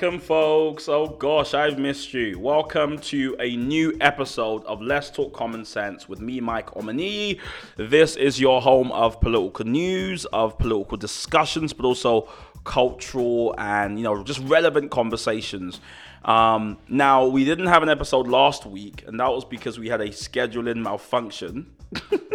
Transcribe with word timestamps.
Welcome, 0.00 0.20
folks. 0.20 0.88
Oh 0.88 1.08
gosh, 1.08 1.54
I've 1.54 1.76
missed 1.76 2.14
you. 2.14 2.38
Welcome 2.38 2.98
to 2.98 3.34
a 3.40 3.56
new 3.56 3.96
episode 4.00 4.64
of 4.64 4.80
Let's 4.80 5.10
Talk 5.10 5.32
Common 5.32 5.64
Sense 5.64 6.08
with 6.08 6.20
me, 6.20 6.40
Mike 6.40 6.70
Omani. 6.76 7.40
This 7.76 8.14
is 8.14 8.38
your 8.38 8.62
home 8.62 8.92
of 8.92 9.20
political 9.20 9.64
news, 9.64 10.24
of 10.26 10.56
political 10.56 10.96
discussions, 10.96 11.72
but 11.72 11.84
also 11.84 12.28
cultural 12.62 13.56
and 13.58 13.98
you 13.98 14.04
know 14.04 14.22
just 14.22 14.38
relevant 14.42 14.92
conversations. 14.92 15.80
Um, 16.24 16.78
now, 16.88 17.26
we 17.26 17.44
didn't 17.44 17.66
have 17.66 17.82
an 17.82 17.88
episode 17.88 18.28
last 18.28 18.66
week, 18.66 19.02
and 19.04 19.18
that 19.18 19.32
was 19.32 19.44
because 19.44 19.80
we 19.80 19.88
had 19.88 20.00
a 20.00 20.10
scheduling 20.10 20.76
malfunction. 20.76 21.74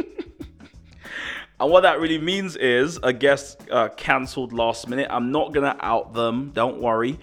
And 1.63 1.71
what 1.71 1.83
that 1.83 2.01
really 2.01 2.17
means 2.17 2.57
is 2.57 2.99
a 3.03 3.13
guest 3.13 3.61
uh, 3.71 3.87
cancelled 3.87 4.51
last 4.51 4.89
minute. 4.89 5.07
I'm 5.09 5.31
not 5.31 5.53
gonna 5.53 5.77
out 5.79 6.13
them, 6.13 6.51
don't 6.53 6.81
worry. 6.81 7.17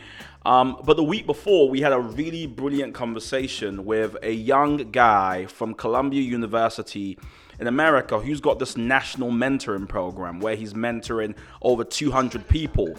Um, 0.47 0.81
but 0.85 0.97
the 0.97 1.05
week 1.05 1.27
before, 1.27 1.69
we 1.69 1.81
had 1.81 1.93
a 1.93 2.01
really 2.01 2.47
brilliant 2.47 2.95
conversation 2.95 3.85
with 3.85 4.17
a 4.23 4.33
young 4.33 4.91
guy 4.91 5.47
from 5.47 5.75
Columbia 5.75 6.23
University 6.23 7.19
in 7.59 7.67
America 7.67 8.19
who's 8.19 8.41
got 8.41 8.59
this 8.59 8.77
national 8.77 9.31
mentoring 9.31 9.87
program 9.87 10.41
where 10.41 10.57
he's 10.57 10.73
mentoring 10.73 11.35
over 11.61 11.85
200 11.85 12.49
people. 12.49 12.97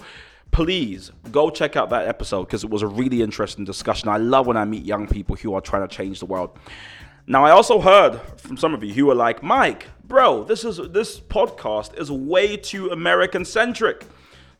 Please 0.51 1.11
go 1.31 1.49
check 1.49 1.75
out 1.75 1.89
that 1.89 2.07
episode 2.07 2.45
because 2.45 2.63
it 2.63 2.69
was 2.69 2.83
a 2.83 2.87
really 2.87 3.23
interesting 3.23 3.65
discussion. 3.65 4.09
I 4.09 4.17
love 4.17 4.45
when 4.45 4.57
I 4.57 4.65
meet 4.65 4.85
young 4.85 5.07
people 5.07 5.35
who 5.35 5.55
are 5.55 5.61
trying 5.61 5.87
to 5.87 5.93
change 5.93 6.19
the 6.19 6.27
world. 6.27 6.57
Now, 7.25 7.45
I 7.45 7.51
also 7.51 7.79
heard 7.79 8.19
from 8.37 8.57
some 8.57 8.73
of 8.73 8.83
you 8.83 8.93
who 8.93 9.05
were 9.05 9.15
like, 9.15 9.41
Mike, 9.41 9.87
bro, 10.03 10.43
this 10.43 10.63
is 10.65 10.77
this 10.89 11.19
podcast 11.19 11.97
is 11.99 12.11
way 12.11 12.57
too 12.57 12.89
American 12.89 13.45
centric. 13.45 14.05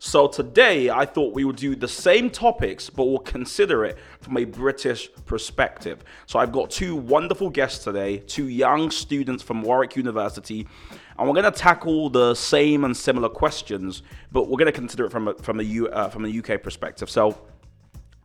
So 0.04 0.26
today 0.26 0.90
I 0.90 1.06
thought 1.06 1.32
we 1.32 1.44
would 1.44 1.54
do 1.54 1.76
the 1.76 1.86
same 1.86 2.28
topics, 2.28 2.90
but 2.90 3.04
we'll 3.04 3.20
consider 3.20 3.84
it 3.84 3.96
from 4.20 4.36
a 4.36 4.44
British 4.44 5.08
perspective. 5.26 6.02
So 6.26 6.40
I've 6.40 6.50
got 6.50 6.72
two 6.72 6.96
wonderful 6.96 7.48
guests 7.48 7.84
today, 7.84 8.18
two 8.18 8.48
young 8.48 8.90
students 8.90 9.44
from 9.44 9.62
Warwick 9.62 9.94
University, 9.94 10.66
and 11.16 11.28
we're 11.28 11.40
going 11.40 11.44
to 11.50 11.56
tackle 11.56 12.10
the 12.10 12.34
same 12.34 12.82
and 12.82 12.96
similar 12.96 13.28
questions, 13.28 14.02
but 14.32 14.48
we're 14.48 14.58
going 14.58 14.66
to 14.66 14.72
consider 14.72 15.04
it 15.04 15.12
from 15.12 15.28
a, 15.28 15.34
from 15.34 15.60
U, 15.60 15.86
uh, 15.86 16.08
from 16.08 16.24
UK 16.24 16.60
perspective. 16.60 17.08
So 17.08 17.40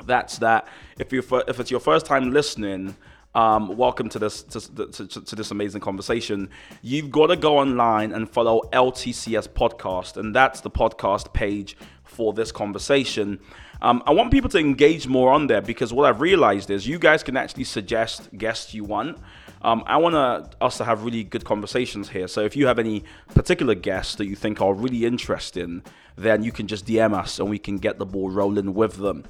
that's 0.04 0.40
that. 0.40 0.68
If 0.98 1.14
you 1.14 1.24
if 1.48 1.60
it's 1.60 1.70
your 1.70 1.80
first 1.80 2.08
time 2.08 2.32
listening. 2.32 2.96
Um, 3.36 3.78
welcome 3.78 4.10
to 4.10 4.20
this 4.20 4.42
to, 4.44 4.88
to, 4.92 5.08
to, 5.08 5.36
this 5.36 5.52
amazing 5.52 5.82
conversation. 5.82 6.50
You've 6.82 7.12
got 7.12 7.28
to 7.28 7.36
go 7.36 7.60
online 7.60 8.12
and 8.12 8.28
follow 8.28 8.62
LTCS 8.74 9.50
podcast, 9.50 10.18
and 10.18 10.36
that's 10.36 10.62
the 10.62 10.72
podcast 10.72 11.34
page 11.34 11.78
for 12.04 12.34
this 12.34 12.52
conversation. 12.52 13.40
Um, 13.82 14.02
I 14.08 14.14
want 14.14 14.32
people 14.32 14.50
to 14.50 14.58
engage 14.58 15.08
more 15.08 15.32
on 15.32 15.48
there 15.48 15.62
because 15.62 15.94
what 15.94 16.08
I've 16.08 16.20
realized 16.20 16.72
is 16.72 16.88
you 16.88 16.98
guys 16.98 17.22
can 17.22 17.38
actually 17.38 17.66
suggest 17.66 18.36
guests 18.36 18.74
you 18.74 18.84
want. 18.84 19.20
Um, 19.62 19.84
I 19.86 19.98
want 19.98 20.16
us 20.62 20.78
to 20.78 20.84
have 20.84 21.04
really 21.04 21.24
good 21.24 21.46
conversations 21.46 22.10
here. 22.10 22.28
So 22.28 22.42
if 22.42 22.56
you 22.56 22.66
have 22.68 22.80
any 22.80 23.04
particular 23.36 23.76
guests 23.76 24.16
that 24.16 24.26
you 24.26 24.36
think 24.36 24.62
are 24.62 24.74
really 24.74 25.06
interesting, 25.06 25.84
then 26.16 26.44
you 26.44 26.52
can 26.52 26.68
just 26.68 26.86
DM 26.86 27.14
us 27.14 27.40
and 27.40 27.50
we 27.50 27.60
can 27.60 27.78
get 27.78 28.00
the 28.00 28.06
ball 28.06 28.30
rolling 28.30 28.74
with 28.74 28.98
them. 28.98 29.26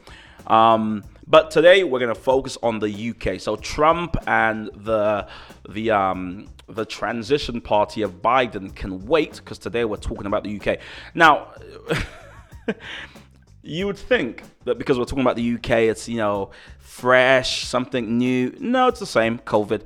Um, 0.47 1.03
but 1.27 1.51
today 1.51 1.83
we're 1.83 1.99
going 1.99 2.13
to 2.13 2.19
focus 2.19 2.57
on 2.63 2.79
the 2.79 3.09
UK. 3.09 3.39
So 3.39 3.55
Trump 3.57 4.15
and 4.27 4.69
the 4.73 5.27
the 5.69 5.91
um, 5.91 6.47
the 6.67 6.85
transition 6.85 7.61
party 7.61 8.01
of 8.01 8.21
Biden 8.21 8.73
can 8.73 9.05
wait 9.05 9.35
because 9.35 9.59
today 9.59 9.85
we're 9.85 9.97
talking 9.97 10.25
about 10.25 10.43
the 10.43 10.59
UK. 10.59 10.79
Now, 11.13 11.53
you 13.61 13.85
would 13.85 13.97
think 13.97 14.43
that 14.63 14.77
because 14.77 14.97
we're 14.97 15.05
talking 15.05 15.21
about 15.21 15.35
the 15.35 15.55
UK, 15.55 15.71
it's 15.89 16.07
you 16.07 16.17
know 16.17 16.51
fresh, 16.79 17.65
something 17.65 18.17
new. 18.17 18.55
No, 18.59 18.87
it's 18.87 18.99
the 18.99 19.05
same. 19.05 19.39
COVID. 19.39 19.81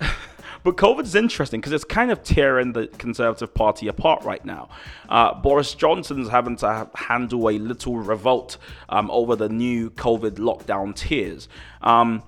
But 0.64 0.76
COVID 0.76 1.02
is 1.02 1.14
interesting 1.14 1.60
because 1.60 1.74
it's 1.74 1.84
kind 1.84 2.10
of 2.10 2.22
tearing 2.22 2.72
the 2.72 2.86
Conservative 2.86 3.52
Party 3.52 3.86
apart 3.86 4.24
right 4.24 4.42
now. 4.44 4.70
Uh, 5.10 5.34
Boris 5.34 5.74
Johnson's 5.74 6.30
having 6.30 6.56
to 6.56 6.88
handle 6.94 7.50
a 7.50 7.58
little 7.58 7.98
revolt 7.98 8.56
um, 8.88 9.10
over 9.10 9.36
the 9.36 9.50
new 9.50 9.90
COVID 9.90 10.36
lockdown 10.36 10.96
tiers. 10.96 11.48
Um, 11.82 12.22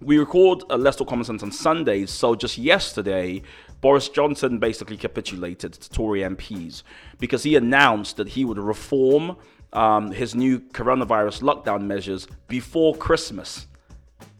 we 0.00 0.18
record 0.18 0.62
a 0.70 0.78
Talk 0.78 1.08
Common 1.08 1.24
Sense 1.24 1.42
on 1.42 1.50
Sundays, 1.50 2.10
so 2.10 2.36
just 2.36 2.56
yesterday, 2.56 3.42
Boris 3.80 4.08
Johnson 4.08 4.58
basically 4.58 4.96
capitulated 4.96 5.72
to 5.72 5.90
Tory 5.90 6.20
MPs 6.20 6.84
because 7.18 7.42
he 7.42 7.56
announced 7.56 8.16
that 8.18 8.28
he 8.28 8.44
would 8.44 8.58
reform 8.58 9.36
um, 9.72 10.12
his 10.12 10.36
new 10.36 10.60
coronavirus 10.60 11.42
lockdown 11.42 11.82
measures 11.82 12.28
before 12.46 12.94
Christmas 12.94 13.66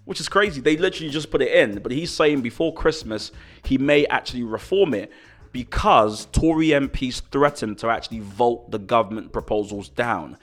which 0.06 0.20
is 0.20 0.28
crazy. 0.28 0.62
They 0.62 0.78
literally 0.78 1.10
just 1.10 1.30
put 1.30 1.42
it 1.42 1.52
in, 1.52 1.80
but 1.80 1.92
he's 1.92 2.10
saying 2.10 2.40
before 2.40 2.72
Christmas 2.72 3.30
he 3.64 3.76
may 3.76 4.06
actually 4.06 4.44
reform 4.44 4.94
it 4.94 5.12
because 5.52 6.26
Tory 6.32 6.68
MPs 6.68 7.20
threatened 7.30 7.78
to 7.78 7.88
actually 7.88 8.20
vote 8.20 8.70
the 8.70 8.78
government 8.78 9.32
proposals 9.32 9.88
down. 9.90 10.38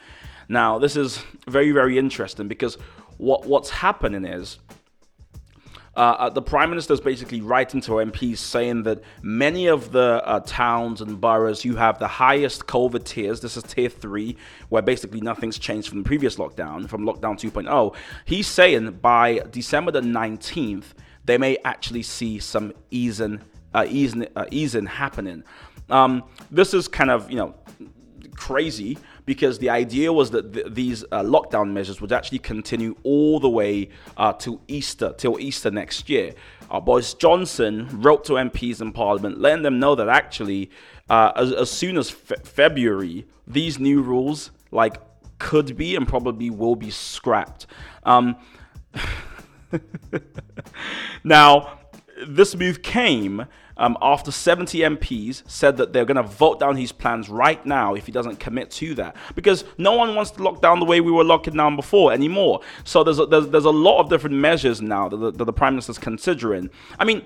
Now, 0.50 0.80
this 0.80 0.96
is 0.96 1.24
very, 1.48 1.72
very 1.72 1.98
interesting 1.98 2.48
because 2.48 2.76
what, 3.18 3.46
what's 3.46 3.70
happening 3.70 4.26
is 4.26 4.60
uh, 5.96 6.00
uh, 6.00 6.30
the 6.30 6.42
prime 6.42 6.70
minister 6.70 6.94
is 6.94 7.02
basically 7.02 7.42
writing 7.42 7.80
to 7.82 7.92
MPs 7.92 8.40
saying 8.40 8.84
that 8.84 9.04
many 9.22 9.68
of 9.68 9.92
the 9.92 10.24
uh, 10.26 10.40
towns 10.40 11.02
and 11.02 11.22
boroughs 11.22 11.64
you 11.64 11.76
have 11.76 12.00
the 12.00 12.08
highest 12.08 12.66
COVID 12.66 13.04
tiers, 13.04 13.42
this 13.42 13.58
is 13.58 13.64
tier 13.64 13.90
three, 13.90 14.36
where 14.70 14.82
basically 14.82 15.22
nothing's 15.22 15.60
changed 15.60 15.90
from 15.90 16.00
the 16.00 16.04
previous 16.04 16.38
lockdown, 16.38 16.90
from 16.90 17.06
lockdown 17.06 17.40
2.0. 17.40 17.96
He's 18.26 18.48
saying 18.48 19.00
by 19.02 19.40
December 19.52 19.92
the 19.92 20.02
19th, 20.02 20.86
they 21.26 21.38
may 21.38 21.58
actually 21.64 22.04
see 22.04 22.40
some 22.40 22.74
easing, 22.90 23.42
uh, 23.76 23.86
easing, 23.88 24.28
uh, 24.36 24.46
easing 24.50 24.88
happening. 24.88 25.44
Um, 25.92 26.24
this 26.50 26.74
is 26.74 26.88
kind 26.88 27.12
of, 27.12 27.30
you 27.30 27.38
know, 27.38 27.56
crazy 28.36 28.98
because 29.26 29.60
the 29.60 29.70
idea 29.70 30.12
was 30.12 30.32
that 30.32 30.54
th- 30.54 30.68
these 30.70 31.04
uh, 31.06 31.22
lockdown 31.22 31.72
measures 31.72 32.02
would 32.02 32.12
actually 32.12 32.40
continue 32.40 32.96
all 33.04 33.40
the 33.40 33.50
way 33.50 33.90
uh, 34.18 34.34
to 34.34 34.60
Easter, 34.68 35.14
till 35.18 35.40
Easter 35.40 35.72
next 35.72 36.10
year. 36.10 36.34
Uh, 36.70 36.80
Boris 36.80 37.14
Johnson 37.14 37.88
wrote 38.02 38.26
to 38.26 38.34
MPs 38.34 38.82
in 38.82 38.92
Parliament, 38.92 39.40
letting 39.40 39.64
them 39.64 39.80
know 39.80 39.96
that 39.96 40.10
actually, 40.10 40.70
uh, 41.10 41.32
as, 41.36 41.52
as, 41.52 41.72
soon 41.72 41.98
as 41.98 42.10
fe- 42.10 42.36
February, 42.44 43.26
these 43.48 43.80
new 43.80 44.02
rules 44.02 44.52
like 44.72 44.98
could 45.40 45.78
be 45.78 45.96
and 45.96 46.08
probably 46.08 46.50
will 46.50 46.76
be 46.76 46.90
scrapped. 46.90 47.68
Um, 48.04 48.36
now, 51.24 51.80
this 52.28 52.56
move 52.56 52.82
came 52.82 53.46
um, 53.78 53.98
after 54.02 54.32
70 54.32 54.80
MPs 54.80 55.44
said 55.50 55.78
that 55.78 55.94
they're 55.94 56.06
going 56.06 56.18
to 56.18 56.24
vote 56.24 56.60
down 56.60 56.76
his 56.76 56.92
plans 56.92 57.30
right 57.30 57.64
now 57.66 57.96
if 57.96 58.06
he 58.06 58.12
doesn't 58.12 58.40
commit 58.40 58.72
to 58.72 58.96
that. 58.96 59.16
Because 59.36 59.64
no 59.78 59.94
one 59.94 60.16
wants 60.16 60.32
to 60.32 60.44
lock 60.44 60.62
down 60.62 60.80
the 60.80 60.86
way 60.86 61.02
we 61.02 61.12
were 61.12 61.24
locking 61.24 61.56
down 61.56 61.76
before 61.76 62.14
anymore. 62.14 62.62
So 62.84 63.04
there's 63.04 63.20
a, 63.20 63.26
there's, 63.26 63.48
there's 63.48 63.66
a 63.66 63.72
lot 63.72 64.00
of 64.00 64.10
different 64.10 64.36
measures 64.36 64.82
now 64.82 65.10
that 65.10 65.18
the, 65.18 65.32
that 65.32 65.46
the 65.46 65.54
Prime 65.54 65.74
Minister's 65.74 65.98
considering. 65.98 66.70
I 67.00 67.06
mean, 67.06 67.24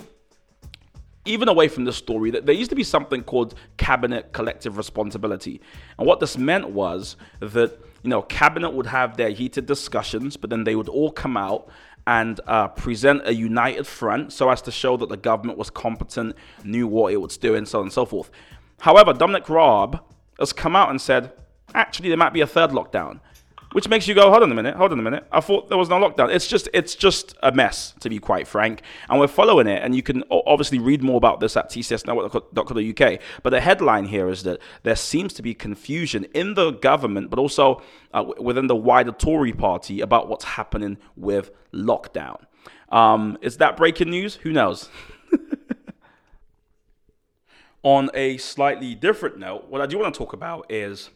even 1.27 1.49
away 1.49 1.67
from 1.67 1.85
this 1.85 1.97
story, 1.97 2.31
that 2.31 2.45
there 2.45 2.55
used 2.55 2.69
to 2.69 2.75
be 2.75 2.83
something 2.83 3.23
called 3.23 3.53
cabinet 3.77 4.31
collective 4.31 4.77
responsibility. 4.77 5.61
And 5.97 6.07
what 6.07 6.19
this 6.19 6.37
meant 6.37 6.69
was 6.69 7.17
that, 7.39 7.79
you 8.01 8.09
know, 8.09 8.21
cabinet 8.21 8.71
would 8.71 8.87
have 8.87 9.17
their 9.17 9.29
heated 9.29 9.65
discussions, 9.65 10.37
but 10.37 10.49
then 10.49 10.63
they 10.63 10.75
would 10.75 10.89
all 10.89 11.11
come 11.11 11.35
out 11.35 11.67
and 12.07 12.39
uh, 12.47 12.69
present 12.69 13.21
a 13.25 13.33
united 13.35 13.85
front 13.85 14.31
so 14.31 14.49
as 14.49 14.61
to 14.61 14.71
show 14.71 14.95
that 14.95 15.09
the 15.09 15.17
government 15.17 15.57
was 15.57 15.69
competent, 15.69 16.35
knew 16.63 16.87
what 16.87 17.13
it 17.13 17.17
was 17.17 17.37
doing, 17.37 17.65
so 17.65 17.79
on 17.79 17.85
and 17.85 17.93
so 17.93 18.05
forth. 18.05 18.31
However, 18.79 19.11
Dominic 19.11 19.49
Raab 19.49 19.99
has 20.39 20.53
come 20.53 20.73
out 20.75 20.89
and 20.89 21.01
said, 21.01 21.33
actually, 21.73 22.07
there 22.07 22.17
might 22.17 22.31
be 22.31 22.41
a 22.41 22.47
third 22.47 22.71
lockdown 22.71 23.19
which 23.73 23.89
makes 23.89 24.07
you 24.07 24.15
go, 24.15 24.29
hold 24.29 24.43
on 24.43 24.51
a 24.51 24.55
minute, 24.55 24.75
hold 24.75 24.91
on 24.91 24.99
a 24.99 25.03
minute. 25.03 25.27
I 25.31 25.41
thought 25.41 25.69
there 25.69 25.77
was 25.77 25.89
no 25.89 25.95
lockdown. 25.95 26.33
It's 26.33 26.47
just, 26.47 26.69
it's 26.73 26.95
just 26.95 27.35
a 27.43 27.51
mess, 27.51 27.93
to 27.99 28.09
be 28.09 28.19
quite 28.19 28.47
frank. 28.47 28.81
And 29.09 29.19
we're 29.19 29.27
following 29.27 29.67
it, 29.67 29.83
and 29.83 29.95
you 29.95 30.01
can 30.01 30.23
obviously 30.31 30.79
read 30.79 31.03
more 31.03 31.17
about 31.17 31.39
this 31.39 31.57
at 31.57 31.69
tcsnetwork.co.uk. 31.69 33.19
But 33.43 33.49
the 33.49 33.61
headline 33.61 34.05
here 34.05 34.29
is 34.29 34.43
that 34.43 34.59
there 34.83 34.95
seems 34.95 35.33
to 35.33 35.41
be 35.41 35.53
confusion 35.53 36.25
in 36.33 36.53
the 36.53 36.71
government, 36.71 37.29
but 37.29 37.39
also 37.39 37.81
uh, 38.13 38.25
within 38.39 38.67
the 38.67 38.75
wider 38.75 39.11
Tory 39.11 39.53
party 39.53 40.01
about 40.01 40.29
what's 40.29 40.45
happening 40.45 40.97
with 41.15 41.51
lockdown. 41.73 42.43
Um, 42.89 43.37
is 43.41 43.57
that 43.57 43.75
breaking 43.75 44.09
news? 44.09 44.35
Who 44.35 44.51
knows? 44.51 44.89
On 47.83 48.09
a 48.13 48.37
slightly 48.37 48.95
different 48.95 49.37
note, 49.37 49.69
what 49.69 49.81
I 49.81 49.85
do 49.85 49.99
want 49.99 50.13
to 50.13 50.17
talk 50.17 50.33
about 50.33 50.65
is 50.71 51.09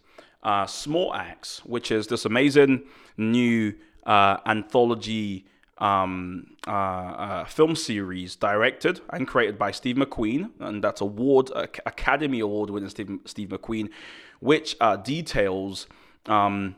uh, 0.44 0.66
Small 0.66 1.14
Axe, 1.14 1.62
which 1.66 1.92
is 1.92 2.08
this 2.08 2.26
amazing 2.26 2.84
new 3.18 3.74
uh, 4.06 4.38
anthology 4.46 5.46
um, 5.78 6.56
uh, 6.68 6.72
uh, 6.72 7.46
film 7.46 7.76
series 7.76 8.36
directed 8.36 9.02
and 9.10 9.28
created 9.28 9.58
by 9.58 9.72
Steve 9.72 9.96
McQueen, 9.96 10.52
and 10.60 10.84
that's 10.84 11.02
award 11.02 11.52
Academy 11.56 12.40
Award 12.40 12.70
winner 12.70 12.90
Steve, 12.90 13.20
Steve 13.26 13.50
McQueen, 13.50 13.90
which 14.40 14.76
uh, 14.80 14.96
details 14.98 15.88
um, 16.28 16.76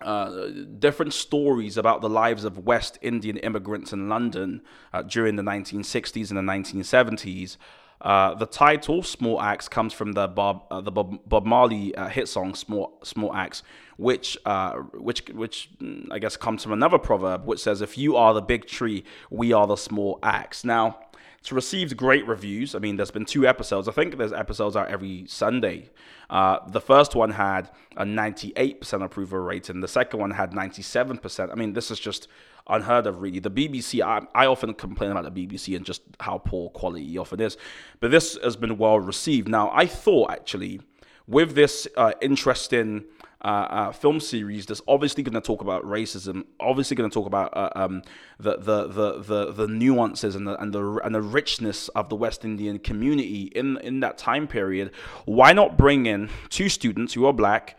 uh, 0.00 0.46
different 0.78 1.12
stories 1.12 1.76
about 1.76 2.00
the 2.00 2.08
lives 2.08 2.44
of 2.44 2.58
West 2.58 2.98
Indian 3.02 3.36
immigrants 3.38 3.92
in 3.92 4.08
London 4.08 4.62
uh, 4.92 5.02
during 5.02 5.36
the 5.36 5.42
1960s 5.42 6.30
and 6.30 6.38
the 6.38 6.52
1970s. 6.52 7.56
Uh, 8.00 8.34
the 8.34 8.46
title 8.46 9.02
"Small 9.02 9.40
Axe" 9.40 9.68
comes 9.68 9.92
from 9.92 10.12
the 10.12 10.26
Bob 10.26 10.64
uh, 10.70 10.80
the 10.80 10.90
Bob, 10.90 11.18
Bob 11.26 11.44
Marley 11.44 11.94
uh, 11.94 12.08
hit 12.08 12.28
song 12.28 12.54
"Small 12.54 12.98
Small 13.04 13.34
Axe," 13.34 13.62
which 13.98 14.38
uh, 14.46 14.72
which 14.94 15.28
which 15.34 15.68
mm, 15.82 16.06
I 16.10 16.18
guess 16.18 16.36
comes 16.36 16.62
from 16.62 16.72
another 16.72 16.98
proverb, 16.98 17.44
which 17.44 17.60
says, 17.60 17.82
"If 17.82 17.98
you 17.98 18.16
are 18.16 18.32
the 18.32 18.40
big 18.40 18.66
tree, 18.66 19.04
we 19.28 19.52
are 19.52 19.66
the 19.66 19.76
small 19.76 20.18
axe." 20.22 20.64
Now, 20.64 20.98
it's 21.40 21.52
received 21.52 21.96
great 21.96 22.26
reviews. 22.26 22.74
I 22.74 22.80
mean, 22.80 22.96
there's 22.96 23.10
been 23.10 23.24
two 23.24 23.46
episodes. 23.46 23.88
I 23.88 23.92
think 23.92 24.18
there's 24.18 24.32
episodes 24.32 24.76
out 24.76 24.88
every 24.88 25.24
Sunday. 25.26 25.88
Uh, 26.28 26.58
the 26.68 26.82
first 26.82 27.14
one 27.14 27.30
had 27.30 27.70
a 27.96 28.04
98% 28.04 29.02
approval 29.02 29.38
rate, 29.38 29.70
and 29.70 29.82
the 29.82 29.88
second 29.88 30.20
one 30.20 30.32
had 30.32 30.52
97%. 30.52 31.50
I 31.50 31.54
mean, 31.54 31.72
this 31.72 31.90
is 31.90 31.98
just 31.98 32.28
unheard 32.68 33.06
of, 33.06 33.22
really. 33.22 33.38
The 33.38 33.50
BBC, 33.50 34.02
I, 34.02 34.26
I, 34.34 34.46
often 34.46 34.74
complain 34.74 35.12
about 35.12 35.32
the 35.32 35.46
BBC 35.46 35.74
and 35.76 35.84
just 35.84 36.02
how 36.20 36.36
poor 36.36 36.68
quality 36.70 37.16
often 37.16 37.40
is, 37.40 37.56
but 38.00 38.10
this 38.10 38.36
has 38.42 38.56
been 38.56 38.76
well 38.76 39.00
received. 39.00 39.48
Now, 39.48 39.70
I 39.72 39.86
thought 39.86 40.30
actually 40.30 40.82
with 41.26 41.54
this 41.54 41.88
uh, 41.96 42.12
interesting 42.20 43.04
uh, 43.42 43.46
uh, 43.70 43.92
film 43.92 44.20
series 44.20 44.66
that's 44.66 44.82
obviously 44.86 45.22
going 45.22 45.34
to 45.34 45.40
talk 45.40 45.62
about 45.62 45.82
racism, 45.84 46.44
obviously 46.58 46.94
going 46.94 47.08
to 47.08 47.14
talk 47.14 47.26
about 47.26 47.56
uh, 47.56 47.70
um, 47.74 48.02
the, 48.38 48.56
the, 48.58 48.86
the 48.86 49.18
the 49.22 49.52
the 49.52 49.68
nuances 49.68 50.34
and 50.34 50.46
the 50.46 50.60
and 50.60 50.72
the 50.72 51.00
and 51.04 51.14
the 51.14 51.22
richness 51.22 51.88
of 51.90 52.08
the 52.08 52.16
West 52.16 52.44
Indian 52.44 52.78
community 52.78 53.44
in 53.54 53.78
in 53.78 54.00
that 54.00 54.18
time 54.18 54.46
period. 54.46 54.90
Why 55.24 55.52
not 55.52 55.78
bring 55.78 56.06
in 56.06 56.28
two 56.50 56.68
students 56.68 57.14
who 57.14 57.24
are 57.26 57.32
black 57.32 57.78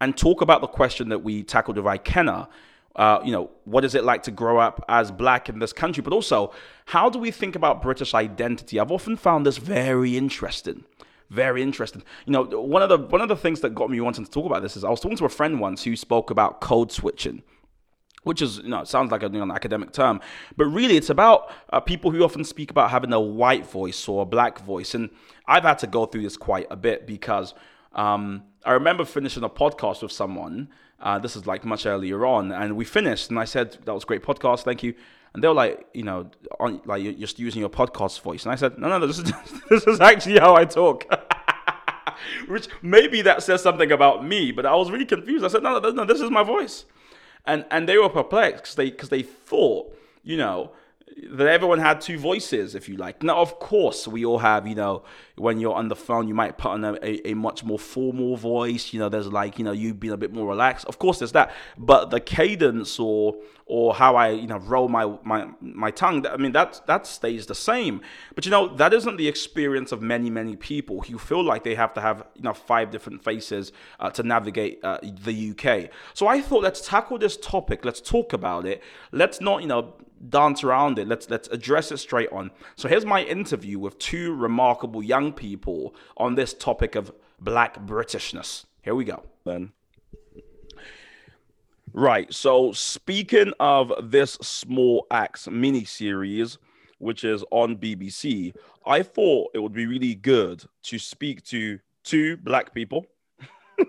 and 0.00 0.16
talk 0.16 0.40
about 0.40 0.60
the 0.60 0.68
question 0.68 1.10
that 1.10 1.22
we 1.22 1.42
tackled 1.42 1.76
with 1.76 1.86
Ikenna? 1.86 2.48
Uh, 2.96 3.20
you 3.24 3.32
know, 3.32 3.50
what 3.64 3.84
is 3.84 3.96
it 3.96 4.04
like 4.04 4.22
to 4.22 4.30
grow 4.30 4.58
up 4.58 4.84
as 4.88 5.10
black 5.10 5.48
in 5.48 5.58
this 5.58 5.72
country? 5.72 6.00
But 6.00 6.12
also, 6.12 6.52
how 6.86 7.10
do 7.10 7.18
we 7.18 7.32
think 7.32 7.56
about 7.56 7.82
British 7.82 8.14
identity? 8.14 8.78
I've 8.78 8.92
often 8.92 9.16
found 9.16 9.44
this 9.44 9.58
very 9.58 10.16
interesting. 10.16 10.84
Very 11.30 11.62
interesting. 11.62 12.02
You 12.26 12.32
know, 12.32 12.42
one 12.42 12.82
of 12.82 12.88
the 12.88 12.98
one 12.98 13.20
of 13.20 13.28
the 13.28 13.36
things 13.36 13.60
that 13.60 13.74
got 13.74 13.90
me 13.90 14.00
wanting 14.00 14.24
to 14.24 14.30
talk 14.30 14.46
about 14.46 14.62
this 14.62 14.76
is 14.76 14.84
I 14.84 14.90
was 14.90 15.00
talking 15.00 15.16
to 15.18 15.24
a 15.24 15.30
friend 15.30 15.58
once 15.58 15.84
who 15.84 15.96
spoke 15.96 16.30
about 16.30 16.60
code 16.60 16.92
switching 16.92 17.42
which 18.24 18.42
is 18.42 18.58
you 18.58 18.68
know 18.68 18.82
sounds 18.84 19.12
like 19.12 19.22
a, 19.22 19.26
you 19.26 19.32
know, 19.32 19.42
an 19.42 19.50
academic 19.50 19.92
term, 19.92 20.20
but 20.56 20.64
really 20.64 20.96
it's 20.96 21.10
about 21.10 21.52
uh, 21.72 21.78
people 21.78 22.10
who 22.10 22.24
often 22.24 22.42
speak 22.42 22.70
about 22.70 22.90
having 22.90 23.12
a 23.12 23.20
white 23.20 23.66
voice 23.66 24.08
or 24.08 24.22
a 24.22 24.26
black 24.26 24.58
voice, 24.60 24.94
and 24.94 25.10
I've 25.46 25.62
had 25.62 25.78
to 25.80 25.86
go 25.86 26.06
through 26.06 26.22
this 26.22 26.36
quite 26.36 26.66
a 26.70 26.76
bit 26.76 27.06
because 27.06 27.54
um, 27.92 28.42
I 28.64 28.72
remember 28.72 29.04
finishing 29.04 29.44
a 29.44 29.48
podcast 29.48 30.02
with 30.02 30.12
someone 30.12 30.68
uh, 31.04 31.18
this 31.18 31.36
is 31.36 31.46
like 31.46 31.64
much 31.66 31.84
earlier 31.84 32.24
on, 32.24 32.50
and 32.50 32.76
we 32.76 32.84
finished, 32.84 33.28
and 33.28 33.38
I 33.38 33.44
said 33.44 33.76
that 33.84 33.92
was 33.92 34.06
great 34.06 34.22
podcast, 34.22 34.62
thank 34.62 34.82
you. 34.82 34.94
And 35.34 35.44
they 35.44 35.48
were 35.48 35.54
like, 35.54 35.86
you 35.92 36.02
know, 36.02 36.30
on, 36.58 36.80
like 36.86 37.02
you're 37.02 37.12
just 37.12 37.38
using 37.38 37.60
your 37.60 37.68
podcast 37.68 38.22
voice, 38.22 38.44
and 38.44 38.52
I 38.52 38.54
said, 38.54 38.78
no, 38.78 38.88
no, 38.88 39.06
this 39.06 39.18
is 39.18 39.32
this 39.68 39.86
is 39.86 40.00
actually 40.00 40.38
how 40.38 40.56
I 40.56 40.64
talk. 40.64 41.04
Which 42.48 42.68
maybe 42.80 43.20
that 43.22 43.42
says 43.42 43.62
something 43.62 43.92
about 43.92 44.24
me, 44.24 44.50
but 44.50 44.64
I 44.64 44.74
was 44.74 44.90
really 44.90 45.04
confused. 45.04 45.44
I 45.44 45.48
said, 45.48 45.62
no, 45.62 45.78
no, 45.78 45.90
no, 45.90 46.04
this 46.06 46.22
is 46.22 46.30
my 46.30 46.42
voice, 46.42 46.86
and 47.44 47.66
and 47.70 47.86
they 47.86 47.98
were 47.98 48.08
perplexed 48.08 48.62
because 48.62 48.74
they 48.76 48.90
because 48.90 49.08
they 49.10 49.22
thought, 49.22 49.94
you 50.22 50.38
know, 50.38 50.70
that 51.30 51.46
everyone 51.46 51.78
had 51.78 52.00
two 52.00 52.18
voices, 52.18 52.74
if 52.74 52.88
you 52.88 52.96
like. 52.96 53.22
Now, 53.22 53.40
of 53.40 53.60
course, 53.60 54.08
we 54.08 54.24
all 54.24 54.38
have, 54.38 54.66
you 54.66 54.74
know, 54.74 55.04
when 55.36 55.60
you're 55.60 55.74
on 55.74 55.88
the 55.88 55.96
phone, 55.96 56.26
you 56.26 56.34
might 56.34 56.58
put 56.58 56.72
on 56.72 56.84
a, 56.84 56.94
a, 57.02 57.30
a, 57.30 57.34
much 57.34 57.62
more 57.62 57.78
formal 57.78 58.36
voice. 58.36 58.92
You 58.92 58.98
know, 58.98 59.08
there's 59.08 59.28
like, 59.28 59.58
you 59.58 59.64
know, 59.64 59.72
you 59.72 59.94
being 59.94 60.12
a 60.12 60.16
bit 60.16 60.32
more 60.32 60.46
relaxed. 60.46 60.86
Of 60.86 60.98
course, 60.98 61.20
there's 61.20 61.32
that. 61.32 61.52
But 61.78 62.10
the 62.10 62.20
cadence 62.20 62.98
or 62.98 63.36
or 63.66 63.94
how 63.94 64.16
I, 64.16 64.30
you 64.30 64.46
know, 64.46 64.58
roll 64.58 64.88
my 64.88 65.16
my 65.22 65.48
my 65.60 65.90
tongue, 65.90 66.26
I 66.26 66.36
mean, 66.36 66.52
that 66.52 66.82
that 66.86 67.06
stays 67.06 67.46
the 67.46 67.54
same. 67.54 68.00
But 68.34 68.44
you 68.44 68.50
know, 68.50 68.74
that 68.76 68.92
isn't 68.92 69.16
the 69.16 69.28
experience 69.28 69.92
of 69.92 70.02
many 70.02 70.30
many 70.30 70.56
people 70.56 71.02
who 71.02 71.18
feel 71.18 71.44
like 71.44 71.62
they 71.62 71.76
have 71.76 71.94
to 71.94 72.00
have, 72.00 72.26
you 72.34 72.42
know, 72.42 72.54
five 72.54 72.90
different 72.90 73.22
faces 73.22 73.72
uh, 74.00 74.10
to 74.10 74.22
navigate 74.22 74.80
uh, 74.82 74.98
the 75.02 75.50
UK. 75.50 75.90
So 76.12 76.26
I 76.26 76.40
thought, 76.40 76.62
let's 76.62 76.86
tackle 76.86 77.18
this 77.18 77.36
topic. 77.36 77.84
Let's 77.84 78.00
talk 78.00 78.32
about 78.32 78.66
it. 78.66 78.82
Let's 79.12 79.40
not, 79.40 79.62
you 79.62 79.68
know 79.68 79.94
dance 80.28 80.64
around 80.64 80.98
it. 80.98 81.08
Let's 81.08 81.28
let's 81.30 81.48
address 81.48 81.92
it 81.92 81.98
straight 81.98 82.30
on. 82.30 82.50
So 82.76 82.88
here's 82.88 83.04
my 83.04 83.22
interview 83.22 83.78
with 83.78 83.98
two 83.98 84.34
remarkable 84.34 85.02
young 85.02 85.32
people 85.32 85.94
on 86.16 86.34
this 86.34 86.54
topic 86.54 86.94
of 86.94 87.12
black 87.40 87.84
Britishness. 87.86 88.64
Here 88.82 88.94
we 88.94 89.04
go. 89.04 89.24
Then. 89.44 89.72
Right. 91.92 92.32
So 92.32 92.72
speaking 92.72 93.52
of 93.60 93.92
this 94.02 94.32
Small 94.42 95.06
Axe 95.10 95.48
mini 95.48 95.84
series, 95.84 96.58
which 96.98 97.22
is 97.22 97.44
on 97.50 97.76
BBC, 97.76 98.54
I 98.86 99.02
thought 99.02 99.50
it 99.54 99.60
would 99.60 99.72
be 99.72 99.86
really 99.86 100.14
good 100.14 100.64
to 100.84 100.98
speak 100.98 101.44
to 101.44 101.78
two 102.02 102.36
black 102.38 102.74
people 102.74 103.06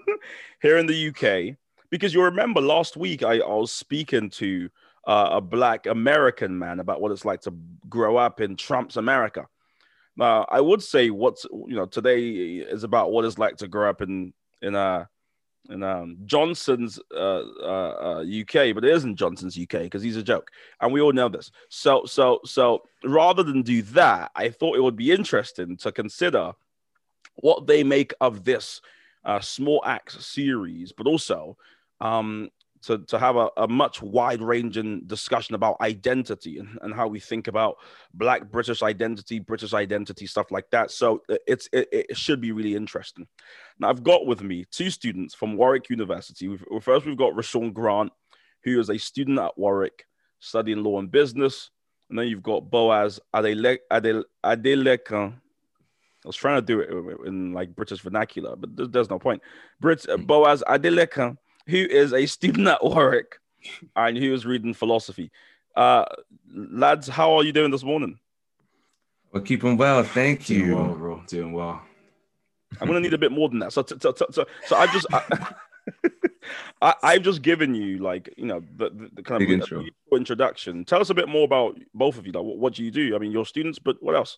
here 0.62 0.78
in 0.78 0.86
the 0.86 1.10
UK 1.10 1.58
because 1.90 2.14
you 2.14 2.22
remember 2.22 2.62
last 2.62 2.98
week 2.98 3.24
I, 3.24 3.40
I 3.40 3.54
was 3.56 3.72
speaking 3.72 4.30
to 4.32 4.70
uh, 5.06 5.30
a 5.34 5.42
black 5.42 5.86
American 5.86 6.58
man 6.58 6.80
about 6.80 7.02
what 7.02 7.12
it's 7.12 7.26
like 7.26 7.42
to 7.42 7.54
grow 7.90 8.18
up 8.18 8.42
in 8.42 8.56
Trump's 8.56 8.98
America. 8.98 9.48
Now, 10.18 10.46
I 10.50 10.62
would 10.62 10.82
say 10.82 11.10
what's 11.10 11.46
you 11.46 11.76
know 11.76 11.86
today 11.86 12.30
is 12.58 12.84
about 12.84 13.12
what 13.12 13.26
it's 13.26 13.38
like 13.38 13.58
to 13.58 13.68
grow 13.68 13.90
up 13.90 14.02
in 14.02 14.34
in 14.62 14.76
uh 14.76 15.06
in 15.70 15.84
um, 15.84 16.18
Johnson's 16.26 17.00
uh, 17.16 17.44
uh, 17.62 18.22
uh, 18.22 18.24
UK, 18.24 18.74
but 18.76 18.86
it 18.86 18.94
isn't 18.94 19.16
Johnson's 19.16 19.58
UK 19.58 19.84
because 19.84 20.04
he's 20.04 20.18
a 20.18 20.24
joke, 20.24 20.52
and 20.82 20.94
we 20.94 21.02
all 21.02 21.14
know 21.14 21.30
this. 21.30 21.52
So, 21.70 22.06
so, 22.06 22.40
so 22.46 22.84
rather 23.04 23.44
than 23.44 23.62
do 23.62 23.82
that, 23.84 24.32
I 24.36 24.50
thought 24.50 24.78
it 24.78 24.84
would 24.84 24.96
be 24.96 25.12
interesting 25.12 25.78
to 25.78 25.92
consider 25.92 26.54
what 27.36 27.68
they 27.68 27.84
make 27.84 28.14
of 28.22 28.44
this 28.44 28.82
uh, 29.24 29.40
small 29.40 29.82
axe 29.86 30.26
series, 30.26 30.92
but 30.92 31.08
also 31.08 31.58
um, 32.00 32.50
to, 32.86 33.00
to 33.00 33.18
have 33.20 33.36
a, 33.36 33.50
a 33.58 33.68
much 33.68 34.02
wide 34.02 34.42
ranging 34.42 35.02
discussion 35.08 35.56
about 35.56 35.82
identity 35.82 36.60
and, 36.60 36.78
and 36.82 36.94
how 36.94 37.08
we 37.08 37.20
think 37.20 37.48
about 37.48 37.78
black 38.14 38.52
british 38.52 38.84
identity 38.84 39.40
british 39.40 39.74
identity 39.74 40.28
stuff 40.28 40.52
like 40.52 40.70
that. 40.72 40.92
So 40.92 41.22
uh, 41.30 41.36
it's 41.48 41.68
it, 41.74 41.88
it 41.92 42.18
should 42.18 42.42
be 42.42 42.52
really 42.52 42.76
interesting. 42.76 43.28
Now 43.80 43.90
i've 43.90 44.04
got 44.04 44.26
with 44.26 44.42
me 44.42 44.66
two 44.72 44.90
students 44.90 45.34
from 45.34 45.58
warwick 45.58 45.90
university. 45.90 46.48
We've, 46.48 46.64
first 46.82 47.06
we've 47.06 47.18
got 47.18 47.34
rashawn 47.34 47.74
grant 47.74 48.12
who 48.64 48.80
is 48.80 48.90
a 48.90 48.98
student 48.98 49.40
at 49.40 49.58
warwick 49.58 50.06
studying 50.40 50.84
law 50.84 51.00
and 51.00 51.12
business. 51.12 51.72
And 52.10 52.20
then 52.20 52.28
you've 52.28 52.44
got 52.44 52.70
boaz 52.70 53.20
Adele, 53.34 53.78
Adele, 53.90 54.24
Adelekan 54.44 55.34
I 56.26 56.28
was 56.28 56.36
trying 56.36 56.58
to 56.58 56.62
do 56.66 56.80
it 56.80 57.28
in 57.28 57.54
like 57.54 57.76
British 57.76 58.02
vernacular, 58.02 58.56
but 58.56 58.92
there's 58.92 59.12
no 59.12 59.20
point. 59.20 59.44
Brit 59.80 60.06
hmm. 60.10 60.24
Boaz 60.24 60.64
Adelekan 60.68 61.38
who 61.68 61.78
is 61.78 62.14
a 62.14 62.26
student 62.26 62.68
at 62.68 62.84
Warwick 62.84 63.40
and 63.96 64.18
who 64.18 64.34
is 64.34 64.46
reading 64.46 64.74
philosophy. 64.74 65.32
Uh, 65.76 66.06
lads, 66.54 67.08
how 67.08 67.34
are 67.34 67.44
you 67.44 67.52
doing 67.52 67.72
this 67.72 67.84
morning? 67.84 68.20
We're 69.32 69.42
keeping 69.42 69.76
well, 69.78 70.04
thank 70.04 70.50
you. 70.50 70.66
Doing 70.68 70.88
well, 70.88 70.96
bro. 70.96 71.24
Doing 71.28 71.54
well. 71.54 71.82
I'm 72.80 72.88
gonna 72.88 73.00
need 73.00 73.14
a 73.14 73.18
bit 73.18 73.32
more 73.32 73.50
than 73.50 73.60
that. 73.60 73.74
So, 73.74 73.84
so, 73.86 73.98
so, 74.00 74.26
so, 74.32 74.46
so 74.66 74.76
I 74.76 74.88
just, 74.88 75.08
I, 75.12 75.54
I, 77.04 77.14
have 77.14 77.24
just 77.24 77.42
given 77.42 77.76
you 77.76 78.00
like, 78.00 78.34
you 78.38 78.46
know, 78.46 78.62
the, 78.78 78.90
the, 78.90 79.10
the 79.16 79.24
kind 79.24 79.42
of 79.44 79.50
intro. 79.50 79.84
introduction. 80.14 80.86
Tell 80.86 81.02
us 81.02 81.10
a 81.10 81.14
bit 81.14 81.28
more 81.28 81.44
about 81.44 81.78
both 81.94 82.18
of 82.18 82.26
you. 82.26 82.32
Like, 82.32 82.44
what, 82.44 82.58
what 82.58 82.74
do 82.74 82.84
you 82.84 82.92
do? 82.92 83.16
I 83.16 83.20
mean, 83.20 83.32
you're 83.32 83.46
students, 83.46 83.80
but 83.80 84.02
what 84.02 84.16
else? 84.16 84.38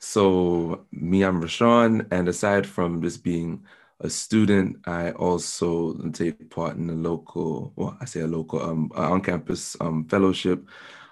So, 0.00 0.86
me, 0.92 1.22
I'm 1.22 1.42
Rashawn, 1.42 2.06
and 2.12 2.28
aside 2.28 2.66
from 2.66 3.02
just 3.02 3.24
being 3.24 3.64
a 4.00 4.08
student, 4.08 4.76
I 4.86 5.10
also 5.12 5.94
take 6.10 6.50
part 6.50 6.76
in 6.76 6.88
a 6.88 6.94
local, 6.94 7.72
well, 7.76 7.96
I 8.00 8.04
say 8.04 8.20
a 8.20 8.26
local, 8.26 8.62
um, 8.62 8.90
on 8.94 9.20
campus 9.20 9.76
um, 9.80 10.06
fellowship. 10.06 10.64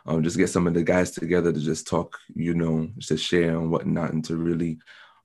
Um, 0.07 0.23
just 0.23 0.37
get 0.37 0.51
some 0.51 0.69
of 0.69 0.75
the 0.75 0.85
guys 0.85 1.11
together 1.11 1.53
to 1.53 1.59
just 1.59 1.89
talk, 1.89 2.17
you 2.35 2.55
know, 2.55 2.89
just 2.99 3.09
to 3.09 3.17
share 3.17 3.59
and 3.59 3.73
whatnot, 3.73 4.13
and 4.13 4.25
to 4.27 4.37
really, 4.37 4.79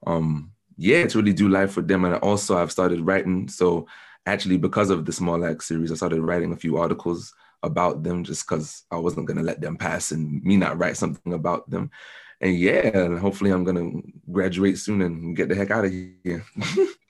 um, 0.08 0.52
yeah, 0.76 1.06
to 1.06 1.20
really 1.20 1.34
do 1.34 1.50
life 1.50 1.76
with 1.76 1.88
them. 1.88 2.04
And 2.04 2.16
also, 2.16 2.58
I've 2.58 2.72
started 2.72 3.02
writing. 3.02 3.48
So, 3.48 3.86
actually, 4.26 4.58
because 4.58 4.90
of 4.90 5.06
the 5.06 5.14
Small 5.14 5.46
Axe 5.46 5.68
series, 5.68 5.92
I 5.92 5.96
started 5.96 6.22
writing 6.22 6.52
a 6.52 6.58
few 6.58 6.78
articles 6.78 7.32
about 7.62 8.02
them 8.02 8.24
just 8.24 8.48
because 8.48 8.84
I 8.90 8.96
wasn't 8.96 9.28
gonna 9.28 9.44
let 9.44 9.62
them 9.62 9.78
pass 9.78 10.10
and 10.12 10.42
me 10.44 10.58
not 10.58 10.80
write 10.80 10.98
something 10.98 11.34
about 11.34 11.70
them. 11.70 11.92
And 12.42 12.58
yeah, 12.58 13.20
hopefully, 13.20 13.52
I'm 13.52 13.64
gonna 13.64 13.92
graduate 14.32 14.80
soon 14.80 15.04
and 15.04 15.36
get 15.36 15.48
the 15.48 15.54
heck 15.54 15.70
out 15.70 15.86
of 15.86 15.92
here. 15.92 16.44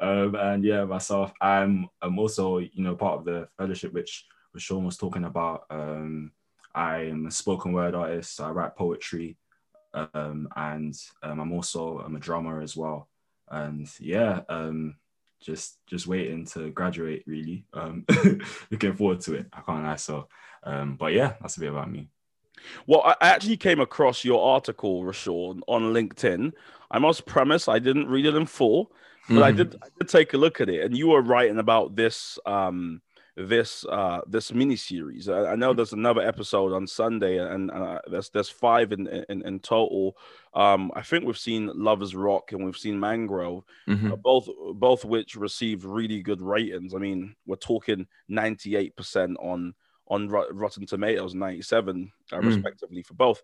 um, 0.00 0.34
and 0.34 0.64
yeah, 0.64 0.84
myself, 0.84 1.32
I'm 1.40 1.88
I'm 2.00 2.18
also 2.18 2.58
you 2.58 2.82
know 2.82 2.96
part 2.96 3.18
of 3.18 3.24
the 3.24 3.48
fellowship 3.58 3.92
which 3.92 4.26
which 4.52 4.64
Sean 4.64 4.84
was 4.84 4.96
talking 4.96 5.24
about. 5.24 5.66
Um, 5.70 6.32
I'm 6.74 7.26
a 7.26 7.30
spoken 7.30 7.72
word 7.72 7.94
artist. 7.94 8.40
I 8.40 8.50
write 8.50 8.76
poetry, 8.76 9.36
um, 9.92 10.48
and 10.56 10.94
um, 11.22 11.40
I'm 11.40 11.52
also 11.52 11.98
I'm 11.98 12.16
a 12.16 12.20
drummer 12.20 12.60
as 12.60 12.76
well. 12.76 13.08
And 13.48 13.88
yeah, 13.98 14.40
um, 14.48 14.96
just 15.40 15.78
just 15.86 16.06
waiting 16.06 16.46
to 16.46 16.70
graduate. 16.70 17.24
Really, 17.26 17.66
um, 17.74 18.06
looking 18.70 18.94
forward 18.94 19.20
to 19.22 19.34
it. 19.34 19.46
I 19.52 19.60
can't 19.60 19.84
lie. 19.84 19.96
So, 19.96 20.28
but 20.64 21.12
yeah, 21.12 21.34
that's 21.40 21.56
a 21.56 21.60
bit 21.60 21.70
about 21.70 21.90
me. 21.90 22.08
Well, 22.86 23.02
I 23.04 23.16
actually 23.20 23.56
came 23.56 23.80
across 23.80 24.24
your 24.24 24.46
article, 24.46 25.02
Rashawn, 25.02 25.60
on 25.66 25.94
LinkedIn. 25.94 26.52
I 26.90 26.98
must 26.98 27.26
premise 27.26 27.68
I 27.68 27.78
didn't 27.78 28.08
read 28.08 28.26
it 28.26 28.34
in 28.34 28.46
full, 28.46 28.92
but 29.30 29.36
mm-hmm. 29.36 29.44
I 29.44 29.52
did. 29.52 29.76
I 29.80 29.86
did 29.96 30.08
take 30.08 30.34
a 30.34 30.36
look 30.36 30.60
at 30.60 30.68
it, 30.68 30.84
and 30.84 30.96
you 30.96 31.08
were 31.08 31.22
writing 31.22 31.58
about 31.58 31.94
this. 31.94 32.36
Um, 32.44 33.00
this 33.36 33.86
uh 33.86 34.20
this 34.26 34.52
mini 34.52 34.74
series. 34.74 35.28
I, 35.28 35.52
I, 35.52 35.54
know 35.54 35.72
there's 35.72 35.92
another 35.92 36.20
episode 36.20 36.72
on 36.72 36.86
Sunday, 36.86 37.38
and, 37.38 37.70
uh, 37.70 38.00
there's 38.10 38.28
there's 38.30 38.50
five 38.50 38.90
in, 38.90 39.06
in 39.06 39.42
in 39.46 39.60
total. 39.60 40.16
Um, 40.52 40.90
I 40.96 41.02
think 41.02 41.24
we've 41.24 41.38
seen 41.38 41.70
Lovers 41.72 42.14
Rock 42.14 42.50
and 42.50 42.64
we've 42.64 42.76
seen 42.76 42.98
Mangrove, 42.98 43.62
mm-hmm. 43.88 44.12
uh, 44.12 44.16
both 44.16 44.48
both 44.74 45.04
which 45.04 45.36
received 45.36 45.84
really 45.84 46.22
good 46.22 46.42
ratings. 46.42 46.92
I 46.92 46.98
mean, 46.98 47.36
we're 47.46 47.56
talking 47.56 48.08
98 48.28 48.96
percent 48.96 49.36
on 49.40 49.74
on 50.10 50.28
Rotten 50.28 50.84
Tomatoes, 50.86 51.34
97 51.34 52.12
uh, 52.32 52.36
mm. 52.36 52.44
respectively 52.44 53.02
for 53.02 53.14
both. 53.14 53.42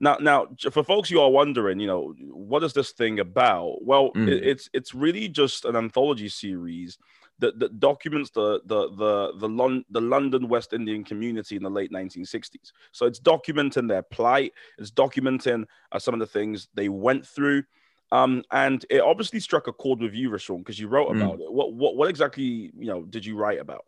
Now, 0.00 0.16
now 0.20 0.48
for 0.72 0.82
folks 0.82 1.10
you 1.10 1.20
are 1.20 1.30
wondering, 1.30 1.78
you 1.78 1.86
know, 1.86 2.14
what 2.18 2.64
is 2.64 2.72
this 2.72 2.90
thing 2.90 3.20
about? 3.20 3.84
Well, 3.84 4.10
mm. 4.14 4.28
it, 4.28 4.44
it's 4.44 4.68
it's 4.74 4.94
really 4.94 5.28
just 5.28 5.64
an 5.64 5.76
anthology 5.76 6.28
series 6.28 6.98
that, 7.38 7.58
that 7.60 7.78
documents 7.78 8.30
the 8.30 8.60
the 8.66 8.90
the 8.90 9.32
the, 9.38 9.48
Lon- 9.48 9.84
the 9.90 10.00
London 10.00 10.48
West 10.48 10.72
Indian 10.72 11.04
community 11.04 11.54
in 11.54 11.62
the 11.62 11.70
late 11.70 11.92
1960s. 11.92 12.72
So 12.90 13.06
it's 13.06 13.20
documenting 13.20 13.88
their 13.88 14.02
plight, 14.02 14.52
it's 14.76 14.90
documenting 14.90 15.64
uh, 15.92 15.98
some 16.00 16.14
of 16.14 16.20
the 16.20 16.26
things 16.26 16.68
they 16.74 16.88
went 16.88 17.26
through. 17.26 17.62
Um, 18.10 18.42
and 18.50 18.84
it 18.88 19.02
obviously 19.02 19.38
struck 19.38 19.66
a 19.68 19.72
chord 19.72 20.00
with 20.00 20.14
you, 20.14 20.30
Rashawn, 20.30 20.58
because 20.58 20.80
you 20.80 20.88
wrote 20.88 21.10
mm. 21.10 21.16
about 21.16 21.40
it. 21.40 21.52
What, 21.52 21.74
what 21.74 21.94
what 21.96 22.08
exactly 22.08 22.72
you 22.76 22.86
know 22.86 23.02
did 23.02 23.24
you 23.24 23.36
write 23.36 23.60
about? 23.60 23.84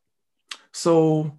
So 0.73 1.37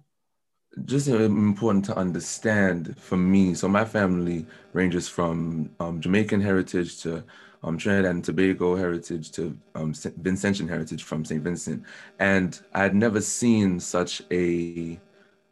just 0.84 1.08
important 1.08 1.84
to 1.86 1.96
understand 1.96 2.96
for 2.98 3.16
me. 3.16 3.54
So 3.54 3.68
my 3.68 3.84
family 3.84 4.46
ranges 4.72 5.08
from 5.08 5.70
um, 5.80 6.00
Jamaican 6.00 6.40
heritage 6.40 7.00
to 7.02 7.22
um, 7.62 7.78
Trinidad 7.78 8.10
and 8.10 8.24
Tobago 8.24 8.74
heritage 8.74 9.30
to 9.32 9.56
um, 9.74 9.92
Vincentian 9.92 10.68
heritage 10.68 11.04
from 11.04 11.24
St. 11.24 11.42
Vincent, 11.42 11.84
and 12.18 12.60
I 12.74 12.82
had 12.82 12.94
never 12.94 13.20
seen 13.20 13.78
such 13.78 14.22
a 14.30 14.98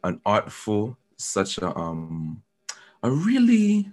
an 0.03 0.21
artful, 0.25 0.97
such 1.17 1.59
a 1.59 1.77
um, 1.77 2.43
a 3.03 3.11
really 3.11 3.93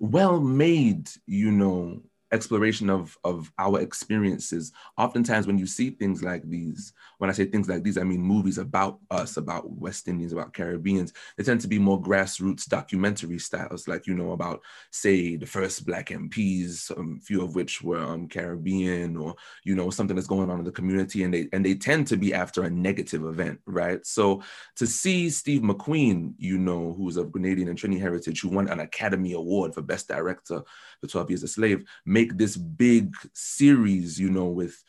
well 0.00 0.40
made, 0.40 1.08
you 1.26 1.50
know, 1.50 2.00
exploration 2.32 2.90
of 2.90 3.16
of 3.24 3.52
our 3.58 3.80
experiences. 3.80 4.72
Oftentimes 4.98 5.46
when 5.46 5.58
you 5.58 5.66
see 5.66 5.90
things 5.90 6.22
like 6.22 6.48
these 6.48 6.92
when 7.18 7.30
i 7.30 7.32
say 7.32 7.44
things 7.44 7.68
like 7.68 7.82
these 7.82 7.98
i 7.98 8.02
mean 8.02 8.20
movies 8.20 8.58
about 8.58 8.98
us 9.10 9.36
about 9.36 9.70
west 9.70 10.08
indians 10.08 10.32
about 10.32 10.52
caribbeans 10.52 11.12
they 11.36 11.44
tend 11.44 11.60
to 11.60 11.68
be 11.68 11.78
more 11.78 12.00
grassroots 12.00 12.68
documentary 12.68 13.38
styles 13.38 13.88
like 13.88 14.06
you 14.06 14.14
know 14.14 14.32
about 14.32 14.60
say 14.90 15.36
the 15.36 15.46
first 15.46 15.86
black 15.86 16.08
mps 16.08 16.90
a 16.90 16.98
um, 16.98 17.20
few 17.20 17.42
of 17.42 17.54
which 17.54 17.82
were 17.82 18.02
um, 18.02 18.28
caribbean 18.28 19.16
or 19.16 19.34
you 19.64 19.74
know 19.74 19.90
something 19.90 20.16
that's 20.16 20.28
going 20.28 20.50
on 20.50 20.58
in 20.58 20.64
the 20.64 20.72
community 20.72 21.22
and 21.22 21.32
they 21.32 21.48
and 21.52 21.64
they 21.64 21.74
tend 21.74 22.06
to 22.06 22.16
be 22.16 22.34
after 22.34 22.64
a 22.64 22.70
negative 22.70 23.24
event 23.24 23.60
right? 23.66 24.04
So 24.06 24.42
to 24.76 24.86
see 24.86 25.30
steve 25.30 25.62
mcqueen 25.62 26.34
you 26.38 26.58
know 26.58 26.94
who's 26.96 27.16
of 27.16 27.28
grenadian 27.28 27.68
and 27.68 27.78
trini 27.78 28.00
heritage 28.00 28.40
who 28.40 28.48
won 28.48 28.68
an 28.68 28.80
academy 28.80 29.32
award 29.32 29.74
for 29.74 29.82
best 29.82 30.08
director 30.08 30.62
for 31.00 31.06
12 31.06 31.30
years 31.30 31.42
a 31.42 31.48
slave 31.48 31.84
make 32.16 32.38
this 32.38 32.56
big 32.56 33.14
series, 33.34 34.18
you 34.18 34.30
know, 34.30 34.46
with 34.46 34.82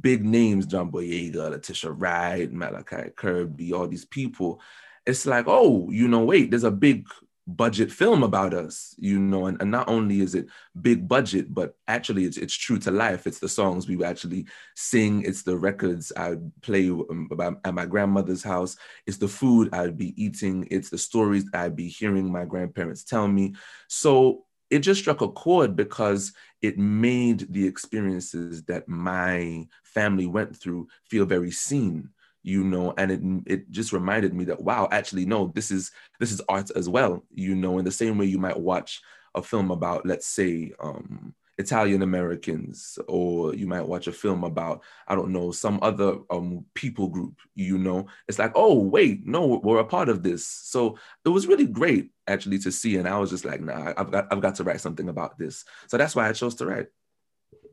big 0.00 0.24
names, 0.24 0.64
John 0.64 0.90
Boyega, 0.90 1.50
Letitia 1.50 1.90
Wright, 1.90 2.50
Malachi 2.50 3.10
Kirby, 3.14 3.74
all 3.74 3.86
these 3.86 4.06
people. 4.06 4.58
It's 5.04 5.26
like, 5.26 5.44
oh, 5.48 5.90
you 5.90 6.08
know, 6.08 6.24
wait, 6.24 6.50
there's 6.50 6.64
a 6.64 6.70
big 6.70 7.06
budget 7.46 7.90
film 7.92 8.22
about 8.22 8.54
us, 8.54 8.94
you 8.98 9.18
know, 9.18 9.46
and, 9.48 9.60
and 9.60 9.70
not 9.70 9.86
only 9.86 10.20
is 10.20 10.34
it 10.34 10.46
big 10.80 11.06
budget, 11.06 11.52
but 11.52 11.74
actually 11.88 12.24
it's, 12.24 12.38
it's 12.38 12.54
true 12.54 12.78
to 12.78 12.90
life. 12.90 13.26
It's 13.26 13.40
the 13.40 13.50
songs 13.50 13.86
we 13.86 14.02
actually 14.02 14.46
sing, 14.74 15.24
it's 15.24 15.42
the 15.42 15.58
records 15.58 16.10
I'd 16.16 16.40
play 16.62 16.88
um, 16.88 17.28
at 17.66 17.74
my 17.74 17.84
grandmother's 17.84 18.44
house, 18.44 18.76
it's 19.06 19.18
the 19.18 19.28
food 19.28 19.74
I'd 19.74 19.98
be 19.98 20.14
eating, 20.22 20.66
it's 20.70 20.88
the 20.88 20.96
stories 20.96 21.44
I'd 21.52 21.76
be 21.76 21.88
hearing 21.88 22.32
my 22.32 22.46
grandparents 22.46 23.04
tell 23.04 23.28
me. 23.28 23.56
So 23.88 24.44
it 24.72 24.78
just 24.80 25.00
struck 25.02 25.20
a 25.20 25.28
chord 25.28 25.76
because 25.76 26.32
it 26.62 26.78
made 26.78 27.52
the 27.52 27.66
experiences 27.66 28.62
that 28.64 28.88
my 28.88 29.66
family 29.84 30.26
went 30.26 30.56
through 30.56 30.88
feel 31.04 31.26
very 31.26 31.50
seen 31.50 32.08
you 32.42 32.64
know 32.64 32.94
and 32.96 33.12
it 33.12 33.20
it 33.52 33.70
just 33.70 33.92
reminded 33.92 34.32
me 34.32 34.44
that 34.44 34.60
wow 34.60 34.88
actually 34.90 35.26
no 35.26 35.52
this 35.54 35.70
is 35.70 35.92
this 36.18 36.32
is 36.32 36.40
art 36.48 36.70
as 36.74 36.88
well 36.88 37.22
you 37.34 37.54
know 37.54 37.78
in 37.78 37.84
the 37.84 37.90
same 37.90 38.16
way 38.16 38.24
you 38.24 38.38
might 38.38 38.58
watch 38.58 39.02
a 39.34 39.42
film 39.42 39.70
about 39.70 40.06
let's 40.06 40.26
say 40.26 40.72
um 40.80 41.34
Italian 41.62 42.02
Americans, 42.02 42.98
or 43.08 43.54
you 43.54 43.66
might 43.66 43.86
watch 43.86 44.06
a 44.06 44.12
film 44.12 44.44
about, 44.44 44.82
I 45.06 45.14
don't 45.14 45.30
know, 45.30 45.52
some 45.52 45.78
other 45.80 46.18
um, 46.30 46.64
people 46.74 47.08
group, 47.08 47.34
you 47.54 47.78
know, 47.78 48.06
it's 48.28 48.38
like, 48.38 48.52
oh, 48.54 48.78
wait, 48.78 49.26
no, 49.26 49.60
we're 49.62 49.78
a 49.78 49.84
part 49.84 50.08
of 50.08 50.22
this. 50.22 50.46
So 50.46 50.98
it 51.24 51.28
was 51.28 51.46
really 51.46 51.66
great 51.66 52.10
actually 52.26 52.58
to 52.60 52.72
see. 52.72 52.96
And 52.96 53.08
I 53.08 53.18
was 53.18 53.30
just 53.30 53.44
like, 53.44 53.60
nah, 53.60 53.94
I've 53.96 54.10
got, 54.10 54.32
I've 54.32 54.40
got 54.40 54.56
to 54.56 54.64
write 54.64 54.80
something 54.80 55.08
about 55.08 55.38
this. 55.38 55.64
So 55.86 55.96
that's 55.96 56.16
why 56.16 56.28
I 56.28 56.32
chose 56.32 56.56
to 56.56 56.66
write. 56.66 56.88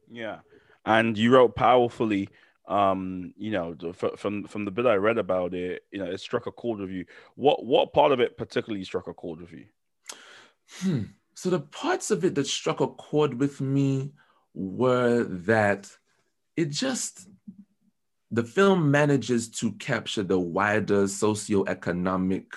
Yeah. 0.10 0.39
And 0.86 1.17
you 1.17 1.34
wrote 1.34 1.55
powerfully 1.55 2.29
um 2.67 3.34
you 3.36 3.50
know 3.50 3.75
from 4.15 4.46
from 4.46 4.63
the 4.63 4.69
bit 4.69 4.86
i 4.86 4.93
read 4.93 5.17
about 5.17 5.55
it 5.55 5.81
you 5.91 5.98
know 5.98 6.05
it 6.05 6.19
struck 6.19 6.46
a 6.46 6.51
chord 6.51 6.79
with 6.79 6.91
you 6.91 7.03
what 7.34 7.65
what 7.65 7.91
part 7.93 8.12
of 8.12 8.19
it 8.19 8.38
particularly 8.38 8.84
struck 8.84 9.08
a 9.08 9.13
chord 9.13 9.41
with 9.41 9.51
you 9.51 9.65
hmm. 10.81 11.03
So 11.39 11.50
the 11.50 11.62
parts 11.62 12.12
of 12.12 12.25
it 12.25 12.36
that 12.36 12.48
struck 12.48 12.81
a 12.81 12.88
chord 12.88 13.39
with 13.39 13.62
me 13.62 14.12
were 14.53 15.24
that 15.24 15.89
it 16.58 16.69
just 16.69 17.29
the 18.29 18.43
film 18.43 18.91
manages 18.91 19.50
to 19.51 19.72
capture 19.72 20.24
the 20.24 20.38
wider 20.38 21.03
socioeconomic 21.03 22.48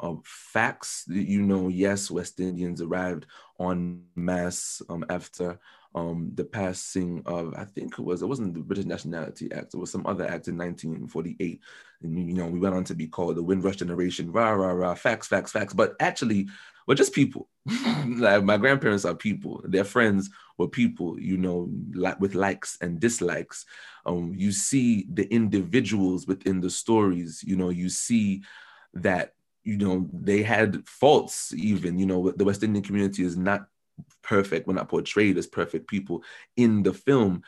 um, 0.00 0.22
facts. 0.24 1.04
You 1.06 1.42
know, 1.42 1.68
yes, 1.68 2.10
West 2.10 2.40
Indians 2.40 2.80
arrived 2.80 3.26
en 3.60 4.04
masse 4.16 4.80
um, 4.88 5.04
after 5.10 5.60
um, 5.94 6.30
the 6.34 6.44
passing 6.44 7.22
of, 7.26 7.52
I 7.58 7.64
think 7.64 7.98
it 7.98 8.02
was, 8.02 8.22
it 8.22 8.26
wasn't 8.26 8.54
the 8.54 8.60
British 8.60 8.86
Nationality 8.86 9.52
Act, 9.52 9.74
it 9.74 9.76
was 9.76 9.90
some 9.90 10.06
other 10.06 10.24
act 10.24 10.48
in 10.48 10.56
1948. 10.56 11.60
And, 12.02 12.18
you 12.26 12.34
know, 12.34 12.46
we 12.46 12.58
went 12.58 12.74
on 12.74 12.84
to 12.84 12.94
be 12.94 13.06
called 13.06 13.36
the 13.36 13.42
Windrush 13.42 13.76
Generation, 13.76 14.32
rah, 14.32 14.52
rah, 14.52 14.70
rah, 14.70 14.94
facts, 14.94 15.26
facts, 15.26 15.52
facts. 15.52 15.74
But 15.74 15.94
actually, 16.00 16.48
we're 16.90 16.96
just 16.96 17.14
people. 17.14 17.48
like 18.16 18.42
my 18.42 18.56
grandparents 18.56 19.04
are 19.04 19.14
people. 19.14 19.62
Their 19.64 19.84
friends 19.84 20.28
were 20.58 20.66
people, 20.66 21.20
you 21.20 21.36
know, 21.36 21.70
like 21.94 22.18
with 22.18 22.34
likes 22.34 22.76
and 22.80 22.98
dislikes. 22.98 23.64
Um, 24.04 24.34
you 24.36 24.50
see 24.50 25.06
the 25.14 25.32
individuals 25.32 26.26
within 26.26 26.60
the 26.60 26.68
stories, 26.68 27.44
you 27.46 27.54
know, 27.54 27.68
you 27.68 27.90
see 27.90 28.42
that 28.94 29.34
you 29.62 29.76
know 29.76 30.08
they 30.12 30.42
had 30.42 30.84
faults 30.88 31.52
even 31.54 31.98
you 31.98 32.06
know 32.06 32.30
the 32.30 32.44
west 32.46 32.62
indian 32.62 32.82
community 32.82 33.22
is 33.22 33.36
not 33.36 33.68
perfect, 34.22 34.66
we're 34.66 34.74
not 34.74 34.88
portrayed 34.88 35.38
as 35.38 35.46
perfect 35.46 35.88
people 35.88 36.22
in 36.56 36.82
the 36.82 36.92
film, 36.92 37.42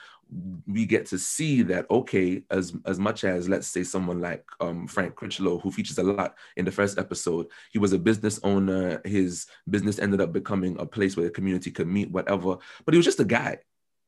we 0.66 0.86
get 0.86 1.06
to 1.06 1.18
see 1.18 1.62
that 1.62 1.86
okay, 1.90 2.42
as 2.50 2.72
as 2.86 2.98
much 2.98 3.24
as 3.24 3.48
let's 3.48 3.66
say 3.66 3.84
someone 3.84 4.20
like 4.20 4.44
um, 4.60 4.86
Frank 4.86 5.14
Critchlow, 5.14 5.58
who 5.58 5.70
features 5.70 5.98
a 5.98 6.02
lot 6.02 6.34
in 6.56 6.64
the 6.64 6.72
first 6.72 6.98
episode, 6.98 7.46
he 7.70 7.78
was 7.78 7.92
a 7.92 7.98
business 7.98 8.40
owner. 8.42 9.00
His 9.04 9.46
business 9.68 9.98
ended 9.98 10.20
up 10.20 10.32
becoming 10.32 10.76
a 10.78 10.86
place 10.86 11.16
where 11.16 11.26
the 11.26 11.30
community 11.30 11.70
could 11.70 11.88
meet, 11.88 12.10
whatever. 12.10 12.56
But 12.84 12.94
he 12.94 12.98
was 12.98 13.06
just 13.06 13.20
a 13.20 13.24
guy. 13.24 13.58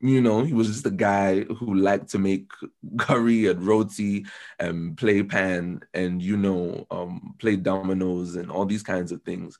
You 0.01 0.21
know, 0.21 0.43
he 0.43 0.53
was 0.53 0.67
just 0.67 0.85
a 0.85 0.91
guy 0.91 1.41
who 1.43 1.75
liked 1.75 2.09
to 2.09 2.19
make 2.19 2.51
curry 2.97 3.47
and 3.47 3.61
roti 3.63 4.25
and 4.59 4.97
play 4.97 5.23
pan 5.23 5.81
and 5.93 6.21
you 6.21 6.37
know 6.37 6.85
um, 6.91 7.35
play 7.39 7.55
dominoes 7.55 8.35
and 8.35 8.51
all 8.51 8.65
these 8.65 8.83
kinds 8.83 9.11
of 9.11 9.21
things 9.23 9.57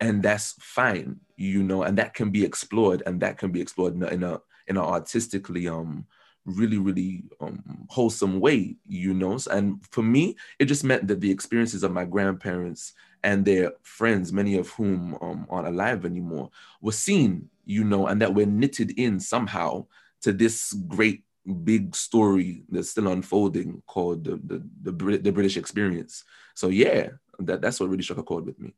and 0.00 0.20
that's 0.20 0.54
fine 0.58 1.20
you 1.36 1.62
know 1.62 1.84
and 1.84 1.96
that 1.96 2.12
can 2.12 2.30
be 2.30 2.44
explored 2.44 3.02
and 3.06 3.20
that 3.20 3.38
can 3.38 3.52
be 3.52 3.60
explored 3.60 3.94
in 3.94 4.02
a 4.02 4.06
in 4.08 4.22
a, 4.24 4.40
in 4.68 4.76
an 4.76 4.82
artistically 4.82 5.68
um 5.68 6.06
really 6.44 6.78
really 6.78 7.22
um, 7.40 7.86
wholesome 7.88 8.40
way 8.40 8.76
you 8.86 9.14
know? 9.14 9.38
And 9.50 9.84
for 9.90 10.02
me 10.02 10.36
it 10.58 10.66
just 10.66 10.84
meant 10.84 11.06
that 11.08 11.20
the 11.20 11.30
experiences 11.30 11.82
of 11.82 11.92
my 11.92 12.04
grandparents 12.04 12.94
and 13.22 13.44
their 13.44 13.72
friends 13.82 14.32
many 14.32 14.56
of 14.56 14.68
whom 14.70 15.16
um, 15.20 15.46
aren't 15.48 15.68
alive 15.68 16.04
anymore 16.04 16.50
were 16.80 16.92
seen 16.92 17.48
you 17.64 17.84
know 17.84 18.08
and 18.08 18.20
that 18.20 18.34
we're 18.34 18.46
knitted 18.46 18.98
in 18.98 19.20
somehow 19.20 19.86
to 20.20 20.32
this 20.32 20.72
great 20.88 21.22
big 21.64 21.94
story 21.94 22.62
that's 22.68 22.90
still 22.90 23.08
unfolding 23.08 23.82
called 23.86 24.24
the 24.24 24.36
the, 24.82 24.90
the, 24.90 25.18
the 25.18 25.32
british 25.32 25.56
experience. 25.56 26.24
So 26.54 26.68
yeah 26.68 27.08
that, 27.38 27.60
that's 27.60 27.80
what 27.80 27.88
really 27.88 28.02
struck 28.02 28.18
a 28.18 28.22
chord 28.22 28.46
with 28.46 28.58
me 28.58 28.74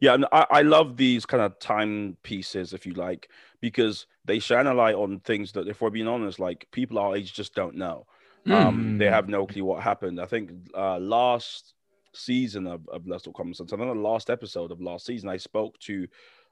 yeah, 0.00 0.14
and 0.14 0.26
I, 0.32 0.46
I 0.50 0.62
love 0.62 0.96
these 0.96 1.26
kind 1.26 1.42
of 1.42 1.58
time 1.58 2.16
pieces, 2.22 2.72
if 2.72 2.86
you 2.86 2.94
like, 2.94 3.28
because 3.60 4.06
they 4.24 4.38
shine 4.38 4.66
a 4.66 4.74
light 4.74 4.94
on 4.94 5.20
things 5.20 5.52
that, 5.52 5.68
if 5.68 5.80
we're 5.80 5.90
being 5.90 6.08
honest, 6.08 6.38
like 6.38 6.66
people 6.72 6.98
our 6.98 7.16
age 7.16 7.32
just 7.32 7.54
don't 7.54 7.76
know. 7.76 8.06
Um, 8.50 8.96
they 8.98 9.06
Mm. 9.06 9.10
have 9.12 9.28
no 9.28 9.46
clue 9.46 9.64
what 9.64 9.82
happened. 9.82 10.20
I 10.20 10.26
think 10.26 10.50
uh, 10.76 10.98
last 10.98 11.74
season 12.12 12.66
of, 12.66 12.86
of 12.88 13.06
Let's 13.06 13.24
Talk 13.24 13.36
Common 13.36 13.54
Sense, 13.54 13.72
and 13.72 13.80
then 13.80 13.88
the 13.88 13.94
last 13.94 14.30
episode 14.30 14.70
of 14.70 14.80
last 14.80 15.06
season, 15.06 15.28
I 15.28 15.38
spoke 15.38 15.78
to, 15.80 16.06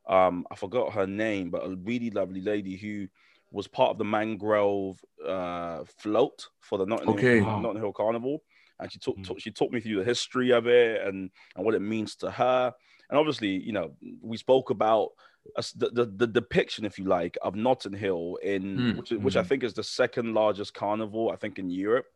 um, 0.09 0.47
I 0.51 0.57
forgot 0.57 0.93
her 0.95 1.07
name, 1.07 1.51
but 1.51 1.65
a 1.65 1.77
really 1.77 2.11
lovely 2.11 2.41
lady 2.41 2.77
who 2.77 3.09
was 3.51 3.69
part 3.69 3.91
of 3.91 3.99
the 3.99 4.05
Mangrove 4.05 4.99
uh, 5.27 5.85
float 5.99 6.47
for 6.61 6.79
the 6.79 6.87
Notting, 6.87 7.11
Okay. 7.11 7.37
Hill, 7.41 7.47
Wow. 7.47 7.61
Notting 7.61 7.83
Hill 7.83 7.93
Carnival, 7.93 8.43
and 8.81 8.91
she 8.91 8.99
took, 8.99 9.19
Mm. 9.19 9.25
took 9.25 9.39
she 9.41 9.51
taught 9.51 9.71
me 9.71 9.81
through 9.81 9.99
the 9.99 10.05
history 10.05 10.51
of 10.51 10.67
it 10.67 11.07
and 11.07 11.31
and 11.55 11.65
what 11.65 11.75
it 11.75 11.81
means 11.83 12.17
to 12.17 12.31
her. 12.31 12.73
And 13.13 13.19
obviously, 13.19 13.63
you 13.63 13.73
know, 13.73 13.93
we 14.23 14.39
spoke 14.39 14.71
about 14.71 15.11
us- 15.55 15.73
the, 15.73 15.91
the, 15.91 16.07
the 16.07 16.27
depiction, 16.27 16.87
if 16.87 16.99
you 16.99 17.05
like, 17.05 17.37
of 17.43 17.55
Notting 17.55 17.93
Hill 17.93 18.39
in 18.43 18.63
Mm. 18.79 18.97
which, 18.97 19.11
which 19.11 19.37
I 19.37 19.43
Mm. 19.43 19.47
think 19.47 19.63
is 19.65 19.75
the 19.75 19.83
second 19.85 20.33
largest 20.33 20.73
carnival, 20.73 21.31
I 21.31 21.37
think, 21.37 21.59
in 21.59 21.69
Europe. 21.69 22.07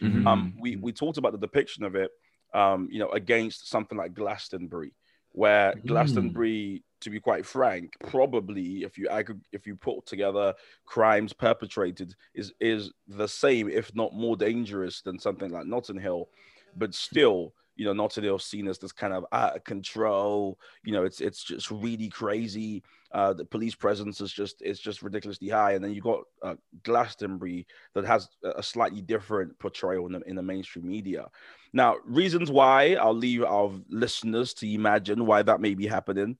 Mhm. 0.00 0.24
Um, 0.26 0.52
Mm. 0.52 0.60
we 0.60 0.76
we 0.76 0.92
talked 0.92 1.18
about 1.18 1.32
the 1.32 1.38
depiction 1.46 1.82
of 1.82 1.96
it, 1.96 2.12
um, 2.52 2.88
you 2.92 3.00
know, 3.00 3.08
against 3.10 3.68
something 3.68 3.98
like 3.98 4.14
Glastonbury, 4.14 4.92
where 5.32 5.72
Mm. 5.72 5.86
Glastonbury, 5.86 6.84
to 7.00 7.10
be 7.10 7.18
quite 7.18 7.44
frank, 7.44 7.96
probably 8.06 8.84
if 8.84 8.96
you 8.96 9.08
aggr- 9.08 9.40
if 9.50 9.66
you 9.66 9.74
put 9.74 10.06
together 10.06 10.54
crimes 10.84 11.32
perpetrated, 11.32 12.14
is 12.32 12.52
is 12.60 12.92
the 13.08 13.26
same, 13.26 13.68
if 13.68 13.92
not 13.92 14.14
more 14.14 14.36
dangerous 14.36 15.02
than 15.02 15.18
something 15.18 15.50
like 15.50 15.66
Notting 15.66 15.98
Hill, 15.98 16.28
but 16.76 16.94
still. 16.94 17.54
You 17.76 17.86
know, 17.86 17.92
Notting 17.92 18.24
Hill 18.24 18.38
seen 18.38 18.68
as 18.68 18.78
this 18.78 18.92
kind 18.92 19.12
of 19.12 19.24
out 19.32 19.56
of 19.56 19.64
control. 19.64 20.58
You 20.84 20.92
know, 20.92 21.04
it's 21.04 21.20
it's 21.20 21.42
just 21.42 21.70
really 21.70 22.08
crazy. 22.08 22.82
Uh, 23.12 23.32
the 23.32 23.44
police 23.44 23.74
presence 23.74 24.20
is 24.20 24.32
just 24.32 24.62
it's 24.62 24.80
just 24.80 25.02
ridiculously 25.02 25.48
high, 25.48 25.72
and 25.72 25.84
then 25.84 25.92
you 25.92 26.00
got 26.00 26.20
uh, 26.42 26.54
Glastonbury 26.82 27.66
that 27.94 28.04
has 28.04 28.28
a 28.42 28.62
slightly 28.62 29.00
different 29.00 29.58
portrayal 29.58 30.06
in 30.06 30.12
the, 30.12 30.20
in 30.22 30.36
the 30.36 30.42
mainstream 30.42 30.86
media. 30.86 31.26
Now, 31.72 31.96
reasons 32.04 32.50
why 32.50 32.94
I'll 32.94 33.14
leave 33.14 33.42
our 33.44 33.72
listeners 33.88 34.54
to 34.54 34.72
imagine 34.72 35.26
why 35.26 35.42
that 35.42 35.60
may 35.60 35.74
be 35.74 35.86
happening. 35.86 36.36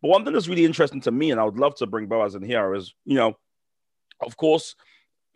But 0.00 0.08
one 0.08 0.24
thing 0.24 0.32
that's 0.32 0.48
really 0.48 0.64
interesting 0.64 1.00
to 1.02 1.10
me, 1.10 1.30
and 1.30 1.40
I 1.40 1.44
would 1.44 1.58
love 1.58 1.74
to 1.76 1.86
bring 1.86 2.06
Boaz 2.06 2.34
in 2.34 2.42
here, 2.42 2.74
is 2.74 2.94
you 3.04 3.16
know, 3.16 3.36
of 4.20 4.36
course, 4.36 4.74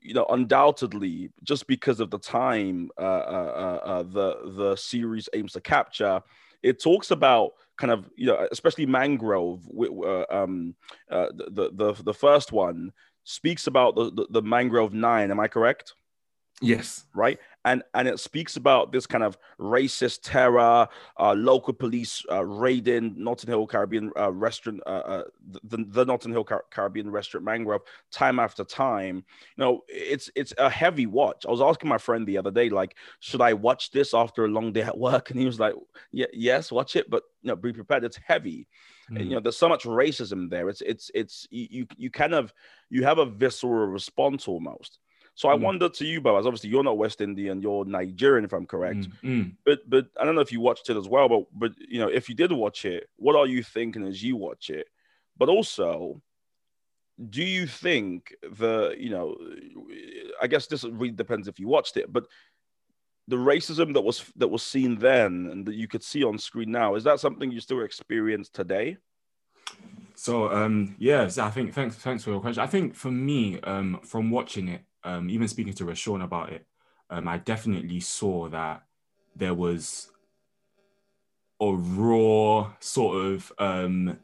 you 0.03 0.15
know, 0.15 0.27
undoubtedly, 0.31 1.31
just 1.43 1.67
because 1.67 2.01
of 2.01 2.11
the 2.11 2.19
time 2.19 2.91
uh, 2.99 3.01
uh, 3.01 3.81
uh, 3.85 3.87
uh, 3.87 4.03
the 4.03 4.53
the 4.57 4.77
series 4.77 5.29
aims 5.35 5.53
to 5.53 5.61
capture, 5.61 6.21
it 6.63 6.83
talks 6.83 7.11
about 7.11 7.53
kind 7.77 7.91
of 7.91 8.09
you 8.17 8.27
know, 8.27 8.47
especially 8.51 8.87
Mangrove. 8.87 9.63
Uh, 9.79 10.25
um, 10.31 10.75
uh, 11.11 11.27
the, 11.35 11.51
the 11.51 11.71
the 11.95 12.03
the 12.03 12.15
first 12.15 12.53
one 12.53 12.93
speaks 13.25 13.67
about 13.67 13.95
the, 13.95 14.11
the 14.11 14.27
the 14.31 14.43
Mangrove 14.43 14.93
Nine. 14.95 15.31
Am 15.31 15.41
I 15.41 15.49
correct? 15.49 15.95
Yes. 16.61 17.05
right? 17.15 17.39
And 17.65 17.83
and 17.95 18.09
it 18.09 18.19
speaks 18.19 18.57
about 18.57 18.91
this 18.91 19.07
kind 19.07 19.23
of 19.23 19.39
racist 19.61 20.21
terror, 20.23 20.89
uh, 21.19 21.35
local 21.35 21.73
police 21.73 22.25
uh, 22.31 22.45
raiding 22.45 23.15
Notting 23.17 23.49
Hill 23.49 23.67
Caribbean 23.67 24.11
uh, 24.19 24.33
restaurant, 24.33 24.81
uh, 24.85 24.89
uh, 24.89 25.23
the, 25.63 25.85
the 25.89 26.05
Notting 26.05 26.33
Hill 26.33 26.43
Car- 26.43 26.65
Caribbean 26.71 27.11
restaurant 27.11 27.45
Mangrove, 27.45 27.83
time 28.11 28.41
after 28.41 28.65
time. 28.65 29.25
You 29.57 29.65
know, 29.65 29.83
it's 29.89 30.29
it's 30.35 30.53
a 30.59 30.69
heavy 30.69 31.07
watch. 31.07 31.47
I 31.47 31.51
was 31.51 31.61
asking 31.61 31.89
my 31.89 31.99
friend 31.99 32.27
the 32.27 32.39
other 32.39 32.51
day, 32.51 32.69
like, 32.69 32.97
should 33.21 33.41
I 33.41 33.53
watch 33.53 33.93
this 33.93 34.13
after 34.13 34.45
a 34.45 34.49
long 34.49 34.73
day 34.73 34.83
at 34.83 34.99
work? 34.99 35.31
And 35.31 35.39
he 35.39 35.47
was 35.47 35.61
like, 35.61 35.75
yeah, 36.11 36.27
yes, 36.33 36.73
watch 36.73 36.97
it, 36.97 37.09
but 37.09 37.23
you 37.43 37.49
know, 37.49 37.57
be 37.57 37.73
prepared. 37.73 38.03
It's 38.03 38.19
heavy. 38.27 38.67
Mm. 39.11 39.25
You 39.25 39.31
know, 39.35 39.41
there's 39.41 39.57
so 39.57 39.69
much 39.69 39.85
racism 39.85 40.51
there. 40.51 40.69
It's 40.69 40.81
it's 40.81 41.11
it's 41.15 41.47
you, 41.51 41.87
you 41.97 42.11
kind 42.11 42.35
of 42.35 42.53
you 42.91 43.05
have 43.05 43.19
a 43.19 43.27
visceral 43.27 43.87
response 43.87 44.49
almost. 44.49 44.99
So 45.35 45.49
I 45.49 45.55
Mm. 45.57 45.63
wonder 45.63 45.89
to 45.89 46.05
you, 46.05 46.21
Boaz. 46.21 46.47
Obviously, 46.47 46.71
you're 46.71 46.85
not 46.85 46.99
West 46.99 47.21
Indian, 47.21 47.63
you're 47.63 47.85
Nigerian, 47.85 48.45
if 48.45 48.53
I'm 48.53 48.67
correct. 48.67 49.09
Mm, 49.23 49.31
mm. 49.31 49.57
But 49.65 49.89
but 49.89 50.07
I 50.21 50.25
don't 50.25 50.35
know 50.35 50.41
if 50.41 50.53
you 50.53 50.61
watched 50.61 50.91
it 50.91 50.97
as 50.97 51.09
well. 51.09 51.29
But 51.29 51.45
but 51.53 51.73
you 51.79 51.99
know, 51.99 52.09
if 52.09 52.29
you 52.29 52.35
did 52.35 52.53
watch 52.53 52.85
it, 52.85 53.09
what 53.17 53.37
are 53.37 53.47
you 53.47 53.63
thinking 53.63 54.07
as 54.07 54.23
you 54.23 54.37
watch 54.37 54.71
it? 54.71 54.89
But 55.39 55.49
also, 55.49 56.21
do 57.31 57.43
you 57.43 57.67
think 57.67 58.35
the 58.43 58.95
you 58.99 59.11
know, 59.11 59.37
I 60.41 60.47
guess 60.47 60.67
this 60.67 60.85
really 60.85 61.13
depends 61.13 61.49
if 61.49 61.59
you 61.59 61.69
watched 61.69 61.97
it, 61.97 62.13
but 62.13 62.27
the 63.29 63.37
racism 63.37 63.95
that 63.95 64.01
was 64.03 64.25
that 64.37 64.49
was 64.49 64.63
seen 64.63 64.99
then 64.99 65.49
and 65.51 65.65
that 65.67 65.75
you 65.77 65.87
could 65.87 66.03
see 66.03 66.25
on 66.25 66.37
screen 66.39 66.73
now 66.73 66.97
is 66.97 67.05
that 67.05 67.21
something 67.21 67.53
you 67.53 67.61
still 67.61 67.81
experience 67.83 68.49
today? 68.49 68.97
So 70.15 70.53
um 70.53 70.97
yeah, 70.99 71.31
I 71.39 71.51
think 71.51 71.73
thanks 71.73 71.97
thanks 71.97 72.25
for 72.25 72.31
your 72.31 72.41
question. 72.41 72.63
I 72.63 72.67
think 72.67 72.95
for 72.95 73.11
me, 73.11 73.61
um, 73.61 74.01
from 74.03 74.31
watching 74.31 74.69
it, 74.69 74.83
um, 75.05 75.31
even 75.31 75.49
speaking 75.49 75.73
to 75.75 75.85
Rashawn 75.85 76.23
about 76.23 76.53
it, 76.53 76.67
um, 77.11 77.29
I 77.29 77.39
definitely 77.39 78.01
saw 78.01 78.49
that 78.49 78.83
there 79.37 79.55
was 79.55 80.11
a 81.61 81.73
raw 81.73 82.73
sort 82.81 83.25
of 83.25 83.53
um 83.59 84.19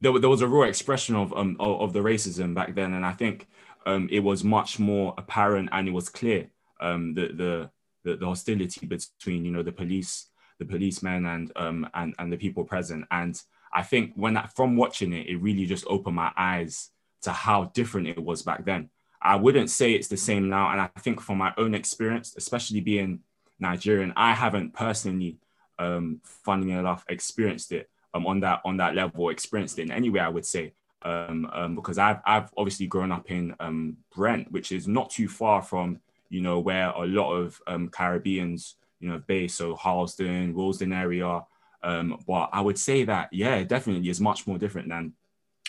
there, 0.00 0.18
there 0.18 0.28
was 0.28 0.42
a 0.42 0.48
raw 0.48 0.62
expression 0.62 1.14
of 1.14 1.32
um 1.34 1.56
of, 1.60 1.92
the 1.92 2.00
racism 2.00 2.54
back 2.54 2.74
then, 2.74 2.94
and 2.94 3.06
I 3.06 3.12
think 3.12 3.46
um 3.86 4.08
it 4.10 4.20
was 4.20 4.42
much 4.42 4.78
more 4.78 5.14
apparent 5.16 5.68
and 5.72 5.86
it 5.86 5.92
was 5.92 6.08
clear 6.08 6.48
um 6.80 7.14
the 7.14 7.28
the 7.28 7.70
the, 8.16 8.26
hostility 8.26 8.86
between 8.86 9.44
you 9.44 9.52
know 9.52 9.62
the 9.62 9.70
police 9.70 10.26
the 10.58 10.64
policemen 10.64 11.26
and 11.26 11.52
um 11.54 11.88
and 11.94 12.14
and 12.18 12.32
the 12.32 12.36
people 12.36 12.64
present 12.64 13.04
and 13.12 13.40
I 13.72 13.82
think 13.82 14.12
when 14.16 14.38
from 14.54 14.76
watching 14.76 15.12
it, 15.12 15.26
it 15.26 15.36
really 15.36 15.64
just 15.64 15.86
opened 15.88 16.16
my 16.16 16.30
eyes 16.36 16.90
to 17.22 17.32
how 17.32 17.64
different 17.74 18.08
it 18.08 18.22
was 18.22 18.42
back 18.42 18.64
then. 18.64 18.90
I 19.22 19.36
wouldn't 19.36 19.70
say 19.70 19.92
it's 19.92 20.08
the 20.08 20.16
same 20.16 20.48
now, 20.48 20.70
and 20.72 20.80
I 20.80 20.88
think 20.98 21.20
from 21.20 21.38
my 21.38 21.52
own 21.56 21.74
experience, 21.74 22.34
especially 22.36 22.80
being 22.80 23.20
Nigerian, 23.60 24.12
I 24.16 24.32
haven't 24.32 24.74
personally, 24.74 25.38
um, 25.78 26.20
funnily 26.24 26.72
enough, 26.72 27.04
experienced 27.08 27.72
it 27.72 27.88
um, 28.14 28.26
on 28.26 28.40
that 28.40 28.60
on 28.64 28.76
that 28.78 28.94
level, 28.94 29.28
experienced 29.28 29.78
it 29.78 29.82
in 29.82 29.92
any 29.92 30.10
way. 30.10 30.20
I 30.20 30.28
would 30.28 30.46
say 30.46 30.72
um, 31.04 31.48
um, 31.52 31.74
because 31.74 31.98
I've 31.98 32.20
I've 32.24 32.50
obviously 32.56 32.86
grown 32.86 33.12
up 33.12 33.30
in 33.30 33.54
um, 33.60 33.96
Brent, 34.14 34.50
which 34.50 34.72
is 34.72 34.86
not 34.88 35.10
too 35.10 35.28
far 35.28 35.62
from 35.62 36.00
you 36.28 36.40
know 36.40 36.58
where 36.60 36.90
a 36.90 37.06
lot 37.06 37.32
of 37.32 37.60
um, 37.66 37.88
Caribbeans 37.88 38.76
you 39.00 39.08
know 39.08 39.18
base, 39.26 39.54
so 39.54 39.74
Harlesden, 39.74 40.54
Willesden 40.54 40.92
area. 40.92 41.42
Um, 41.82 42.22
but 42.26 42.50
I 42.52 42.60
would 42.60 42.78
say 42.78 43.04
that 43.04 43.28
yeah, 43.32 43.62
definitely 43.64 44.08
is 44.08 44.20
much 44.20 44.46
more 44.46 44.58
different 44.58 44.88
than 44.88 45.12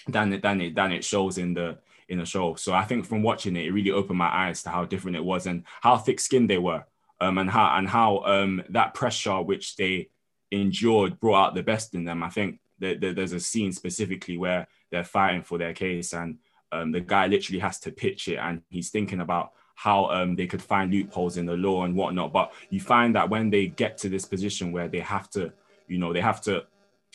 than 0.07 0.33
it 0.33 0.41
than 0.41 0.61
it 0.61 0.75
than 0.75 0.91
it 0.91 1.03
shows 1.03 1.37
in 1.37 1.53
the 1.53 1.77
in 2.09 2.19
the 2.19 2.25
show. 2.25 2.55
So 2.55 2.73
I 2.73 2.83
think 2.83 3.05
from 3.05 3.23
watching 3.23 3.55
it, 3.55 3.65
it 3.65 3.71
really 3.71 3.91
opened 3.91 4.17
my 4.17 4.27
eyes 4.27 4.63
to 4.63 4.69
how 4.69 4.85
different 4.85 5.17
it 5.17 5.23
was 5.23 5.47
and 5.47 5.63
how 5.81 5.97
thick-skinned 5.97 6.49
they 6.49 6.57
were, 6.57 6.85
um, 7.21 7.37
and 7.37 7.49
how 7.49 7.77
and 7.77 7.87
how 7.87 8.19
um, 8.25 8.63
that 8.69 8.93
pressure 8.93 9.41
which 9.41 9.75
they 9.75 10.09
endured 10.51 11.19
brought 11.19 11.47
out 11.47 11.55
the 11.55 11.63
best 11.63 11.95
in 11.95 12.03
them. 12.03 12.21
I 12.23 12.29
think 12.29 12.59
that, 12.79 13.01
that 13.01 13.15
there's 13.15 13.33
a 13.33 13.39
scene 13.39 13.71
specifically 13.71 14.37
where 14.37 14.67
they're 14.91 15.03
fighting 15.03 15.43
for 15.43 15.57
their 15.57 15.73
case, 15.73 16.13
and 16.13 16.37
um, 16.71 16.91
the 16.91 17.01
guy 17.01 17.27
literally 17.27 17.59
has 17.59 17.79
to 17.79 17.91
pitch 17.91 18.27
it, 18.27 18.37
and 18.37 18.61
he's 18.69 18.89
thinking 18.89 19.21
about 19.21 19.51
how 19.75 20.05
um, 20.11 20.35
they 20.35 20.45
could 20.45 20.61
find 20.61 20.91
loopholes 20.91 21.37
in 21.37 21.45
the 21.45 21.57
law 21.57 21.83
and 21.83 21.95
whatnot. 21.95 22.31
But 22.31 22.53
you 22.69 22.79
find 22.79 23.15
that 23.15 23.29
when 23.29 23.49
they 23.49 23.67
get 23.67 23.97
to 23.99 24.09
this 24.09 24.25
position 24.25 24.71
where 24.71 24.87
they 24.87 24.99
have 24.99 25.29
to, 25.31 25.51
you 25.87 25.97
know, 25.97 26.13
they 26.13 26.21
have 26.21 26.41
to 26.41 26.65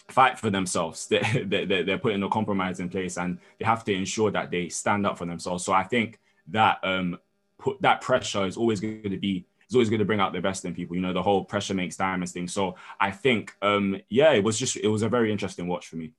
fight 0.09 0.39
for 0.39 0.51
themselves. 0.51 1.07
They, 1.11 1.21
they, 1.45 1.65
they- 1.65 1.83
they're 1.83 1.99
putting 1.99 2.23
a 2.23 2.29
compromise 2.29 2.81
in 2.81 2.89
place 2.89 3.19
and 3.19 3.39
they 3.59 3.65
have 3.65 3.85
to 3.85 3.93
ensure 3.93 4.31
that 4.31 4.51
they 4.51 4.69
stand 4.69 5.07
up 5.07 5.19
for 5.19 5.27
themselves. 5.27 5.65
So 5.65 5.73
I 5.73 5.85
think 5.85 6.19
that 6.49 6.79
um, 6.83 7.19
put 7.59 7.81
that 7.83 8.01
pressure 8.01 8.47
is 8.47 8.57
always 8.57 8.81
going 8.81 9.03
to 9.03 9.17
be 9.19 9.47
is 9.69 9.75
always 9.75 9.91
going 9.91 9.99
to 9.99 10.07
bring 10.07 10.21
out 10.21 10.33
the 10.33 10.41
best 10.41 10.65
in 10.65 10.75
people. 10.75 10.97
You 10.97 11.03
know, 11.03 11.13
the 11.13 11.23
whole 11.23 11.45
pressure 11.45 11.75
makes 11.75 11.97
diamonds 11.97 12.33
thing. 12.33 12.49
So 12.49 12.77
I 12.99 13.11
think, 13.11 13.55
um, 13.61 14.01
yeah, 14.09 14.33
it 14.33 14.43
was 14.43 14.59
just 14.59 14.77
it 14.77 14.89
was 14.89 15.03
a 15.03 15.09
very 15.09 15.31
interesting 15.31 15.67
watch 15.69 15.89
for 15.89 15.97
me. 15.97 16.13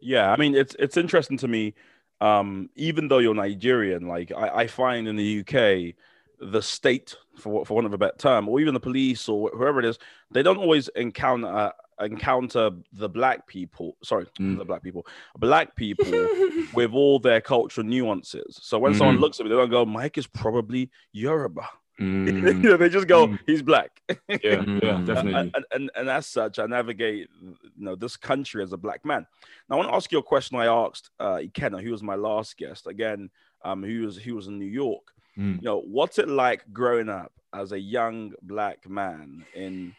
Yeah, 0.00 0.30
I 0.32 0.36
mean 0.36 0.54
it's 0.54 0.74
it's 0.78 0.96
interesting 0.96 1.38
to 1.38 1.48
me. 1.48 1.74
Um, 2.20 2.70
even 2.76 3.08
though 3.08 3.18
you're 3.18 3.34
Nigerian, 3.34 4.08
like 4.08 4.32
I, 4.32 4.48
I 4.62 4.66
find 4.66 5.08
in 5.08 5.16
the 5.16 5.24
UK, 5.40 5.94
the 6.40 6.60
state, 6.62 7.16
for 7.38 7.64
for 7.64 7.74
want 7.74 7.86
of 7.86 7.92
a 7.94 7.98
better 7.98 8.16
term, 8.18 8.48
or 8.48 8.60
even 8.60 8.74
the 8.74 8.80
police 8.80 9.28
or 9.28 9.50
whoever 9.50 9.78
it 9.80 9.84
is, 9.84 9.98
they 10.30 10.42
don't 10.42 10.58
always 10.58 10.88
encounter 10.88 11.72
encounter 12.00 12.70
the 12.92 13.08
black 13.08 13.46
people. 13.46 13.96
Sorry, 14.02 14.26
Mm. 14.40 14.58
the 14.58 14.64
black 14.64 14.82
people, 14.82 15.06
black 15.38 15.74
people 15.76 16.04
with 16.74 16.92
all 16.92 17.18
their 17.18 17.40
cultural 17.40 17.86
nuances. 17.86 18.58
So 18.62 18.78
when 18.78 18.94
someone 18.94 19.16
Mhm. 19.18 19.20
looks 19.20 19.38
at 19.40 19.44
me, 19.46 19.50
they 19.50 19.56
don't 19.56 19.70
go, 19.70 19.84
"Mike 19.86 20.18
is 20.18 20.26
probably 20.26 20.90
Yoruba." 21.12 21.68
Mm. 22.00 22.26
you 22.64 22.70
know, 22.70 22.76
they 22.76 22.88
just 22.88 23.06
go, 23.06 23.28
Mm. 23.28 23.38
"He's 23.46 23.62
black." 23.62 24.02
Yeah, 24.08 24.16
yeah, 24.28 24.36
Mm. 24.66 25.06
definitely. 25.06 25.52
and, 25.54 25.64
and 25.72 25.90
and 25.94 26.08
as 26.08 26.26
such, 26.26 26.58
I 26.58 26.66
navigate 26.66 27.28
you 27.40 27.56
know 27.76 27.94
this 27.94 28.16
country 28.16 28.62
as 28.62 28.72
a 28.72 28.76
black 28.76 29.04
man. 29.04 29.26
Now, 29.68 29.76
I 29.76 29.78
want 29.78 29.90
to 29.90 29.94
ask 29.94 30.10
you 30.10 30.18
a 30.18 30.22
question 30.22 30.58
I 30.58 30.66
asked 30.66 31.10
uh, 31.20 31.36
Ikenna, 31.36 31.82
who 31.82 31.90
was 31.92 32.02
my 32.02 32.16
last 32.16 32.56
guest 32.56 32.86
again, 32.88 33.30
um, 33.64 33.82
who 33.84 34.02
was 34.06 34.16
he 34.16 34.32
was 34.32 34.48
in 34.48 34.58
New 34.58 34.66
York. 34.84 35.12
Mm. 35.38 35.56
You 35.56 35.62
know, 35.62 35.80
what's 35.82 36.18
it 36.18 36.28
like 36.28 36.64
growing 36.72 37.08
up 37.08 37.32
as 37.52 37.70
a 37.72 37.78
young 37.78 38.32
black 38.42 38.88
man 38.88 39.44
in 39.54 39.94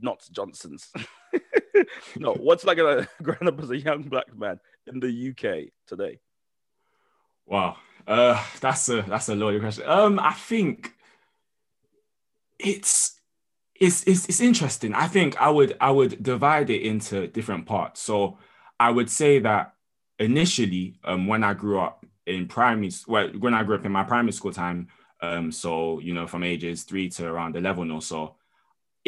not 0.00 0.26
Johnson's? 0.30 0.90
no, 2.16 2.34
what's 2.34 2.64
like 2.64 2.78
a 2.78 3.08
growing 3.22 3.48
up 3.48 3.60
as 3.60 3.70
a 3.70 3.78
young 3.78 4.02
black 4.02 4.36
man 4.36 4.60
in 4.86 5.00
the 5.00 5.30
UK 5.30 5.72
today? 5.86 6.18
Wow, 7.46 7.76
uh, 8.06 8.42
that's 8.60 8.88
a 8.88 9.02
that's 9.02 9.28
a 9.28 9.34
loaded 9.34 9.60
question. 9.62 9.84
Um, 9.86 10.18
I 10.18 10.32
think 10.32 10.92
it's 12.58 13.18
it's, 13.74 14.02
it's 14.04 14.28
it's 14.28 14.40
interesting. 14.40 14.94
I 14.94 15.06
think 15.06 15.40
I 15.40 15.50
would 15.50 15.76
I 15.80 15.90
would 15.90 16.22
divide 16.22 16.70
it 16.70 16.82
into 16.82 17.26
different 17.28 17.66
parts. 17.66 18.00
So 18.00 18.38
I 18.78 18.90
would 18.90 19.10
say 19.10 19.38
that 19.40 19.74
initially, 20.18 20.98
um, 21.04 21.26
when 21.26 21.44
I 21.44 21.54
grew 21.54 21.80
up 21.80 22.04
in 22.26 22.46
primary, 22.46 22.90
well, 23.06 23.28
when 23.38 23.54
I 23.54 23.62
grew 23.62 23.76
up 23.76 23.86
in 23.86 23.92
my 23.92 24.04
primary 24.04 24.32
school 24.32 24.52
time, 24.52 24.88
um, 25.22 25.52
so 25.52 26.00
you 26.00 26.12
know, 26.12 26.26
from 26.26 26.42
ages 26.42 26.82
three 26.82 27.08
to 27.10 27.26
around 27.26 27.56
eleven 27.56 27.90
or 27.90 28.02
so, 28.02 28.36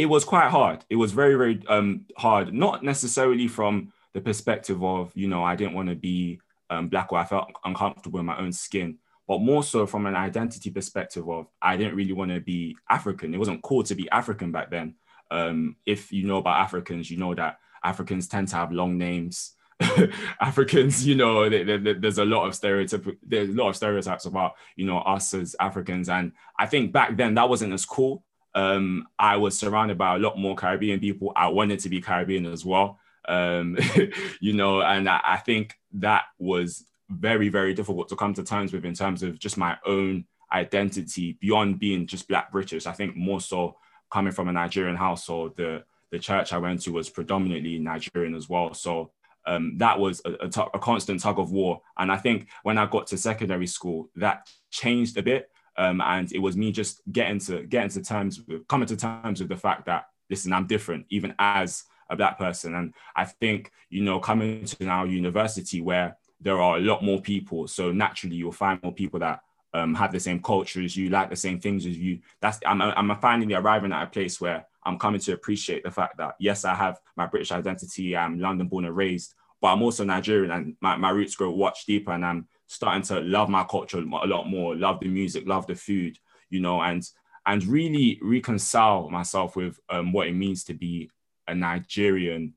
it 0.00 0.06
was 0.06 0.24
quite 0.24 0.48
hard. 0.48 0.82
It 0.88 0.96
was 0.96 1.12
very 1.12 1.34
very 1.34 1.62
um 1.68 2.06
hard. 2.16 2.54
Not 2.54 2.82
necessarily 2.82 3.46
from 3.48 3.92
the 4.14 4.20
perspective 4.22 4.82
of 4.82 5.12
you 5.14 5.28
know 5.28 5.44
I 5.44 5.56
didn't 5.56 5.74
want 5.74 5.90
to 5.90 5.94
be 5.94 6.40
um, 6.70 6.88
black 6.88 7.12
or 7.12 7.18
I 7.18 7.24
felt 7.26 7.52
uncomfortable 7.64 8.18
in 8.18 8.24
my 8.24 8.38
own 8.38 8.50
skin, 8.50 8.96
but 9.28 9.42
more 9.42 9.62
so 9.62 9.86
from 9.86 10.06
an 10.06 10.16
identity 10.16 10.70
perspective 10.70 11.28
of 11.28 11.48
I 11.60 11.76
didn't 11.76 11.96
really 11.96 12.14
want 12.14 12.30
to 12.30 12.40
be 12.40 12.76
African. 12.88 13.34
It 13.34 13.38
wasn't 13.38 13.62
cool 13.62 13.82
to 13.82 13.94
be 13.94 14.08
African 14.10 14.52
back 14.52 14.70
then. 14.70 14.94
Um, 15.30 15.76
if 15.84 16.10
you 16.10 16.26
know 16.26 16.38
about 16.38 16.60
Africans, 16.60 17.10
you 17.10 17.18
know 17.18 17.34
that 17.34 17.58
Africans 17.84 18.26
tend 18.26 18.48
to 18.48 18.56
have 18.56 18.72
long 18.72 18.96
names. 18.96 19.54
Africans, 20.40 21.06
you 21.06 21.14
know, 21.14 21.48
they, 21.50 21.62
they, 21.62 21.76
they, 21.76 21.92
there's 21.92 22.18
a 22.18 22.24
lot 22.24 22.46
of 22.46 22.54
stereotype, 22.54 23.06
there's 23.22 23.50
a 23.50 23.52
lot 23.52 23.68
of 23.68 23.76
stereotypes 23.76 24.24
about, 24.24 24.52
you 24.76 24.86
know, 24.86 24.98
us 24.98 25.34
as 25.34 25.56
Africans. 25.60 26.08
And 26.08 26.32
I 26.58 26.66
think 26.66 26.92
back 26.92 27.16
then 27.16 27.34
that 27.34 27.48
wasn't 27.48 27.74
as 27.74 27.84
cool. 27.84 28.24
Um, 28.54 29.06
I 29.18 29.36
was 29.36 29.58
surrounded 29.58 29.98
by 29.98 30.16
a 30.16 30.18
lot 30.18 30.38
more 30.38 30.56
Caribbean 30.56 31.00
people. 31.00 31.32
I 31.36 31.48
wanted 31.48 31.80
to 31.80 31.88
be 31.88 32.00
Caribbean 32.00 32.46
as 32.46 32.64
well. 32.64 32.98
Um, 33.28 33.78
you 34.40 34.52
know, 34.52 34.82
and 34.82 35.08
I, 35.08 35.20
I 35.24 35.36
think 35.38 35.74
that 35.94 36.24
was 36.38 36.84
very, 37.08 37.48
very 37.48 37.74
difficult 37.74 38.08
to 38.08 38.16
come 38.16 38.34
to 38.34 38.42
terms 38.42 38.72
with 38.72 38.84
in 38.84 38.94
terms 38.94 39.22
of 39.22 39.38
just 39.38 39.56
my 39.56 39.76
own 39.84 40.24
identity 40.52 41.38
beyond 41.40 41.78
being 41.78 42.06
just 42.06 42.28
black 42.28 42.50
British. 42.50 42.86
I 42.86 42.92
think 42.92 43.16
more 43.16 43.40
so 43.40 43.76
coming 44.10 44.32
from 44.32 44.48
a 44.48 44.52
Nigerian 44.52 44.96
household, 44.96 45.56
the 45.56 45.84
the 46.10 46.18
church 46.18 46.52
I 46.52 46.58
went 46.58 46.82
to 46.82 46.92
was 46.92 47.08
predominantly 47.08 47.78
Nigerian 47.78 48.34
as 48.34 48.48
well. 48.48 48.74
So 48.74 49.12
um, 49.46 49.78
that 49.78 49.98
was 49.98 50.20
a, 50.24 50.32
a, 50.46 50.48
t- 50.48 50.60
a 50.74 50.78
constant 50.78 51.20
tug 51.20 51.38
of 51.38 51.52
war. 51.52 51.82
And 51.96 52.10
I 52.10 52.16
think 52.16 52.48
when 52.62 52.78
I 52.78 52.86
got 52.86 53.06
to 53.08 53.16
secondary 53.16 53.66
school, 53.66 54.10
that 54.16 54.48
changed 54.70 55.16
a 55.16 55.22
bit. 55.22 55.50
Um, 55.76 56.00
and 56.00 56.32
it 56.32 56.40
was 56.40 56.56
me 56.56 56.72
just 56.72 57.00
getting 57.10 57.38
to 57.40 57.64
getting 57.64 57.90
to 57.90 58.02
terms 58.02 58.40
with 58.46 58.66
coming 58.68 58.88
to 58.88 58.96
terms 58.96 59.40
with 59.40 59.48
the 59.48 59.56
fact 59.56 59.86
that 59.86 60.06
listen, 60.30 60.52
I'm 60.52 60.66
different, 60.66 61.06
even 61.10 61.34
as 61.38 61.84
a 62.08 62.16
black 62.16 62.38
person. 62.38 62.74
And 62.74 62.94
I 63.14 63.24
think, 63.24 63.72
you 63.90 64.02
know, 64.02 64.20
coming 64.20 64.64
to 64.64 64.84
now 64.84 65.04
university 65.04 65.80
where 65.80 66.16
there 66.40 66.60
are 66.60 66.76
a 66.76 66.80
lot 66.80 67.04
more 67.04 67.20
people, 67.20 67.68
so 67.68 67.92
naturally 67.92 68.36
you'll 68.36 68.52
find 68.52 68.82
more 68.82 68.94
people 68.94 69.20
that 69.20 69.40
um, 69.74 69.94
have 69.94 70.12
the 70.12 70.20
same 70.20 70.40
culture 70.40 70.82
as 70.82 70.96
you, 70.96 71.10
like 71.10 71.30
the 71.30 71.36
same 71.36 71.60
things 71.60 71.84
as 71.86 71.96
you. 71.98 72.20
That's 72.40 72.58
I'm, 72.66 72.80
I'm 72.80 73.20
finally 73.20 73.54
arriving 73.54 73.92
at 73.92 74.04
a 74.04 74.06
place 74.06 74.40
where 74.40 74.66
I'm 74.84 74.98
coming 74.98 75.20
to 75.20 75.32
appreciate 75.32 75.82
the 75.82 75.90
fact 75.90 76.16
that 76.18 76.36
yes, 76.40 76.64
I 76.64 76.74
have 76.74 77.00
my 77.16 77.26
British 77.26 77.52
identity. 77.52 78.16
I'm 78.16 78.40
London 78.40 78.68
born 78.68 78.86
and 78.86 78.96
raised, 78.96 79.34
but 79.60 79.68
I'm 79.68 79.82
also 79.82 80.04
Nigerian, 80.04 80.50
and 80.50 80.76
my, 80.80 80.96
my 80.96 81.10
roots 81.10 81.36
go 81.36 81.54
much 81.54 81.84
deeper. 81.86 82.12
And 82.12 82.24
I'm 82.24 82.48
starting 82.70 83.02
to 83.02 83.18
love 83.22 83.48
my 83.48 83.64
culture 83.64 83.98
a 83.98 84.26
lot 84.26 84.44
more, 84.44 84.76
love 84.76 85.00
the 85.00 85.08
music, 85.08 85.42
love 85.44 85.66
the 85.66 85.74
food, 85.74 86.16
you 86.50 86.60
know, 86.60 86.80
and 86.80 87.02
and 87.44 87.64
really 87.64 88.16
reconcile 88.22 89.10
myself 89.10 89.56
with 89.56 89.80
um, 89.88 90.12
what 90.12 90.28
it 90.28 90.34
means 90.34 90.62
to 90.62 90.74
be 90.74 91.10
a 91.48 91.54
Nigerian 91.54 92.54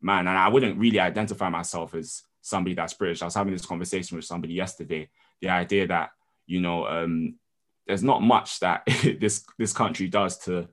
man. 0.00 0.26
And 0.26 0.38
I 0.38 0.48
wouldn't 0.48 0.78
really 0.78 0.98
identify 0.98 1.50
myself 1.50 1.94
as 1.94 2.22
somebody 2.40 2.74
that's 2.74 2.94
British. 2.94 3.20
I 3.20 3.26
was 3.26 3.34
having 3.34 3.52
this 3.52 3.66
conversation 3.66 4.16
with 4.16 4.24
somebody 4.24 4.54
yesterday. 4.54 5.10
The 5.42 5.50
idea 5.50 5.86
that 5.88 6.12
you 6.46 6.62
know 6.62 6.86
um, 6.86 7.34
there's 7.86 8.02
not 8.02 8.22
much 8.22 8.58
that 8.60 8.84
this 9.20 9.44
this 9.58 9.74
country 9.74 10.08
does 10.08 10.38
to 10.44 10.66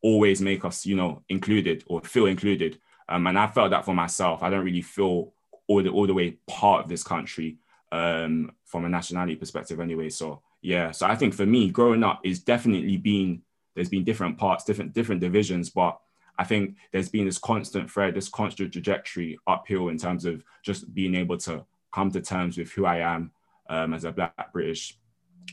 always 0.00 0.40
make 0.40 0.64
us 0.64 0.86
you 0.86 0.96
know 0.96 1.22
included 1.28 1.84
or 1.86 2.00
feel 2.00 2.24
included. 2.24 2.78
Um, 3.10 3.26
and 3.26 3.38
I 3.38 3.46
felt 3.46 3.72
that 3.72 3.84
for 3.84 3.94
myself. 3.94 4.42
I 4.42 4.48
don't 4.48 4.64
really 4.64 4.80
feel 4.80 5.34
all 5.66 5.82
the 5.82 5.90
all 5.90 6.06
the 6.06 6.14
way 6.14 6.38
part 6.48 6.84
of 6.84 6.88
this 6.88 7.04
country 7.04 7.58
um, 7.92 8.50
from 8.64 8.84
a 8.84 8.88
nationality 8.88 9.36
perspective, 9.36 9.78
anyway. 9.78 10.08
So 10.08 10.42
yeah, 10.62 10.90
so 10.90 11.06
I 11.06 11.14
think 11.14 11.34
for 11.34 11.46
me, 11.46 11.70
growing 11.70 12.02
up 12.02 12.20
is 12.24 12.40
definitely 12.40 12.96
been 12.96 13.42
there's 13.74 13.88
been 13.88 14.04
different 14.04 14.38
parts, 14.38 14.64
different 14.64 14.94
different 14.94 15.20
divisions, 15.20 15.70
but 15.70 16.00
I 16.38 16.44
think 16.44 16.76
there's 16.90 17.10
been 17.10 17.26
this 17.26 17.38
constant 17.38 17.90
thread, 17.90 18.14
this 18.14 18.28
constant 18.28 18.72
trajectory 18.72 19.38
uphill 19.46 19.88
in 19.88 19.98
terms 19.98 20.24
of 20.24 20.42
just 20.62 20.92
being 20.94 21.14
able 21.14 21.36
to 21.38 21.64
come 21.94 22.10
to 22.10 22.20
terms 22.22 22.56
with 22.56 22.72
who 22.72 22.86
I 22.86 22.98
am 22.98 23.30
um, 23.68 23.92
as 23.92 24.04
a 24.04 24.12
Black 24.12 24.52
British 24.52 24.98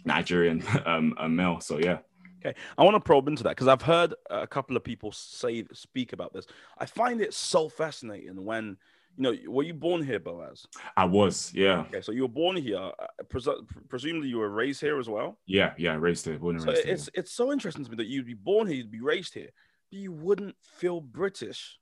Nigerian 0.05 0.63
um, 0.85 1.13
male. 1.29 1.59
So 1.59 1.77
yeah. 1.77 1.99
Okay, 2.39 2.57
I 2.77 2.83
want 2.83 2.95
to 2.95 3.01
probe 3.01 3.27
into 3.27 3.43
that 3.43 3.49
because 3.49 3.67
I've 3.67 3.81
heard 3.81 4.13
a 4.29 4.47
couple 4.47 4.77
of 4.77 4.83
people 4.83 5.11
say 5.11 5.65
speak 5.73 6.13
about 6.13 6.31
this. 6.31 6.47
I 6.77 6.85
find 6.85 7.19
it 7.19 7.33
so 7.33 7.67
fascinating 7.67 8.45
when 8.45 8.77
you 9.19 9.23
know 9.23 9.51
were 9.51 9.63
you 9.63 9.73
born 9.73 10.01
here, 10.01 10.19
Boaz? 10.19 10.65
I 10.95 11.03
was, 11.03 11.51
yeah. 11.53 11.81
Okay, 11.81 12.01
so 12.01 12.13
you 12.13 12.21
were 12.21 12.29
born 12.29 12.55
here. 12.55 12.77
Uh, 12.77 12.91
Pres- 13.29 13.49
presumably, 13.89 14.29
you 14.29 14.37
were 14.37 14.49
raised 14.49 14.79
here 14.79 14.97
as 14.97 15.09
well. 15.09 15.37
Yeah, 15.45 15.73
yeah, 15.77 15.95
raised 15.95 16.25
here, 16.25 16.39
born 16.39 16.55
and 16.55 16.63
so 16.63 16.71
raised 16.71 16.87
it's 16.87 17.05
here. 17.05 17.11
it's 17.15 17.31
so 17.33 17.51
interesting 17.51 17.83
to 17.83 17.91
me 17.91 17.97
that 17.97 18.07
you'd 18.07 18.25
be 18.25 18.33
born 18.33 18.67
here, 18.67 18.77
you'd 18.77 18.91
be 18.91 19.01
raised 19.01 19.33
here, 19.33 19.49
but 19.91 19.99
you 19.99 20.13
wouldn't 20.13 20.55
feel 20.61 21.01
British. 21.01 21.77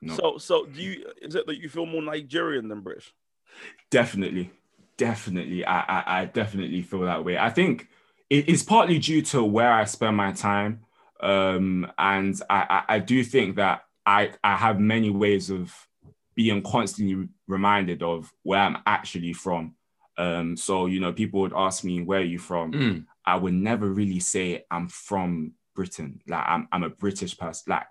No. 0.00 0.14
So, 0.14 0.38
so 0.38 0.66
do 0.66 0.80
you? 0.80 1.06
Is 1.20 1.34
it 1.34 1.46
that 1.48 1.60
you 1.60 1.68
feel 1.68 1.86
more 1.86 2.02
Nigerian 2.02 2.68
than 2.68 2.82
British? 2.82 3.12
Definitely, 3.90 4.52
definitely. 4.96 5.64
I, 5.64 5.80
I, 5.80 6.20
I 6.20 6.24
definitely 6.26 6.82
feel 6.82 7.00
that 7.00 7.24
way. 7.24 7.36
I 7.36 7.50
think 7.50 7.88
it 8.30 8.48
is 8.48 8.62
partly 8.62 9.00
due 9.00 9.22
to 9.22 9.42
where 9.42 9.72
I 9.72 9.84
spend 9.84 10.16
my 10.16 10.30
time, 10.30 10.84
um, 11.20 11.90
and 11.98 12.40
I, 12.48 12.84
I, 12.88 12.94
I 12.96 12.98
do 13.00 13.24
think 13.24 13.56
that 13.56 13.82
I, 14.04 14.30
I 14.44 14.54
have 14.54 14.78
many 14.78 15.10
ways 15.10 15.50
of 15.50 15.74
being 16.36 16.62
constantly 16.62 17.28
reminded 17.48 18.02
of 18.02 18.32
where 18.42 18.60
I'm 18.60 18.78
actually 18.86 19.32
from. 19.32 19.74
Um, 20.18 20.56
so 20.56 20.86
you 20.86 21.00
know, 21.00 21.12
people 21.12 21.40
would 21.40 21.52
ask 21.54 21.82
me, 21.82 22.02
"Where 22.02 22.20
are 22.20 22.24
you 22.24 22.38
from?" 22.38 22.72
Mm. 22.72 23.04
I 23.24 23.36
would 23.36 23.54
never 23.54 23.88
really 23.88 24.20
say 24.20 24.64
I'm 24.70 24.88
from 24.88 25.52
Britain. 25.74 26.20
Like 26.28 26.44
I'm, 26.46 26.68
I'm 26.70 26.84
a 26.84 26.90
British 26.90 27.36
person. 27.36 27.70
Like 27.70 27.86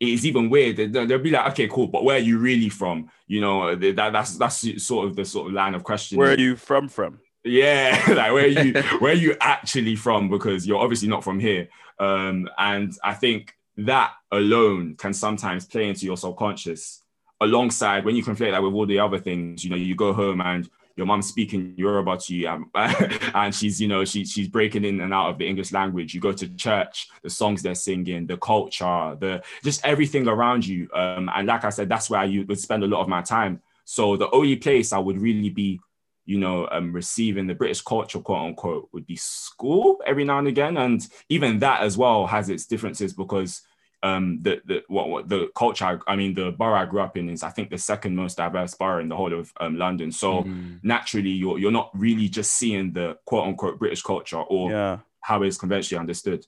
it 0.00 0.08
is 0.08 0.24
even 0.24 0.48
weird. 0.48 0.76
They'll, 0.76 1.06
they'll 1.06 1.18
be 1.18 1.30
like, 1.30 1.50
okay, 1.52 1.68
cool, 1.68 1.88
but 1.88 2.04
where 2.04 2.16
are 2.16 2.20
you 2.20 2.38
really 2.38 2.68
from? 2.68 3.10
You 3.26 3.40
know, 3.40 3.74
that, 3.74 4.12
that's 4.12 4.36
that's 4.36 4.84
sort 4.84 5.08
of 5.08 5.16
the 5.16 5.24
sort 5.24 5.48
of 5.48 5.52
line 5.52 5.74
of 5.74 5.84
question. 5.84 6.18
Where 6.18 6.32
are 6.32 6.38
you 6.38 6.56
from? 6.56 6.88
From? 6.88 7.20
Yeah, 7.44 8.02
like 8.08 8.32
where 8.32 8.44
are 8.44 8.46
you 8.46 8.72
where 8.98 9.12
are 9.12 9.16
you 9.16 9.36
actually 9.40 9.96
from? 9.96 10.28
Because 10.28 10.66
you're 10.66 10.80
obviously 10.80 11.08
not 11.08 11.24
from 11.24 11.40
here. 11.40 11.68
Um, 11.98 12.48
and 12.58 12.92
I 13.02 13.14
think 13.14 13.54
that 13.78 14.12
alone 14.30 14.96
can 14.96 15.12
sometimes 15.12 15.64
play 15.64 15.88
into 15.88 16.04
your 16.04 16.16
subconscious 16.16 17.02
alongside 17.40 18.04
when 18.04 18.16
you 18.16 18.24
conflate 18.24 18.52
that 18.52 18.62
with 18.62 18.74
all 18.74 18.86
the 18.86 18.98
other 18.98 19.18
things. 19.18 19.64
You 19.64 19.70
know, 19.70 19.76
you 19.76 19.94
go 19.94 20.12
home 20.12 20.40
and 20.40 20.68
your 20.96 21.06
mom's 21.06 21.28
speaking 21.28 21.74
Yoruba 21.76 22.18
to 22.18 22.34
you, 22.34 22.48
um, 22.48 22.70
and 22.74 23.54
she's, 23.54 23.80
you 23.80 23.86
know, 23.86 24.04
she, 24.04 24.24
she's 24.24 24.48
breaking 24.48 24.84
in 24.84 25.00
and 25.00 25.14
out 25.14 25.30
of 25.30 25.38
the 25.38 25.46
English 25.46 25.70
language. 25.70 26.12
You 26.12 26.20
go 26.20 26.32
to 26.32 26.48
church, 26.56 27.08
the 27.22 27.30
songs 27.30 27.62
they're 27.62 27.76
singing, 27.76 28.26
the 28.26 28.36
culture, 28.36 29.16
the 29.18 29.42
just 29.62 29.84
everything 29.86 30.26
around 30.26 30.66
you. 30.66 30.88
Um, 30.92 31.30
and 31.32 31.46
like 31.46 31.64
I 31.64 31.70
said, 31.70 31.88
that's 31.88 32.10
where 32.10 32.20
I 32.20 32.44
would 32.46 32.58
spend 32.58 32.82
a 32.82 32.88
lot 32.88 33.00
of 33.00 33.08
my 33.08 33.22
time. 33.22 33.62
So 33.84 34.16
the 34.16 34.30
only 34.32 34.56
place 34.56 34.92
I 34.92 34.98
would 34.98 35.18
really 35.18 35.50
be, 35.50 35.80
you 36.26 36.38
know, 36.38 36.68
um, 36.70 36.92
receiving 36.92 37.46
the 37.46 37.54
British 37.54 37.80
culture, 37.80 38.18
quote 38.18 38.46
unquote, 38.46 38.88
would 38.92 39.06
be 39.06 39.16
school 39.16 40.00
every 40.04 40.24
now 40.24 40.40
and 40.40 40.48
again. 40.48 40.76
And 40.76 41.06
even 41.28 41.60
that 41.60 41.82
as 41.82 41.96
well 41.96 42.26
has 42.26 42.50
its 42.50 42.66
differences 42.66 43.12
because 43.12 43.62
um, 44.02 44.38
the 44.42 44.60
the 44.64 44.82
what, 44.88 45.08
what 45.08 45.28
the 45.28 45.50
culture 45.54 46.00
I 46.06 46.16
mean 46.16 46.34
the 46.34 46.52
borough 46.52 46.78
I 46.78 46.84
grew 46.84 47.00
up 47.00 47.16
in 47.16 47.28
is 47.28 47.42
I 47.42 47.50
think 47.50 47.70
the 47.70 47.78
second 47.78 48.14
most 48.14 48.36
diverse 48.36 48.74
borough 48.74 49.00
in 49.00 49.08
the 49.08 49.16
whole 49.16 49.32
of 49.32 49.52
um, 49.60 49.76
London. 49.76 50.12
So 50.12 50.44
Mm. 50.44 50.80
naturally, 50.82 51.30
you're 51.30 51.58
you're 51.58 51.72
not 51.72 51.90
really 51.94 52.28
just 52.28 52.52
seeing 52.52 52.92
the 52.92 53.18
quote 53.24 53.46
unquote 53.48 53.78
British 53.78 54.02
culture 54.02 54.38
or 54.40 54.70
Yeah. 54.70 54.98
how 55.20 55.42
it's 55.42 55.58
conventionally 55.58 56.00
understood. 56.00 56.46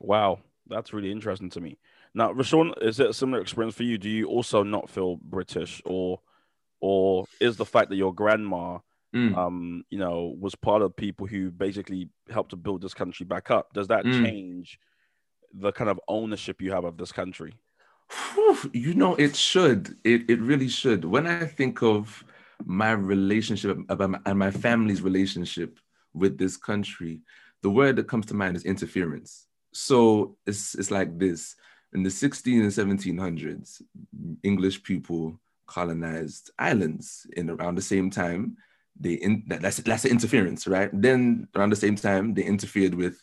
Wow, 0.00 0.40
that's 0.66 0.92
really 0.92 1.10
interesting 1.10 1.50
to 1.50 1.60
me. 1.60 1.78
Now, 2.14 2.32
Rashawn, 2.32 2.74
is 2.82 3.00
it 3.00 3.10
a 3.10 3.14
similar 3.14 3.40
experience 3.40 3.74
for 3.74 3.84
you? 3.84 3.98
Do 3.98 4.08
you 4.08 4.26
also 4.26 4.62
not 4.62 4.90
feel 4.90 5.16
British, 5.16 5.80
or, 5.84 6.20
or 6.80 7.24
is 7.40 7.56
the 7.56 7.64
fact 7.64 7.88
that 7.90 7.96
your 7.96 8.14
grandma, 8.14 8.78
Mm. 9.14 9.36
um, 9.36 9.84
you 9.90 9.98
know, 9.98 10.34
was 10.40 10.54
part 10.54 10.80
of 10.82 10.96
people 10.96 11.26
who 11.26 11.50
basically 11.50 12.08
helped 12.30 12.50
to 12.50 12.56
build 12.56 12.80
this 12.80 12.94
country 12.94 13.26
back 13.26 13.50
up? 13.50 13.72
Does 13.74 13.88
that 13.88 14.04
Mm. 14.06 14.22
change 14.22 14.78
the 15.52 15.72
kind 15.72 15.90
of 15.90 16.00
ownership 16.08 16.60
you 16.60 16.72
have 16.72 16.84
of 16.84 16.96
this 16.96 17.12
country? 17.12 17.54
You 18.72 18.94
know, 18.94 19.14
it 19.14 19.34
should. 19.36 19.96
It 20.04 20.28
it 20.28 20.40
really 20.40 20.68
should. 20.68 21.04
When 21.04 21.26
I 21.26 21.46
think 21.46 21.82
of 21.82 22.24
my 22.64 22.92
relationship 22.92 23.78
and 23.88 24.38
my 24.38 24.50
family's 24.50 25.02
relationship 25.02 25.78
with 26.12 26.38
this 26.38 26.56
country, 26.56 27.22
the 27.62 27.70
word 27.70 27.96
that 27.96 28.08
comes 28.08 28.26
to 28.26 28.34
mind 28.34 28.56
is 28.56 28.64
interference. 28.64 29.46
So 29.72 30.36
it's 30.46 30.74
it's 30.74 30.90
like 30.90 31.18
this. 31.18 31.56
In 31.94 32.02
the 32.02 32.10
16 32.10 32.62
and 32.62 32.70
1700s, 32.70 33.82
English 34.42 34.82
people 34.82 35.38
colonized 35.66 36.50
islands 36.58 37.26
in 37.36 37.50
around 37.50 37.74
the 37.74 37.82
same 37.82 38.10
time. 38.10 38.56
They 38.98 39.14
in 39.14 39.44
that, 39.48 39.62
that's 39.62 39.78
that's 39.78 40.02
the 40.02 40.10
interference, 40.10 40.66
right? 40.66 40.90
Then 40.92 41.48
around 41.56 41.70
the 41.70 41.76
same 41.76 41.96
time, 41.96 42.34
they 42.34 42.44
interfered 42.44 42.94
with 42.94 43.22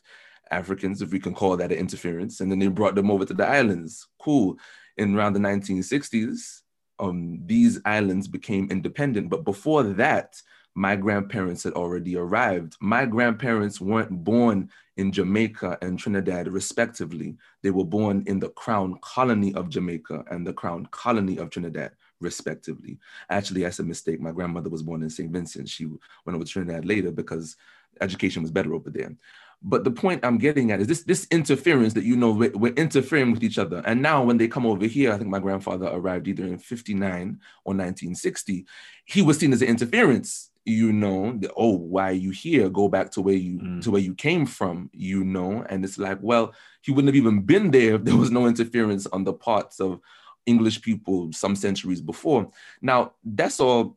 Africans, 0.52 1.02
if 1.02 1.12
we 1.12 1.20
can 1.20 1.34
call 1.34 1.58
that 1.58 1.72
an 1.72 1.78
interference, 1.78 2.42
and 2.42 2.52
then 2.52 2.60
they 2.60 2.68
brought 2.68 2.96
them 2.96 3.12
over 3.12 3.26
to 3.26 3.34
the 3.34 3.48
islands. 3.48 4.08
Cool. 4.20 4.58
In 4.98 5.16
around 5.16 5.34
the 5.34 5.40
1960s, 5.40 6.62
um, 7.00 7.40
these 7.46 7.80
islands 7.86 8.28
became 8.28 8.70
independent. 8.70 9.30
But 9.30 9.46
before 9.46 9.84
that, 9.84 10.42
my 10.76 10.96
grandparents 10.96 11.64
had 11.64 11.74
already 11.74 12.16
arrived. 12.16 12.78
My 12.80 13.06
grandparents 13.06 13.82
weren't 13.82 14.24
born 14.24 14.70
in 14.98 15.12
Jamaica 15.12 15.78
and 15.82 15.98
Trinidad, 15.98 16.48
respectively. 16.48 17.38
They 17.64 17.72
were 17.72 17.86
born 17.86 18.24
in 18.28 18.40
the 18.40 18.50
Crown 18.50 18.98
Colony 19.02 19.54
of 19.56 19.70
Jamaica 19.70 20.26
and 20.30 20.46
the 20.46 20.54
Crown 20.54 20.86
Colony 20.92 21.38
of 21.38 21.50
Trinidad, 21.50 21.92
respectively. 22.20 23.00
Actually, 23.30 23.64
that's 23.64 23.80
a 23.80 23.84
mistake. 23.84 24.22
My 24.22 24.32
grandmother 24.32 24.70
was 24.70 24.84
born 24.84 25.04
in 25.04 25.10
St. 25.10 25.32
Vincent. 25.32 25.70
She 25.70 25.86
went 25.86 26.36
over 26.36 26.44
to 26.44 26.52
Trinidad 26.52 26.86
later 26.86 27.12
because 27.12 27.56
education 28.02 28.42
was 28.42 28.52
better 28.52 28.74
over 28.74 28.90
there. 28.90 29.14
But 29.62 29.84
the 29.84 29.92
point 29.92 30.24
I'm 30.24 30.38
getting 30.38 30.72
at 30.72 30.80
is 30.80 30.88
this 30.88 31.04
this 31.04 31.28
interference 31.32 31.94
that 31.94 32.06
you 32.06 32.16
know 32.16 32.32
we're, 32.32 32.52
we're, 32.52 32.74
interfering 32.74 33.32
with 33.32 33.44
each 33.44 33.58
other. 33.58 33.82
And 33.86 34.02
now 34.02 34.24
when 34.24 34.38
they 34.38 34.48
come 34.48 34.66
over 34.66 34.86
here, 34.86 35.12
I 35.12 35.18
think 35.18 35.30
my 35.30 35.40
grandfather 35.40 35.88
arrived 35.88 36.30
either 36.30 36.46
in 36.46 36.58
59 36.58 37.40
or 37.66 37.74
1960. 37.74 38.66
He 39.06 39.22
was 39.22 39.38
seen 39.38 39.52
as 39.52 39.62
an 39.62 39.68
interference. 39.68 40.52
You 40.64 40.94
know, 40.94 41.34
the, 41.38 41.52
oh, 41.58 41.76
why 41.76 42.10
are 42.10 42.14
you 42.14 42.32
here? 42.32 42.70
Go 42.70 42.88
back 42.88 43.12
to 43.12 43.22
where 43.22 43.36
you 43.36 43.60
mm. 43.60 43.82
to 43.84 43.92
where 43.92 44.02
you 44.02 44.16
came 44.16 44.46
from. 44.46 44.90
You 44.94 45.26
know, 45.26 45.66
and 45.70 45.84
it's 45.84 45.98
like, 45.98 46.20
well, 46.22 46.54
he 46.82 46.92
wouldn't 46.92 47.14
have 47.14 47.22
even 47.22 47.42
been 47.42 47.72
there 47.72 47.96
if 47.96 48.06
there 48.06 48.16
was 48.16 48.32
no 48.32 48.48
interference 48.48 49.08
on 49.08 49.26
the 49.26 49.34
parts 49.34 49.82
of 49.82 50.00
English 50.46 50.82
people 50.82 51.32
some 51.32 51.56
centuries 51.56 52.02
before. 52.02 52.48
Now 52.82 53.14
that's 53.24 53.60
all 53.60 53.96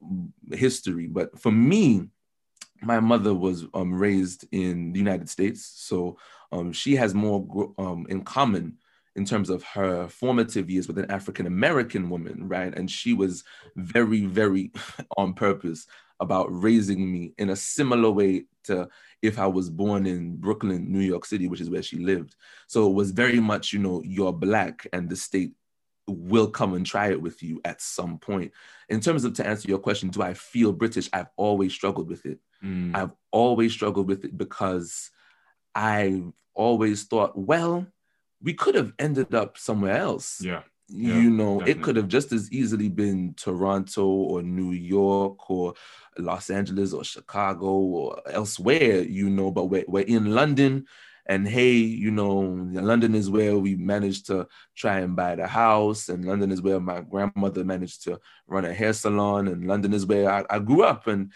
history, 0.51 1.07
but 1.07 1.39
for 1.39 1.53
me, 1.53 2.09
my 2.83 3.01
mother 3.01 3.35
was 3.35 3.67
um, 3.75 3.95
raised 3.95 4.47
in 4.53 4.93
the 4.93 4.99
United 4.99 5.29
States, 5.29 5.73
so 5.75 6.19
um, 6.51 6.73
she 6.73 6.97
has 6.97 7.15
more 7.15 7.73
um, 7.79 8.07
in 8.09 8.23
common 8.23 8.79
in 9.15 9.25
terms 9.25 9.51
of 9.51 9.63
her 9.63 10.09
formative 10.09 10.71
years 10.71 10.89
with 10.89 10.99
an 10.99 11.11
African 11.11 11.47
American 11.47 12.09
woman, 12.09 12.49
right? 12.49 12.75
And 12.75 12.91
she 12.91 13.13
was 13.13 13.45
very, 13.77 14.25
very 14.25 14.73
on 15.17 15.35
purpose 15.35 15.87
about 16.21 16.47
raising 16.51 17.11
me 17.13 17.35
in 17.39 17.51
a 17.51 17.57
similar 17.57 18.11
way 18.11 18.45
to 18.65 18.89
if 19.23 19.39
I 19.39 19.47
was 19.47 19.71
born 19.71 20.07
in 20.07 20.37
Brooklyn, 20.37 20.91
New 20.91 21.01
York 21.01 21.25
City, 21.25 21.49
which 21.49 21.61
is 21.61 21.71
where 21.71 21.83
she 21.83 21.99
lived. 21.99 22.37
So 22.67 22.89
it 22.89 22.95
was 22.95 23.11
very 23.11 23.41
much, 23.41 23.73
you 23.73 23.79
know, 23.79 24.03
you're 24.05 24.33
black 24.33 24.87
and 24.93 25.09
the 25.09 25.17
state 25.17 25.53
will 26.09 26.49
come 26.49 26.75
and 26.75 26.85
try 26.85 27.11
it 27.11 27.21
with 27.21 27.43
you 27.43 27.61
at 27.65 27.81
some 27.81 28.19
point. 28.19 28.53
In 28.89 29.01
terms 29.01 29.25
of 29.25 29.35
to 29.35 29.47
answer 29.47 29.69
your 29.69 29.79
question, 29.79 30.09
do 30.09 30.23
I 30.23 30.35
feel 30.35 30.73
British? 30.73 31.09
I've 31.13 31.31
always 31.37 31.73
struggled 31.73 32.09
with 32.09 32.27
it. 32.27 32.41
Mm. 32.65 32.95
I've 32.95 33.13
always 33.31 33.73
struggled 33.73 34.09
with 34.09 34.25
it 34.25 34.37
because 34.37 35.11
I 35.75 36.23
always 36.55 37.05
thought, 37.05 37.37
well, 37.37 37.87
we 38.43 38.55
could 38.55 38.75
have 38.75 38.93
ended 38.99 39.35
up 39.35 39.59
somewhere 39.59 39.97
else. 39.97 40.41
Yeah. 40.41 40.63
Yeah, 40.95 41.21
you 41.21 41.31
know, 41.31 41.61
definitely. 41.61 41.71
it 41.73 41.83
could 41.85 41.97
have 41.97 42.09
just 42.09 42.33
as 42.33 42.53
easily 42.53 42.91
been 42.91 43.33
Toronto 43.35 44.05
or 44.05 44.43
New 44.43 44.73
York 44.73 45.49
or 45.49 45.73
Los 46.19 46.51
Angeles 46.51 46.93
or 46.93 47.03
Chicago 47.03 47.67
or 47.67 48.21
elsewhere, 48.29 49.01
you 49.01 49.31
know, 49.31 49.51
but 49.51 49.67
we're, 49.67 49.85
we're 49.89 50.05
in 50.05 50.35
London. 50.35 50.85
And 51.25 51.49
hey, 51.49 51.77
you 51.77 52.11
know, 52.11 52.41
London 52.41 53.15
is 53.15 53.31
where 53.31 53.57
we 53.57 53.75
managed 53.77 54.27
to 54.27 54.49
try 54.75 54.99
and 54.99 55.15
buy 55.15 55.37
the 55.37 55.47
house, 55.47 56.09
and 56.09 56.25
London 56.25 56.51
is 56.51 56.61
where 56.61 56.81
my 56.81 57.01
grandmother 57.01 57.65
managed 57.65 58.03
to 58.05 58.21
run 58.49 58.65
a 58.65 58.75
hair 58.75 58.93
salon, 58.93 59.47
and 59.49 59.67
London 59.67 59.95
is 59.95 60.05
where 60.05 60.29
I, 60.29 60.45
I 60.51 60.59
grew 60.59 60.83
up. 60.83 61.07
And 61.07 61.33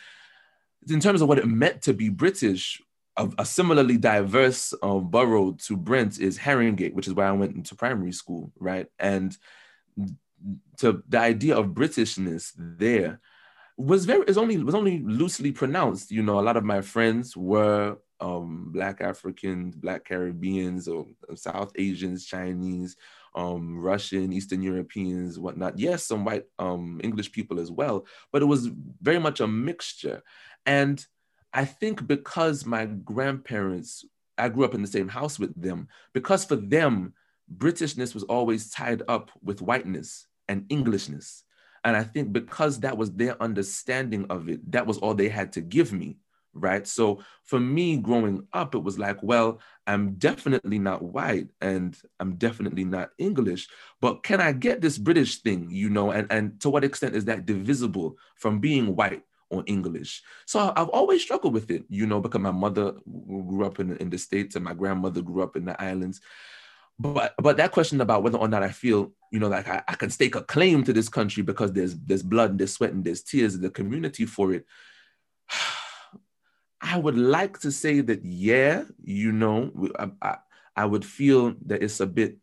in 0.89 1.01
terms 1.01 1.23
of 1.23 1.29
what 1.29 1.39
it 1.39 1.47
meant 1.47 1.83
to 1.83 1.93
be 1.93 2.09
British, 2.09 2.81
a, 3.17 3.29
a 3.39 3.45
similarly 3.45 3.97
diverse 3.97 4.75
um, 4.83 5.09
borough 5.09 5.53
to 5.67 5.77
Brent 5.77 6.21
is 6.21 6.39
Haringey, 6.39 6.93
which 6.93 7.07
is 7.07 7.15
where 7.15 7.27
I 7.27 7.33
went 7.33 7.57
into 7.57 7.75
primary 7.75 8.13
school, 8.13 8.53
right? 8.59 8.87
And 8.99 9.37
to 10.79 11.03
the 11.09 11.19
idea 11.19 11.57
of 11.57 11.69
Britishness 11.69 12.53
there 12.57 13.21
was 13.79 14.05
very 14.05 14.25
is 14.27 14.39
only 14.39 14.59
was 14.59 14.75
only 14.75 15.01
loosely 15.01 15.53
pronounced. 15.53 16.11
You 16.11 16.23
know, 16.23 16.39
a 16.39 16.43
lot 16.43 16.57
of 16.57 16.65
my 16.65 16.81
friends 16.81 17.37
were 17.37 17.97
um, 18.21 18.71
Black 18.73 19.01
Africans, 19.01 19.77
Black 19.77 20.05
Caribbeans, 20.05 20.89
or 20.89 21.07
South 21.35 21.73
Asians, 21.77 22.25
Chinese, 22.25 22.97
um, 23.35 23.79
Russian, 23.79 24.33
Eastern 24.33 24.63
Europeans, 24.63 25.39
whatnot. 25.39 25.79
Yes, 25.79 26.05
some 26.05 26.25
white 26.25 26.47
um, 26.59 27.01
English 27.05 27.33
people 27.33 27.61
as 27.61 27.71
well, 27.71 28.07
but 28.33 28.43
it 28.43 28.47
was 28.47 28.69
very 29.03 29.19
much 29.19 29.41
a 29.41 29.47
mixture. 29.47 30.23
And 30.67 31.05
I 31.53 31.65
think 31.65 32.07
because 32.07 32.67
my 32.67 32.85
grandparents, 32.85 34.05
I 34.37 34.51
grew 34.51 34.65
up 34.65 34.75
in 34.75 34.83
the 34.83 34.89
same 34.89 35.09
house 35.09 35.39
with 35.39 35.59
them, 35.61 35.89
because 36.13 36.45
for 36.45 36.57
them, 36.57 37.15
Britishness 37.55 38.13
was 38.13 38.25
always 38.25 38.71
tied 38.71 39.03
up 39.09 39.31
with 39.43 39.63
whiteness 39.63 40.27
and 40.49 40.67
Englishness. 40.69 41.45
And 41.85 41.97
I 41.97 42.03
think 42.03 42.33
because 42.33 42.81
that 42.81 42.99
was 42.99 43.13
their 43.13 43.41
understanding 43.41 44.27
of 44.29 44.49
it, 44.49 44.73
that 44.73 44.87
was 44.87 44.99
all 44.99 45.15
they 45.15 45.29
had 45.29 45.53
to 45.53 45.61
give 45.61 45.93
me. 45.93 46.19
Right. 46.53 46.87
So 46.87 47.23
for 47.45 47.61
me 47.61 47.99
growing 47.99 48.47
up, 48.55 48.75
it 48.75 48.79
was 48.79 48.99
like, 48.99 49.23
well, 49.23 49.61
I'm 49.87 50.15
definitely 50.15 50.79
not 50.79 51.03
white 51.03 51.49
and 51.61 51.95
I'm 52.19 52.37
definitely 52.37 52.85
not 52.85 53.11
English, 53.19 53.69
but 54.01 54.23
can 54.23 54.41
I 54.41 54.53
get 54.53 54.81
this 54.81 54.97
British 54.97 55.43
thing, 55.43 55.69
you 55.71 55.91
know? 55.91 56.13
And, 56.13 56.27
and 56.33 56.59
to 56.63 56.71
what 56.71 56.83
extent 56.83 57.15
is 57.15 57.27
that 57.27 57.45
divisible 57.45 58.17
from 58.37 58.59
being 58.59 58.97
white? 58.97 59.23
Or 59.51 59.63
English. 59.67 60.23
So 60.47 60.73
I've 60.75 60.89
always 60.89 61.23
struggled 61.23 61.55
with 61.55 61.71
it, 61.71 61.85
you 61.89 62.07
know, 62.07 62.21
because 62.21 62.41
my 62.41 62.51
mother 62.51 62.95
grew 63.05 63.65
up 63.65 63.81
in, 63.81 63.97
in 63.99 64.11
the 64.11 64.19
States 64.19 64.57
and 64.57 64.65
my 64.65 64.75
grandmother 64.75 65.23
grew 65.23 65.43
up 65.43 65.57
in 65.57 65.65
the 65.65 65.81
islands. 65.81 66.21
But 66.99 67.35
but 67.39 67.59
that 67.59 67.73
question 67.73 68.01
about 68.01 68.23
whether 68.23 68.39
or 68.39 68.49
not 68.49 68.63
I 68.63 68.71
feel, 68.71 69.13
you 69.31 69.39
know, 69.39 69.49
like 69.49 69.69
I, 69.69 69.83
I 69.87 69.95
can 69.95 70.11
stake 70.11 70.35
a 70.35 70.43
claim 70.43 70.83
to 70.85 70.93
this 70.93 71.09
country 71.09 71.43
because 71.43 71.73
there's 71.73 71.95
there's 71.95 72.23
blood 72.23 72.51
and 72.51 72.59
there's 72.59 72.73
sweat 72.73 72.93
and 72.93 73.05
there's 73.05 73.23
tears 73.23 73.55
in 73.55 73.61
the 73.61 73.71
community 73.71 74.25
for 74.25 74.53
it. 74.53 74.65
I 76.81 76.99
would 76.99 77.19
like 77.19 77.59
to 77.61 77.73
say 77.73 78.01
that, 78.01 78.25
yeah, 78.25 78.85
you 79.03 79.33
know, 79.33 79.73
I, 79.99 80.11
I, 80.23 80.37
I 80.77 80.85
would 80.85 81.05
feel 81.05 81.55
that 81.67 81.83
it's 81.83 82.01
a 82.01 82.07
bit 82.07 82.37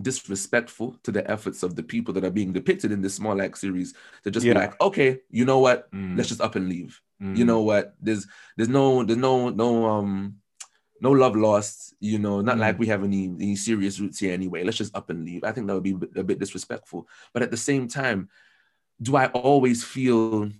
disrespectful 0.00 0.96
to 1.02 1.12
the 1.12 1.28
efforts 1.30 1.62
of 1.62 1.76
the 1.76 1.82
people 1.82 2.14
that 2.14 2.24
are 2.24 2.30
being 2.30 2.52
depicted 2.52 2.92
in 2.92 3.02
this 3.02 3.14
Small 3.14 3.40
Axe 3.42 3.60
series 3.60 3.94
to 4.24 4.30
just 4.30 4.46
yeah. 4.46 4.54
be 4.54 4.58
like, 4.60 4.80
okay, 4.80 5.20
you 5.30 5.44
know 5.44 5.58
what? 5.58 5.90
Mm. 5.92 6.16
Let's 6.16 6.28
just 6.28 6.40
up 6.40 6.56
and 6.56 6.68
leave. 6.68 7.00
Mm. 7.22 7.36
You 7.36 7.44
know 7.44 7.60
what? 7.60 7.94
There's 8.00 8.26
there's 8.56 8.68
no 8.68 9.04
there's 9.04 9.18
no 9.18 9.50
no 9.50 9.86
um 9.86 10.36
no 11.00 11.10
love 11.10 11.36
lost. 11.36 11.94
You 12.00 12.18
know, 12.18 12.40
not 12.40 12.56
mm. 12.56 12.60
like 12.60 12.78
we 12.78 12.86
have 12.86 13.04
any 13.04 13.26
any 13.26 13.56
serious 13.56 14.00
roots 14.00 14.18
here 14.18 14.32
anyway. 14.32 14.64
Let's 14.64 14.78
just 14.78 14.96
up 14.96 15.10
and 15.10 15.24
leave. 15.24 15.44
I 15.44 15.52
think 15.52 15.66
that 15.66 15.74
would 15.74 15.82
be 15.82 15.96
a 16.16 16.24
bit 16.24 16.38
disrespectful. 16.38 17.06
But 17.34 17.42
at 17.42 17.50
the 17.50 17.56
same 17.56 17.86
time, 17.86 18.28
do 19.00 19.16
I 19.16 19.26
always 19.26 19.84
feel, 19.84 20.50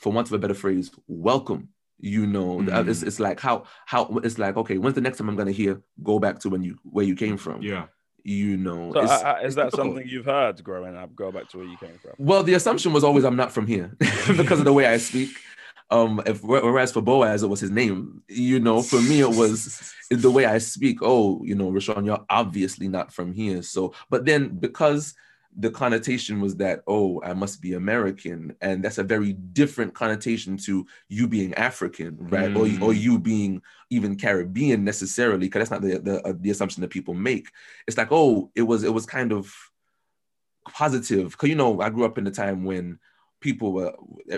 for 0.00 0.12
want 0.12 0.28
of 0.28 0.32
a 0.32 0.38
better 0.38 0.54
phrase, 0.54 0.90
welcome? 1.06 1.68
You 1.98 2.26
know, 2.26 2.58
mm. 2.58 2.88
it's, 2.88 3.02
it's 3.02 3.20
like 3.20 3.40
how 3.40 3.64
how 3.86 4.18
it's 4.24 4.38
like 4.38 4.56
okay, 4.56 4.76
when's 4.76 4.96
the 4.96 5.00
next 5.00 5.18
time 5.18 5.28
I'm 5.28 5.36
gonna 5.36 5.52
hear 5.52 5.80
go 6.02 6.18
back 6.18 6.40
to 6.40 6.50
when 6.50 6.62
you 6.62 6.76
where 6.82 7.04
you 7.04 7.14
came 7.14 7.36
from? 7.36 7.62
Yeah 7.62 7.86
you 8.26 8.56
know. 8.56 8.92
So, 8.92 9.00
uh, 9.00 9.38
is 9.44 9.54
that 9.54 9.66
difficult. 9.66 9.72
something 9.72 10.08
you've 10.08 10.24
heard 10.24 10.62
growing 10.64 10.96
up? 10.96 11.14
Go 11.14 11.30
back 11.30 11.48
to 11.50 11.58
where 11.58 11.66
you 11.66 11.76
came 11.76 11.98
from. 11.98 12.12
Well, 12.18 12.42
the 12.42 12.54
assumption 12.54 12.92
was 12.92 13.04
always 13.04 13.24
I'm 13.24 13.36
not 13.36 13.52
from 13.52 13.66
here 13.66 13.96
because 14.36 14.58
of 14.58 14.64
the 14.64 14.72
way 14.72 14.86
I 14.86 14.96
speak. 14.96 15.30
Um, 15.88 16.20
if 16.26 16.42
whereas 16.42 16.90
for 16.90 17.00
Boaz 17.00 17.44
it 17.44 17.46
was 17.46 17.60
his 17.60 17.70
name, 17.70 18.22
you 18.28 18.58
know, 18.58 18.82
for 18.82 19.00
me 19.00 19.20
it 19.20 19.30
was 19.30 19.92
the 20.10 20.30
way 20.30 20.44
I 20.44 20.58
speak. 20.58 20.98
Oh, 21.02 21.40
you 21.44 21.54
know, 21.54 21.70
Rashawn, 21.70 22.04
you're 22.04 22.24
obviously 22.28 22.88
not 22.88 23.12
from 23.12 23.32
here. 23.32 23.62
So, 23.62 23.94
but 24.10 24.24
then 24.24 24.48
because 24.58 25.14
the 25.58 25.70
connotation 25.70 26.40
was 26.40 26.56
that 26.56 26.82
oh 26.86 27.20
i 27.22 27.32
must 27.32 27.62
be 27.62 27.74
american 27.74 28.54
and 28.60 28.84
that's 28.84 28.98
a 28.98 29.02
very 29.02 29.32
different 29.32 29.94
connotation 29.94 30.56
to 30.56 30.86
you 31.08 31.26
being 31.26 31.54
african 31.54 32.16
right 32.28 32.50
mm. 32.50 32.82
or, 32.82 32.86
or 32.86 32.92
you 32.92 33.18
being 33.18 33.60
even 33.90 34.16
caribbean 34.16 34.84
necessarily 34.84 35.46
because 35.46 35.60
that's 35.60 35.70
not 35.70 35.82
the, 35.82 35.98
the, 35.98 36.22
uh, 36.26 36.32
the 36.40 36.50
assumption 36.50 36.80
that 36.80 36.90
people 36.90 37.14
make 37.14 37.48
it's 37.86 37.96
like 37.96 38.08
oh 38.10 38.50
it 38.54 38.62
was 38.62 38.84
it 38.84 38.92
was 38.92 39.06
kind 39.06 39.32
of 39.32 39.54
positive 40.68 41.30
because 41.30 41.48
you 41.48 41.54
know 41.54 41.80
i 41.80 41.88
grew 41.88 42.04
up 42.04 42.18
in 42.18 42.26
a 42.26 42.30
time 42.30 42.64
when 42.64 42.98
people 43.40 43.72
were 43.72 43.94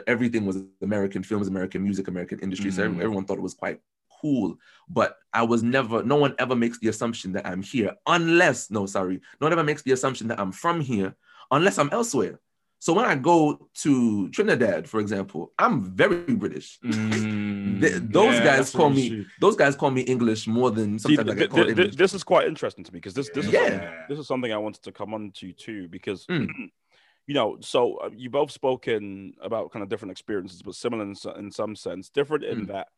everything 0.06 0.46
was 0.46 0.62
american 0.82 1.22
films 1.22 1.48
american 1.48 1.82
music 1.82 2.08
american 2.08 2.38
industry 2.40 2.70
mm. 2.70 2.74
so 2.74 2.82
everyone 2.82 3.24
thought 3.24 3.38
it 3.38 3.42
was 3.42 3.54
quite 3.54 3.80
cool. 4.20 4.56
But 4.88 5.16
I 5.32 5.42
was 5.42 5.62
never, 5.62 6.02
no 6.02 6.16
one 6.16 6.34
ever 6.38 6.56
makes 6.56 6.78
the 6.78 6.88
assumption 6.88 7.32
that 7.32 7.46
I'm 7.46 7.62
here 7.62 7.94
unless, 8.06 8.70
no, 8.70 8.86
sorry, 8.86 9.20
no 9.40 9.46
one 9.46 9.52
ever 9.52 9.64
makes 9.64 9.82
the 9.82 9.92
assumption 9.92 10.28
that 10.28 10.40
I'm 10.40 10.52
from 10.52 10.80
here 10.80 11.16
unless 11.50 11.78
I'm 11.78 11.90
elsewhere. 11.92 12.40
So 12.80 12.92
when 12.92 13.04
I 13.04 13.16
go 13.16 13.68
to 13.82 14.28
Trinidad, 14.30 14.88
for 14.88 15.00
example, 15.00 15.52
I'm 15.58 15.82
very 15.82 16.34
British. 16.34 16.78
Mm, 16.84 18.12
those 18.12 18.34
yeah, 18.34 18.44
guys 18.44 18.70
call 18.70 18.90
me 18.90 19.26
those 19.40 19.56
guys 19.56 19.74
call 19.74 19.90
me 19.90 20.02
English 20.02 20.46
more 20.46 20.70
than 20.70 20.98
sometimes 20.98 21.28
See, 21.28 21.32
I 21.32 21.34
get 21.34 21.50
called 21.50 21.68
English. 21.70 21.96
This 21.96 22.14
is 22.14 22.22
quite 22.22 22.46
interesting 22.46 22.84
to 22.84 22.92
me 22.92 22.98
because 22.98 23.14
this 23.14 23.30
this 23.34 23.46
is 23.46 23.52
yeah. 23.52 23.68
something, 23.68 23.90
this 24.08 24.18
is 24.20 24.26
something 24.28 24.52
I 24.52 24.58
wanted 24.58 24.82
to 24.84 24.92
come 24.92 25.12
on 25.12 25.32
to 25.36 25.52
too 25.52 25.88
because 25.88 26.24
mm. 26.26 26.48
you 27.26 27.34
know 27.34 27.58
so 27.60 27.96
uh, 27.96 28.10
you 28.16 28.30
both 28.30 28.52
spoken 28.52 29.34
about 29.42 29.72
kind 29.72 29.82
of 29.82 29.88
different 29.88 30.12
experiences 30.12 30.62
but 30.62 30.76
similar 30.76 31.02
in, 31.02 31.14
in 31.36 31.50
some 31.50 31.74
sense 31.74 32.10
different 32.10 32.44
in 32.44 32.66
mm. 32.66 32.68
that 32.68 32.88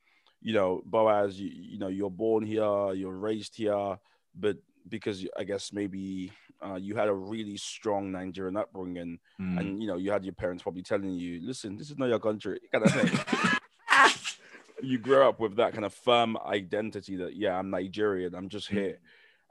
you 0.41 0.53
know, 0.53 0.83
Boaz, 0.85 1.39
you, 1.39 1.51
you 1.53 1.79
know, 1.79 1.89
you're 1.89 2.11
born 2.11 2.45
here, 2.45 2.93
you're 2.93 3.17
raised 3.17 3.57
here, 3.57 3.99
but 4.35 4.57
because 4.89 5.27
I 5.37 5.45
guess 5.45 5.73
maybe 5.73 6.33
uh, 6.65 6.77
you 6.77 6.97
had 6.97 7.09
a 7.09 7.15
really 7.15 7.57
strong 7.57 8.13
Nigerian 8.13 8.57
upbringing, 8.57 9.19
mm. 9.41 9.59
and 9.59 9.83
you 9.83 9.89
know, 9.89 9.97
you 9.97 10.11
had 10.11 10.25
your 10.25 10.35
parents 10.35 10.63
probably 10.63 10.83
telling 10.83 11.13
you, 11.13 11.41
"Listen, 11.43 11.77
this 11.77 11.91
is 11.91 11.99
not 11.99 12.09
your 12.09 12.19
country," 12.19 12.61
kind 12.73 12.85
of 12.85 12.93
thing. 12.93 13.21
you 14.83 14.99
grow 14.99 15.29
up 15.29 15.41
with 15.41 15.57
that 15.57 15.73
kind 15.73 15.85
of 15.85 15.95
firm 15.95 16.37
identity 16.47 17.17
that 17.17 17.37
yeah, 17.37 17.59
I'm 17.59 17.71
Nigerian, 17.71 18.35
I'm 18.35 18.49
just 18.49 18.71
mm. 18.71 18.75
here. 18.75 18.99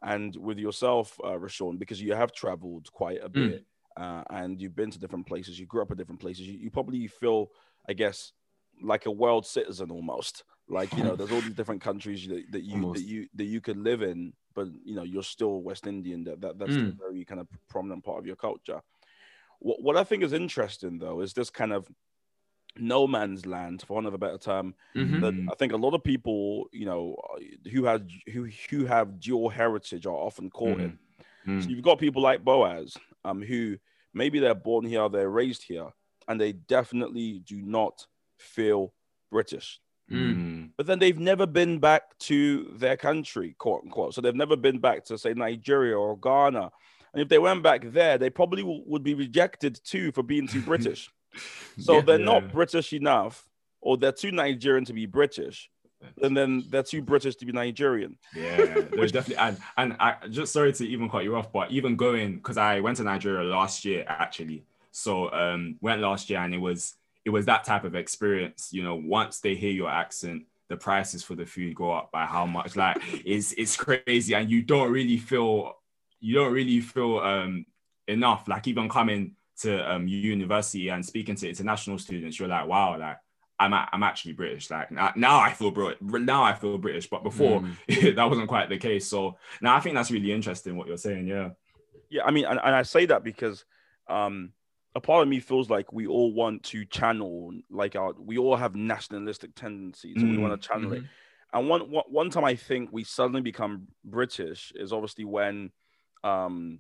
And 0.02 0.36
with 0.36 0.58
yourself, 0.58 1.20
uh, 1.24 1.38
Rashawn, 1.38 1.78
because 1.78 2.02
you 2.02 2.14
have 2.14 2.32
traveled 2.32 2.92
quite 2.94 3.20
a 3.22 3.28
bit 3.28 3.66
mm. 3.98 4.02
uh, 4.02 4.24
and 4.30 4.62
you've 4.62 4.76
been 4.76 4.92
to 4.92 5.00
different 5.00 5.28
places, 5.28 5.60
you 5.60 5.66
grew 5.66 5.82
up 5.82 5.92
in 5.92 5.98
different 5.98 6.22
places, 6.22 6.48
you, 6.48 6.58
you 6.58 6.72
probably 6.72 7.06
feel, 7.08 7.52
I 7.88 7.94
guess, 7.94 8.32
like 8.82 9.08
a 9.08 9.12
world 9.12 9.46
citizen 9.46 9.92
almost. 9.92 10.44
Like 10.70 10.96
you 10.96 11.04
know, 11.04 11.16
there's 11.16 11.32
all 11.32 11.42
these 11.42 11.56
different 11.56 11.82
countries 11.82 12.28
that, 12.28 12.52
that 12.52 12.64
you 12.64 12.76
almost. 12.76 13.00
that 13.00 13.08
you 13.08 13.28
that 13.36 13.46
you 13.46 13.60
could 13.60 13.78
live 13.78 14.04
in, 14.04 14.34
but 14.54 14.68
you 14.86 14.96
know, 14.96 15.04
you're 15.04 15.24
still 15.24 15.62
West 15.62 15.88
Indian. 15.88 16.24
That, 16.26 16.42
that 16.42 16.60
that's 16.60 16.72
mm. 16.72 16.90
a 16.90 16.96
very 16.96 17.26
kind 17.26 17.42
of 17.42 17.48
prominent 17.70 18.04
part 18.04 18.20
of 18.20 18.28
your 18.28 18.36
culture. 18.36 18.82
What 19.60 19.82
what 19.82 19.98
I 19.98 20.04
think 20.04 20.24
is 20.24 20.34
interesting 20.34 21.00
though 21.00 21.22
is 21.22 21.34
this 21.34 21.50
kind 21.50 21.74
of 21.74 21.90
no 22.78 23.08
man's 23.08 23.46
land, 23.46 23.82
for 23.82 23.96
want 23.96 24.08
of 24.08 24.14
a 24.14 24.18
better 24.18 24.38
term. 24.38 24.76
Mm-hmm. 24.96 25.22
That 25.22 25.48
I 25.52 25.56
think 25.56 25.74
a 25.74 25.78
lot 25.78 25.96
of 25.96 26.04
people, 26.04 26.66
you 26.72 26.86
know, 26.86 27.16
who 27.72 27.86
have 27.86 28.04
who 28.32 28.48
who 28.70 28.86
have 28.86 29.20
dual 29.20 29.50
heritage 29.50 30.06
are 30.06 30.14
often 30.14 30.50
caught 30.50 30.78
mm-hmm. 30.78 30.82
in. 30.82 31.00
Mm-hmm. 31.48 31.62
So 31.62 31.70
you've 31.70 31.82
got 31.82 32.00
people 32.00 32.22
like 32.22 32.44
Boaz, 32.44 32.96
um, 33.26 33.42
who 33.42 33.78
maybe 34.14 34.40
they're 34.40 34.56
born 34.56 34.86
here, 34.86 35.10
they're 35.10 35.30
raised 35.30 35.64
here, 35.64 35.90
and 36.28 36.40
they 36.40 36.54
definitely 36.54 37.40
do 37.40 37.62
not 37.62 38.06
feel 38.38 38.94
British. 39.32 39.80
Mm. 40.12 40.70
But 40.78 40.88
then 40.88 41.00
they've 41.00 41.20
never 41.20 41.46
been 41.46 41.80
back 41.80 42.18
to 42.20 42.72
their 42.76 42.98
country, 42.98 43.56
quote 43.58 43.84
unquote. 43.84 44.14
So 44.14 44.22
they've 44.22 44.36
never 44.36 44.56
been 44.56 44.80
back 44.80 45.06
to 45.06 45.18
say 45.18 45.34
Nigeria 45.34 45.98
or 45.98 46.18
Ghana. 46.18 46.72
And 47.14 47.22
if 47.22 47.30
they 47.30 47.40
went 47.40 47.64
back 47.64 47.92
there, 47.92 48.18
they 48.18 48.30
probably 48.30 48.62
w- 48.62 48.84
would 48.86 49.04
be 49.04 49.14
rejected 49.14 49.80
too 49.84 50.12
for 50.12 50.24
being 50.24 50.48
too 50.48 50.62
British. 50.62 51.10
So 51.80 51.98
yeah, 51.98 52.02
they're 52.02 52.20
yeah. 52.20 52.26
not 52.26 52.52
British 52.52 52.92
enough, 52.92 53.48
or 53.82 53.98
they're 53.98 54.12
too 54.12 54.32
Nigerian 54.32 54.84
to 54.86 54.94
be 54.94 55.06
British, 55.06 55.70
and 56.22 56.36
then 56.36 56.64
they're 56.70 56.84
too 56.84 57.02
British 57.02 57.36
to 57.38 57.46
be 57.46 57.52
Nigerian. 57.52 58.18
Yeah, 58.36 58.82
there's 58.92 59.12
definitely 59.12 59.38
and 59.38 59.58
and 59.78 59.96
I 60.00 60.16
just 60.30 60.52
sorry 60.52 60.74
to 60.74 60.88
even 60.88 61.08
cut 61.08 61.24
you 61.24 61.36
off, 61.36 61.54
but 61.54 61.72
even 61.72 61.96
going 61.96 62.38
because 62.38 62.58
I 62.58 62.80
went 62.80 62.98
to 62.98 63.04
Nigeria 63.04 63.44
last 63.44 63.86
year 63.86 64.06
actually. 64.08 64.66
So 64.92 65.32
um 65.32 65.78
went 65.82 66.02
last 66.02 66.30
year 66.30 66.40
and 66.40 66.54
it 66.54 66.58
was 66.58 66.96
it 67.30 67.32
was 67.32 67.46
that 67.46 67.64
type 67.64 67.84
of 67.84 67.94
experience. 67.94 68.70
You 68.72 68.84
know, 68.84 68.96
once 68.96 69.40
they 69.40 69.54
hear 69.54 69.72
your 69.72 69.90
accent, 69.90 70.46
the 70.68 70.76
prices 70.76 71.24
for 71.24 71.36
the 71.36 71.46
food 71.46 71.76
go 71.76 71.92
up 71.92 72.12
by 72.12 72.26
how 72.26 72.48
much? 72.48 72.76
Like 72.76 72.98
it's 73.24 73.54
it's 73.54 73.78
crazy, 73.78 74.34
and 74.34 74.50
you 74.50 74.64
don't 74.64 74.92
really 74.92 75.18
feel 75.18 75.76
you 76.20 76.34
don't 76.34 76.52
really 76.52 76.82
feel 76.82 77.20
um 77.20 77.68
enough. 78.08 78.48
Like 78.48 78.68
even 78.68 78.90
coming 78.90 79.36
to 79.62 79.92
um, 79.92 80.08
university 80.08 80.90
and 80.90 81.06
speaking 81.06 81.36
to 81.36 81.48
international 81.48 82.00
students, 82.00 82.40
you're 82.40 82.48
like, 82.48 82.66
wow, 82.66 82.98
like 82.98 83.18
I'm 83.60 83.76
I'm 83.76 84.02
actually 84.02 84.34
British. 84.34 84.72
Like 84.72 84.92
now 84.92 85.40
I 85.40 85.54
feel 85.54 85.70
bro 85.70 85.94
now 86.02 86.44
I 86.44 86.56
feel 86.56 86.80
British, 86.80 87.12
but 87.12 87.22
before 87.22 87.62
mm. 87.62 88.16
that 88.16 88.28
wasn't 88.28 88.48
quite 88.48 88.70
the 88.70 88.78
case. 88.80 89.06
So 89.06 89.38
now 89.62 89.76
I 89.76 89.82
think 89.82 89.94
that's 89.94 90.10
really 90.10 90.32
interesting 90.32 90.76
what 90.76 90.88
you're 90.88 90.98
saying. 90.98 91.28
Yeah. 91.28 91.50
Yeah, 92.10 92.24
I 92.26 92.32
mean, 92.32 92.46
and, 92.46 92.60
and 92.64 92.74
I 92.74 92.82
say 92.82 93.06
that 93.06 93.24
because 93.24 93.66
um, 94.08 94.52
a 94.96 95.02
part 95.02 95.22
of 95.22 95.28
me 95.28 95.40
feels 95.40 95.70
like 95.70 95.94
we 95.94 96.08
all 96.08 96.34
want 96.34 96.64
to 96.64 96.86
channel, 96.86 97.52
like 97.70 97.96
our, 97.96 98.14
we 98.14 98.38
all 98.38 98.56
have 98.56 98.76
nationalistic 98.76 99.56
tendencies, 99.56 100.18
mm. 100.18 100.22
and 100.22 100.32
we 100.32 100.38
want 100.38 100.60
to 100.60 100.68
channel 100.68 100.92
mm-hmm. 100.92 101.06
it. 101.06 101.10
And 101.54 101.68
one, 101.68 101.82
one 101.82 102.30
time 102.30 102.44
I 102.44 102.56
think 102.56 102.90
we 102.92 103.04
suddenly 103.04 103.42
become 103.42 103.88
British 104.04 104.72
is 104.76 104.94
obviously 104.94 105.26
when, 105.26 105.72
um, 106.24 106.80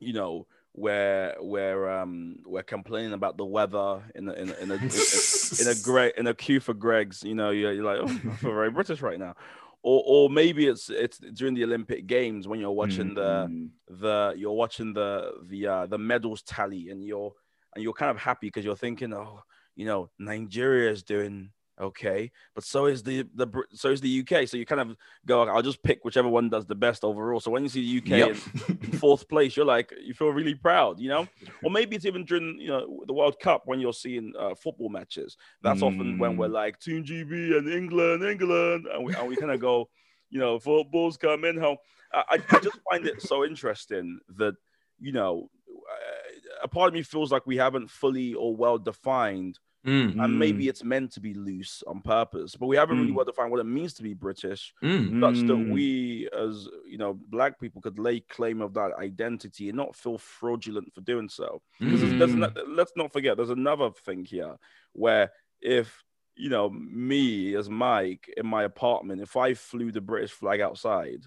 you 0.00 0.12
know, 0.12 0.46
where 0.72 1.34
where 1.40 1.90
um 1.90 2.36
we're 2.46 2.62
complaining 2.62 3.12
about 3.12 3.36
the 3.36 3.44
weather 3.44 4.00
in 4.14 4.28
a, 4.28 4.32
in 4.32 4.50
a, 4.50 4.54
in 4.60 4.70
a, 4.70 4.74
in 4.74 4.90
a, 4.90 5.62
in 5.62 5.68
a 5.68 5.74
great 5.82 6.14
in 6.16 6.26
a 6.28 6.34
queue 6.34 6.60
for 6.60 6.74
Greggs, 6.74 7.22
you 7.24 7.34
know, 7.34 7.50
you're, 7.50 7.72
you're 7.72 7.84
like, 7.84 7.98
oh, 8.00 8.30
I 8.30 8.36
feel 8.36 8.52
very 8.52 8.70
British 8.70 9.00
right 9.00 9.18
now. 9.18 9.34
Or, 9.82 10.02
or 10.06 10.30
maybe 10.30 10.66
it's 10.66 10.90
it's 10.90 11.18
during 11.18 11.54
the 11.54 11.64
Olympic 11.64 12.06
Games 12.06 12.48
when 12.48 12.58
you're 12.58 12.72
watching 12.72 13.14
mm-hmm. 13.14 13.66
the 13.88 13.96
the 13.96 14.34
you're 14.36 14.52
watching 14.52 14.92
the 14.92 15.34
the 15.44 15.66
uh, 15.66 15.86
the 15.86 15.98
medals 15.98 16.42
tally 16.42 16.90
and 16.90 17.04
you're 17.04 17.32
and 17.74 17.84
you're 17.84 17.92
kind 17.92 18.10
of 18.10 18.18
happy 18.18 18.48
because 18.48 18.64
you're 18.64 18.76
thinking, 18.76 19.14
oh, 19.14 19.40
you 19.76 19.86
know, 19.86 20.10
Nigeria 20.18 20.90
is 20.90 21.04
doing 21.04 21.50
okay 21.80 22.30
but 22.54 22.64
so 22.64 22.86
is 22.86 23.02
the 23.02 23.26
the 23.34 23.46
so 23.72 23.90
is 23.90 24.00
the 24.00 24.20
uk 24.20 24.48
so 24.48 24.56
you 24.56 24.66
kind 24.66 24.80
of 24.80 24.96
go 25.26 25.42
i'll 25.42 25.62
just 25.62 25.82
pick 25.82 26.04
whichever 26.04 26.28
one 26.28 26.48
does 26.48 26.66
the 26.66 26.74
best 26.74 27.04
overall 27.04 27.40
so 27.40 27.50
when 27.50 27.62
you 27.62 27.68
see 27.68 27.80
the 27.80 27.98
uk 27.98 28.18
yep. 28.18 28.36
in, 28.68 28.78
in, 28.82 28.98
fourth 28.98 29.28
place 29.28 29.56
you're 29.56 29.66
like 29.66 29.92
you 30.02 30.14
feel 30.14 30.28
really 30.28 30.54
proud 30.54 30.98
you 30.98 31.08
know 31.08 31.26
or 31.62 31.70
maybe 31.70 31.96
it's 31.96 32.06
even 32.06 32.24
during 32.24 32.58
you 32.58 32.68
know 32.68 33.02
the 33.06 33.12
world 33.12 33.38
cup 33.40 33.62
when 33.66 33.80
you're 33.80 33.92
seeing 33.92 34.32
uh, 34.38 34.54
football 34.54 34.88
matches 34.88 35.36
that's 35.62 35.80
mm. 35.80 35.86
often 35.86 36.18
when 36.18 36.36
we're 36.36 36.48
mm. 36.48 36.52
like 36.52 36.78
team 36.80 37.04
gb 37.04 37.56
and 37.56 37.68
england 37.68 38.22
england 38.22 38.86
and 38.92 39.04
we, 39.04 39.14
and 39.14 39.28
we 39.28 39.36
kind 39.36 39.52
of 39.52 39.60
go 39.60 39.88
you 40.30 40.38
know 40.38 40.58
football's 40.58 41.16
coming 41.16 41.58
home 41.58 41.76
I, 42.12 42.38
I 42.50 42.58
just 42.60 42.78
find 42.90 43.06
it 43.06 43.20
so 43.22 43.44
interesting 43.44 44.18
that 44.36 44.54
you 44.98 45.12
know 45.12 45.50
uh, 45.68 46.64
a 46.64 46.68
part 46.68 46.88
of 46.88 46.94
me 46.94 47.02
feels 47.02 47.30
like 47.30 47.46
we 47.46 47.56
haven't 47.56 47.90
fully 47.90 48.34
or 48.34 48.54
well 48.56 48.78
defined 48.78 49.58
Mm. 49.86 50.22
And 50.22 50.38
maybe 50.38 50.66
mm. 50.66 50.68
it's 50.68 50.82
meant 50.82 51.12
to 51.12 51.20
be 51.20 51.34
loose 51.34 51.82
on 51.86 52.00
purpose, 52.00 52.56
but 52.56 52.66
we 52.66 52.76
haven't 52.76 52.96
mm. 52.96 53.00
really 53.02 53.12
well 53.12 53.24
defined 53.24 53.50
what 53.50 53.60
it 53.60 53.64
means 53.64 53.94
to 53.94 54.02
be 54.02 54.12
British, 54.12 54.74
mm. 54.82 55.20
such 55.20 55.46
that 55.46 55.54
mm. 55.54 55.70
we, 55.70 56.28
as 56.36 56.68
you 56.86 56.98
know, 56.98 57.18
black 57.28 57.60
people, 57.60 57.80
could 57.80 57.98
lay 57.98 58.20
claim 58.20 58.60
of 58.60 58.74
that 58.74 58.90
identity 58.98 59.68
and 59.68 59.76
not 59.76 59.94
feel 59.94 60.18
fraudulent 60.18 60.92
for 60.92 61.00
doing 61.02 61.28
so. 61.28 61.62
Because 61.78 62.34
let's 62.66 62.92
not 62.96 63.12
forget, 63.12 63.36
there's 63.36 63.50
another 63.50 63.90
thing 64.04 64.24
here 64.24 64.56
where 64.92 65.30
if 65.60 66.02
you 66.34 66.48
know 66.48 66.70
me 66.70 67.54
as 67.54 67.70
Mike 67.70 68.32
in 68.36 68.46
my 68.46 68.64
apartment, 68.64 69.20
if 69.20 69.36
I 69.36 69.54
flew 69.54 69.92
the 69.92 70.00
British 70.00 70.32
flag 70.32 70.60
outside, 70.60 71.24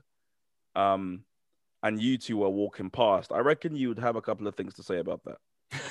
um, 0.75 1.23
and 1.83 2.01
you 2.01 2.17
two 2.17 2.37
were 2.37 2.49
walking 2.49 2.89
past, 2.89 3.31
I 3.31 3.39
reckon 3.39 3.75
you 3.75 3.87
would 3.89 3.99
have 3.99 4.17
a 4.17 4.21
couple 4.21 4.47
of 4.47 4.55
things 4.55 4.73
to 4.75 4.83
say 4.83 4.99
about 4.99 5.21
that. 5.23 5.37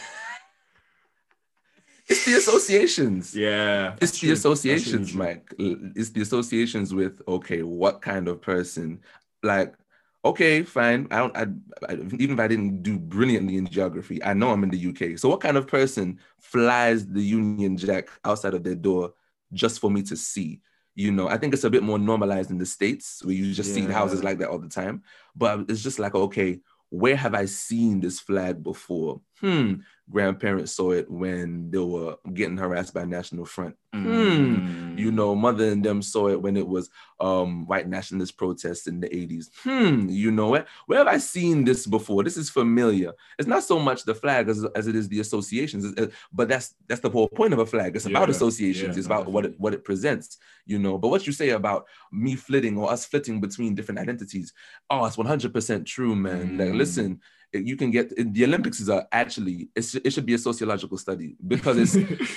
It's 2.11 2.25
the 2.25 2.35
associations. 2.35 3.37
Yeah. 3.37 3.95
It's 4.01 4.13
the 4.13 4.27
true. 4.27 4.33
associations, 4.33 5.15
Mike. 5.15 5.55
It's 5.59 6.11
the 6.11 6.23
associations 6.23 6.93
with 6.93 7.23
okay, 7.29 7.63
what 7.63 8.03
kind 8.03 8.27
of 8.27 8.43
person? 8.43 9.01
Like, 9.45 9.75
okay, 10.25 10.65
fine. 10.65 11.07
I 11.13 11.19
don't. 11.19 11.37
I, 11.37 11.47
I, 11.89 11.93
even 12.19 12.33
if 12.33 12.41
I 12.41 12.49
didn't 12.49 12.83
do 12.83 12.99
brilliantly 12.99 13.57
in 13.59 13.67
geography, 13.67 14.23
I 14.25 14.35
know 14.35 14.51
I'm 14.51 14.65
in 14.65 14.71
the 14.71 14.89
UK. 14.89 15.19
So, 15.19 15.29
what 15.29 15.41
kind 15.41 15.57
of 15.57 15.69
person 15.69 16.19
flies 16.41 17.07
the 17.07 17.23
Union 17.23 17.77
Jack 17.77 18.09
outside 18.25 18.55
of 18.55 18.65
their 18.65 18.75
door 18.75 19.15
just 19.53 19.81
for 19.81 19.91
me 19.91 20.03
to 20.03 20.17
see? 20.17 20.61
You 20.97 21.13
know, 21.13 21.29
I 21.29 21.39
think 21.39 21.55
it's 21.55 21.65
a 21.65 21.71
bit 21.71 21.85
more 21.85 21.99
normalized 21.99 22.51
in 22.51 22.59
the 22.59 22.67
states 22.67 23.25
where 23.25 23.35
you 23.35 23.53
just 23.53 23.71
yeah. 23.71 23.87
see 23.87 23.93
houses 23.93 24.25
like 24.25 24.39
that 24.39 24.49
all 24.49 24.59
the 24.59 24.69
time. 24.69 25.05
But 25.37 25.67
it's 25.69 25.83
just 25.83 26.01
like, 26.01 26.17
okay, 26.17 26.59
where 26.91 27.17
have 27.17 27.35
I 27.35 27.45
seen 27.45 28.01
this 28.01 28.19
flag 28.19 28.65
before? 28.65 29.21
Hmm, 29.41 29.75
grandparents 30.11 30.73
saw 30.73 30.91
it 30.91 31.11
when 31.11 31.71
they 31.71 31.79
were 31.79 32.17
getting 32.35 32.57
harassed 32.57 32.93
by 32.93 33.05
National 33.05 33.45
Front. 33.45 33.77
Mm. 33.95 34.57
Hmm. 34.57 34.99
You 34.99 35.11
know, 35.11 35.35
mother 35.35 35.69
and 35.69 35.85
them 35.85 36.03
saw 36.03 36.29
it 36.29 36.41
when 36.41 36.57
it 36.57 36.67
was 36.67 36.91
um, 37.21 37.67
white 37.67 37.89
nationalist 37.89 38.37
protests 38.37 38.87
in 38.87 39.01
the 39.01 39.09
80s. 39.09 39.47
Hmm. 39.63 40.09
You 40.09 40.31
know 40.31 40.55
it. 40.55 40.67
Where 40.87 40.99
have 40.99 41.09
I 41.09 41.19
seen 41.19 41.65
this 41.65 41.87
before? 41.87 42.23
This 42.23 42.37
is 42.37 42.51
familiar. 42.51 43.13
It's 43.39 43.49
not 43.49 43.65
so 43.65 43.79
much 43.79 44.05
the 44.05 44.15
flag 44.15 44.49
as, 44.49 44.65
as 44.75 44.87
it 44.87 44.97
is 44.97 45.09
the 45.09 45.21
associations, 45.21 45.95
but 46.33 46.49
that's 46.49 46.75
that's 46.87 47.01
the 47.01 47.11
whole 47.11 47.29
point 47.29 47.53
of 47.53 47.59
a 47.59 47.67
flag. 47.67 47.97
It's 47.97 48.07
about 48.07 48.31
associations. 48.31 48.97
Yeah, 48.97 48.99
it's 48.99 49.07
about 49.07 49.31
what 49.31 49.47
it, 49.47 49.55
what 49.59 49.75
it 49.75 49.85
presents. 49.85 50.39
You 50.67 50.79
know. 50.79 50.99
But 50.99 51.09
what 51.09 51.27
you 51.27 51.33
say 51.33 51.51
about 51.51 51.87
me 52.13 52.37
flitting 52.37 52.77
or 52.77 52.91
us 52.91 53.07
flitting 53.07 53.41
between 53.41 53.75
different 53.75 54.01
identities, 54.01 54.53
oh, 54.91 55.05
it's 55.07 55.17
100% 55.17 55.87
true, 55.87 56.15
man. 56.15 56.51
Mm. 56.51 56.59
Like, 56.59 56.75
listen 56.75 57.21
you 57.53 57.77
can 57.77 57.91
get 57.91 58.13
the 58.17 58.45
Olympics 58.45 58.81
is 58.81 58.89
a, 58.89 59.07
actually 59.11 59.69
it 59.75 60.13
should 60.13 60.27
be 60.27 60.35
a 60.35 60.39
sociological 60.39 60.97
study 60.97 61.37
because 61.47 61.77
it's 61.77 61.97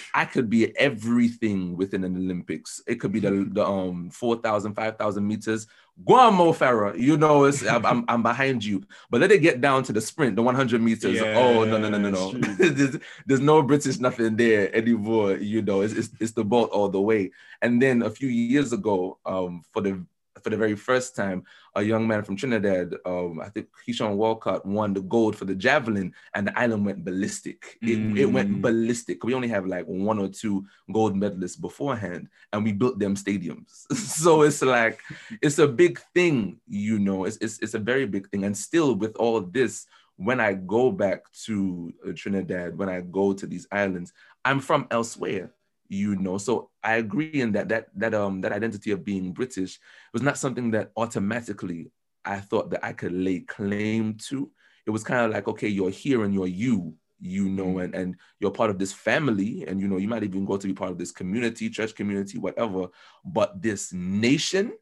I 0.14 0.26
could 0.26 0.50
be 0.50 0.78
everything 0.78 1.78
within 1.78 2.04
an 2.04 2.16
Olympics. 2.16 2.82
It 2.88 3.00
could 3.00 3.12
be 3.12 3.20
the, 3.20 3.48
the 3.52 3.66
um 3.66 4.10
4,000, 4.10 4.74
5,000 4.74 5.28
meters. 5.28 5.68
Go 6.06 6.16
on, 6.16 6.34
Mo 6.34 6.54
Farah. 6.54 6.98
You 6.98 7.18
know, 7.18 7.44
it's 7.44 7.64
I'm, 7.66 7.86
I'm, 7.86 8.06
I'm 8.08 8.24
behind 8.24 8.66
you. 8.66 8.84
But 9.12 9.22
let 9.22 9.32
it 9.32 9.44
get 9.44 9.62
down 9.62 9.84
to 9.84 9.94
the 9.94 10.02
sprint, 10.02 10.36
the 10.36 10.42
100 10.42 10.82
meters. 10.82 11.20
Yeah, 11.20 11.38
oh 11.38 11.64
no 11.64 11.78
no 11.78 11.90
no 11.90 12.00
no 12.00 12.10
no. 12.10 12.32
there's, 12.58 12.98
there's 13.28 13.40
no 13.40 13.62
British 13.62 14.00
nothing 14.00 14.36
there 14.36 14.76
anymore. 14.76 15.38
You 15.38 15.62
know, 15.62 15.82
it's, 15.82 15.94
it's 15.94 16.10
it's 16.20 16.32
the 16.32 16.44
Bolt 16.44 16.72
all 16.72 16.90
the 16.90 17.00
way. 17.00 17.32
And 17.62 17.80
then 17.80 18.02
a 18.02 18.10
few 18.10 18.28
years 18.28 18.74
ago, 18.74 19.20
um, 19.24 19.64
for 19.72 19.82
the 19.82 20.04
for 20.44 20.50
the 20.50 20.58
very 20.58 20.76
first 20.76 21.16
time, 21.16 21.44
a 21.76 21.82
young 21.82 22.08
man 22.08 22.24
from 22.24 22.36
Trinidad, 22.36 22.94
um, 23.06 23.40
I 23.42 23.50
think 23.50 23.68
Keshorn 23.88 24.16
Walcott, 24.16 24.66
won 24.66 24.94
the 24.94 25.02
gold 25.02 25.36
for 25.36 25.46
the 25.46 25.56
javelin, 25.56 26.14
and 26.34 26.48
the 26.48 26.60
island 26.60 26.86
went 26.86 27.06
ballistic. 27.06 27.78
It, 27.82 27.98
mm. 27.98 28.18
it 28.18 28.26
went 28.26 28.52
mm. 28.52 28.62
ballistic. 28.62 29.24
We 29.24 29.34
only 29.34 29.48
have 29.48 29.66
like 29.66 29.86
one 29.86 30.20
or 30.20 30.28
two 30.28 30.66
gold 30.92 31.16
medalists 31.16 31.60
beforehand, 31.60 32.28
and 32.52 32.64
we 32.64 32.74
built 32.74 33.00
them 33.00 33.16
stadiums. 33.16 33.92
so 33.96 34.44
it's 34.44 34.62
like 34.62 35.00
it's 35.42 35.60
a 35.60 35.68
big 35.68 36.00
thing, 36.14 36.60
you 36.68 37.00
know. 37.00 37.26
It's, 37.26 37.38
it's 37.38 37.60
it's 37.60 37.74
a 37.74 37.80
very 37.80 38.06
big 38.06 38.30
thing, 38.30 38.44
and 38.44 38.56
still 38.56 38.96
with 38.96 39.16
all 39.16 39.42
this, 39.42 39.88
when 40.18 40.40
I 40.40 40.54
go 40.54 40.92
back 40.92 41.24
to 41.46 41.94
uh, 42.08 42.12
Trinidad, 42.16 42.78
when 42.78 42.90
I 42.90 43.02
go 43.02 43.34
to 43.34 43.48
these 43.48 43.68
islands, 43.72 44.14
I'm 44.46 44.60
from 44.60 44.88
elsewhere 44.92 45.52
you 45.94 46.16
know 46.16 46.38
so 46.38 46.70
i 46.84 46.96
agree 46.96 47.30
in 47.34 47.52
that 47.52 47.70
that 47.70 47.88
that 47.96 48.14
um 48.14 48.42
that 48.42 48.52
identity 48.52 48.92
of 48.92 49.04
being 49.04 49.32
british 49.32 49.80
was 50.12 50.22
not 50.22 50.38
something 50.38 50.72
that 50.72 50.92
automatically 50.98 51.92
i 52.26 52.40
thought 52.40 52.70
that 52.70 52.84
i 52.84 52.92
could 52.92 53.12
lay 53.12 53.40
claim 53.42 54.16
to 54.16 54.50
it 54.86 54.90
was 54.90 55.04
kind 55.04 55.26
of 55.26 55.32
like 55.32 55.48
okay 55.48 55.68
you're 55.68 55.90
here 55.90 56.24
and 56.24 56.34
you're 56.34 56.48
you 56.48 56.94
you 57.20 57.48
know 57.48 57.66
mm-hmm. 57.66 57.80
and 57.80 57.96
and 57.96 58.16
you're 58.40 58.52
part 58.52 58.70
of 58.70 58.80
this 58.80 58.92
family 58.92 59.64
and 59.68 59.80
you 59.80 59.88
know 59.88 59.98
you 59.98 60.08
might 60.08 60.24
even 60.24 60.46
go 60.46 60.58
to 60.58 60.68
be 60.68 60.74
part 60.74 60.92
of 60.92 60.98
this 60.98 61.12
community 61.12 61.70
church 61.70 61.96
community 61.96 62.38
whatever 62.38 62.88
but 63.24 63.62
this 63.62 63.94
nation 63.94 64.74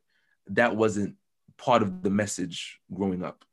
that 0.47 0.75
wasn't 0.75 1.15
part 1.57 1.83
of 1.83 2.01
the 2.01 2.09
message 2.09 2.79
growing 2.93 3.23
up 3.23 3.45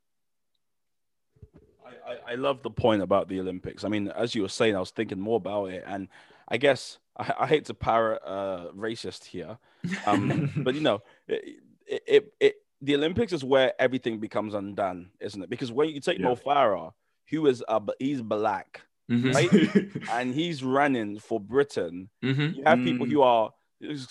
I, 2.09 2.31
I 2.31 2.35
love 2.35 2.63
the 2.63 2.71
point 2.71 3.03
about 3.03 3.27
the 3.27 3.39
Olympics. 3.39 3.83
I 3.83 3.87
mean, 3.87 4.07
as 4.07 4.33
you 4.33 4.41
were 4.41 4.49
saying, 4.49 4.75
I 4.75 4.79
was 4.79 4.89
thinking 4.89 5.19
more 5.19 5.37
about 5.37 5.65
it, 5.65 5.83
and 5.85 6.07
I 6.49 6.57
guess 6.57 6.99
I, 7.17 7.33
I 7.39 7.47
hate 7.47 7.65
to 7.65 7.73
parrot 7.73 8.21
uh, 8.25 8.67
racist 8.75 9.25
here, 9.25 9.57
um, 10.05 10.51
but 10.57 10.75
you 10.75 10.81
know, 10.81 11.01
it, 11.27 11.59
it, 11.87 12.33
it, 12.39 12.55
the 12.81 12.95
Olympics 12.95 13.33
is 13.33 13.43
where 13.43 13.73
everything 13.79 14.19
becomes 14.19 14.53
undone, 14.53 15.11
isn't 15.19 15.41
it? 15.41 15.49
Because 15.49 15.71
when 15.71 15.89
you 15.89 15.99
take 15.99 16.19
yeah. 16.19 16.25
Mo 16.25 16.35
Farah, 16.35 16.91
who 17.29 17.45
is 17.47 17.63
uh, 17.67 17.79
he's 17.99 18.21
black, 18.21 18.81
mm-hmm. 19.09 19.31
right, 19.31 20.09
and 20.11 20.33
he's 20.33 20.63
running 20.63 21.19
for 21.19 21.39
Britain. 21.39 22.09
Mm-hmm. 22.23 22.57
You 22.57 22.63
have 22.65 22.79
people 22.79 23.05
mm. 23.05 23.11
who 23.11 23.21
are 23.21 23.51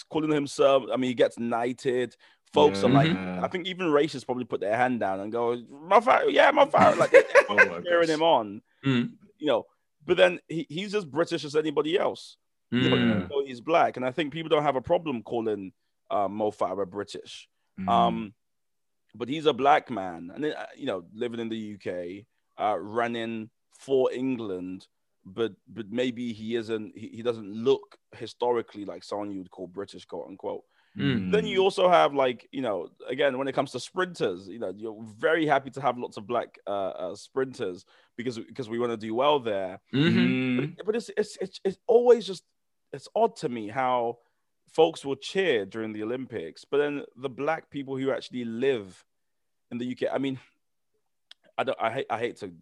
calling 0.09 0.32
himself. 0.32 0.84
I 0.93 0.97
mean, 0.97 1.09
he 1.09 1.14
gets 1.14 1.39
knighted. 1.39 2.16
Folks 2.55 2.80
yeah. 2.80 2.89
are 2.89 2.93
like, 2.93 3.14
I 3.14 3.47
think 3.49 3.66
even 3.66 3.89
racists 3.89 4.24
probably 4.24 4.45
put 4.45 4.61
their 4.61 4.74
hand 4.74 5.01
down 5.01 5.20
and 5.20 5.30
go, 5.30 5.61
"My 5.70 6.01
Farah, 6.01 6.32
yeah, 6.32 6.51
my 6.51 6.64
Farah," 6.64 6.97
like 6.97 7.12
oh 7.51 7.80
cheering 7.82 8.09
him 8.09 8.22
on. 8.22 8.62
Mm. 8.84 9.11
You 9.39 9.47
know, 9.47 9.66
but 10.09 10.16
then 10.16 10.40
he, 10.48 10.66
he's 10.70 10.94
as 10.94 11.04
British 11.04 11.44
as 11.44 11.54
anybody 11.54 11.98
else. 11.98 12.38
Mm. 12.72 13.28
He's 13.46 13.61
black, 13.61 13.96
and 13.96 14.04
I 14.04 14.11
think 14.11 14.32
people 14.32 14.48
don't 14.48 14.62
have 14.62 14.76
a 14.76 14.80
problem 14.80 15.22
calling 15.22 15.72
uh, 16.11 16.28
Mo 16.28 16.50
Farah 16.50 16.88
British. 16.88 17.46
Mm. 17.78 17.88
Um, 17.88 18.34
but 19.14 19.28
he's 19.28 19.44
a 19.44 19.52
black 19.52 19.90
man, 19.90 20.32
and 20.34 20.46
uh, 20.46 20.66
you 20.76 20.86
know, 20.86 21.04
living 21.14 21.40
in 21.40 21.50
the 21.50 21.76
UK, 21.76 22.24
uh, 22.59 22.78
running 22.78 23.50
for 23.78 24.11
England, 24.11 24.86
but 25.26 25.52
but 25.68 25.90
maybe 25.90 26.32
he 26.32 26.56
isn't. 26.56 26.96
He, 26.96 27.09
he 27.09 27.22
doesn't 27.22 27.52
look 27.52 27.98
historically 28.16 28.86
like 28.86 29.04
someone 29.04 29.30
you 29.30 29.40
would 29.40 29.50
call 29.50 29.66
British, 29.66 30.06
quote 30.06 30.28
unquote. 30.28 30.64
Mm. 30.96 31.30
Then 31.30 31.46
you 31.46 31.61
also 31.61 31.88
have 31.88 32.14
like 32.14 32.48
you 32.50 32.62
know 32.62 32.88
again 33.06 33.36
when 33.36 33.46
it 33.46 33.54
comes 33.54 33.72
to 33.72 33.80
sprinters, 33.80 34.48
you 34.48 34.59
know 34.59 34.72
you're 34.74 35.04
very 35.18 35.46
happy 35.46 35.70
to 35.70 35.82
have 35.82 35.98
lots 35.98 36.16
of 36.16 36.26
black 36.26 36.59
uh, 36.66 36.92
uh, 36.96 37.14
sprinters 37.14 37.84
because 38.19 38.39
because 38.39 38.69
we 38.69 38.79
want 38.79 38.93
to 38.93 38.99
do 38.99 39.14
well 39.14 39.41
there. 39.41 39.81
Mm-hmm. 39.95 40.75
But, 40.77 40.87
but 40.87 40.97
it's, 40.97 41.11
it's 41.16 41.39
it's 41.41 41.61
it's 41.64 41.79
always 41.87 42.27
just 42.27 42.45
it's 42.93 43.09
odd 43.14 43.37
to 43.37 43.49
me 43.49 43.69
how 43.69 44.19
folks 44.69 45.05
will 45.05 45.16
cheer 45.16 45.64
during 45.64 45.93
the 45.93 46.03
Olympics, 46.03 46.64
but 46.64 46.79
then 46.79 47.05
the 47.16 47.31
black 47.31 47.71
people 47.71 47.97
who 47.97 48.11
actually 48.11 48.45
live 48.45 49.05
in 49.71 49.79
the 49.79 49.91
UK, 49.91 50.12
I 50.12 50.19
mean, 50.19 50.39
I 51.57 51.64
don't, 51.64 51.79
I 51.81 51.91
hate, 51.91 52.07
I 52.11 52.19
hate 52.19 52.37
to 52.39 52.53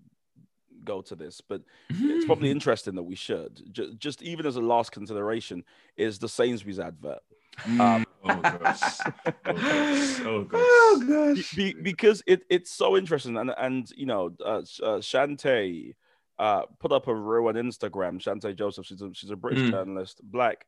go 0.84 1.02
to 1.02 1.14
this, 1.14 1.40
but 1.40 1.62
it's 1.90 2.26
probably 2.26 2.50
interesting 2.56 2.94
that 2.94 3.02
we 3.02 3.16
should. 3.16 3.62
Just, 3.72 3.98
just 3.98 4.22
even 4.22 4.46
as 4.46 4.56
a 4.56 4.60
last 4.60 4.92
consideration, 4.92 5.64
is 5.96 6.18
the 6.18 6.28
Sainsbury's 6.28 6.78
advert. 6.78 7.20
Um, 7.64 8.06
oh 8.24 8.40
gosh! 8.40 9.00
Oh 9.44 9.44
gosh! 9.44 10.20
Oh 10.24 10.44
gosh! 10.44 10.60
Oh 10.98 11.04
gosh. 11.34 11.54
Be, 11.54 11.74
because 11.74 12.22
it, 12.26 12.42
it's 12.48 12.70
so 12.70 12.96
interesting, 12.96 13.36
and 13.36 13.52
and 13.56 13.90
you 13.96 14.06
know, 14.06 14.30
uh, 14.44 14.58
uh, 14.82 14.98
Shante 15.00 15.94
uh, 16.38 16.62
put 16.78 16.92
up 16.92 17.08
a 17.08 17.14
reel 17.14 17.48
on 17.48 17.54
Instagram. 17.54 18.20
Shante 18.20 18.56
Joseph, 18.56 18.86
she's 18.86 19.02
a, 19.02 19.10
she's 19.12 19.30
a 19.30 19.36
British 19.36 19.64
mm. 19.64 19.70
journalist, 19.70 20.20
black, 20.22 20.66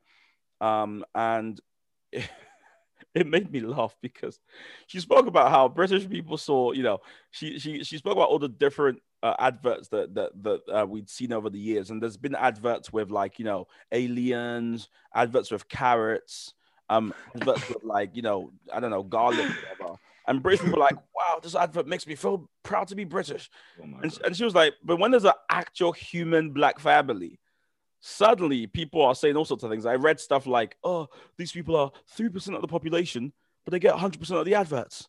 um, 0.60 1.04
and 1.14 1.60
it, 2.12 2.28
it, 3.14 3.26
made 3.26 3.50
me 3.50 3.60
laugh 3.60 3.94
because 4.02 4.38
she 4.86 5.00
spoke 5.00 5.26
about 5.26 5.50
how 5.50 5.68
British 5.68 6.08
people 6.08 6.36
saw, 6.36 6.72
you 6.72 6.82
know, 6.82 6.98
she 7.30 7.58
she 7.58 7.84
she 7.84 7.98
spoke 7.98 8.14
about 8.14 8.28
all 8.28 8.38
the 8.38 8.48
different 8.48 9.00
uh, 9.22 9.34
adverts 9.38 9.88
that 9.88 10.14
that 10.14 10.30
that 10.42 10.60
uh, 10.72 10.86
we'd 10.86 11.10
seen 11.10 11.32
over 11.32 11.50
the 11.50 11.58
years, 11.58 11.90
and 11.90 12.02
there's 12.02 12.16
been 12.16 12.34
adverts 12.34 12.92
with 12.92 13.10
like 13.10 13.38
you 13.38 13.44
know 13.44 13.66
aliens, 13.92 14.88
adverts 15.14 15.50
with 15.50 15.68
carrots, 15.68 16.54
um, 16.90 17.14
adverts 17.34 17.68
with 17.68 17.84
like 17.84 18.14
you 18.14 18.22
know 18.22 18.52
I 18.72 18.80
don't 18.80 18.90
know 18.90 19.02
garlic, 19.02 19.50
whatever. 19.78 19.98
And 20.26 20.42
British 20.42 20.62
people 20.62 20.78
like, 20.78 20.94
wow, 20.94 21.40
this 21.42 21.54
advert 21.54 21.86
makes 21.86 22.06
me 22.06 22.14
feel 22.14 22.50
proud 22.62 22.88
to 22.88 22.94
be 22.94 23.04
British. 23.04 23.48
Oh 23.80 23.84
and, 24.02 24.18
and 24.26 24.36
she 24.36 24.44
was 24.44 24.54
like, 24.54 24.74
but 24.84 24.98
when 24.98 25.10
there's 25.10 25.24
an 25.24 25.32
actual 25.48 25.92
human 25.92 26.50
black 26.50 26.78
family, 26.78 27.40
suddenly 28.00 28.66
people 28.66 29.02
are 29.02 29.14
saying 29.14 29.36
all 29.36 29.46
sorts 29.46 29.64
of 29.64 29.70
things. 29.70 29.86
I 29.86 29.94
read 29.94 30.20
stuff 30.20 30.46
like, 30.46 30.76
oh, 30.84 31.08
these 31.38 31.52
people 31.52 31.76
are 31.76 31.90
3% 32.18 32.54
of 32.54 32.60
the 32.60 32.68
population, 32.68 33.32
but 33.64 33.72
they 33.72 33.78
get 33.78 33.94
100% 33.94 34.30
of 34.32 34.44
the 34.44 34.54
adverts. 34.54 35.08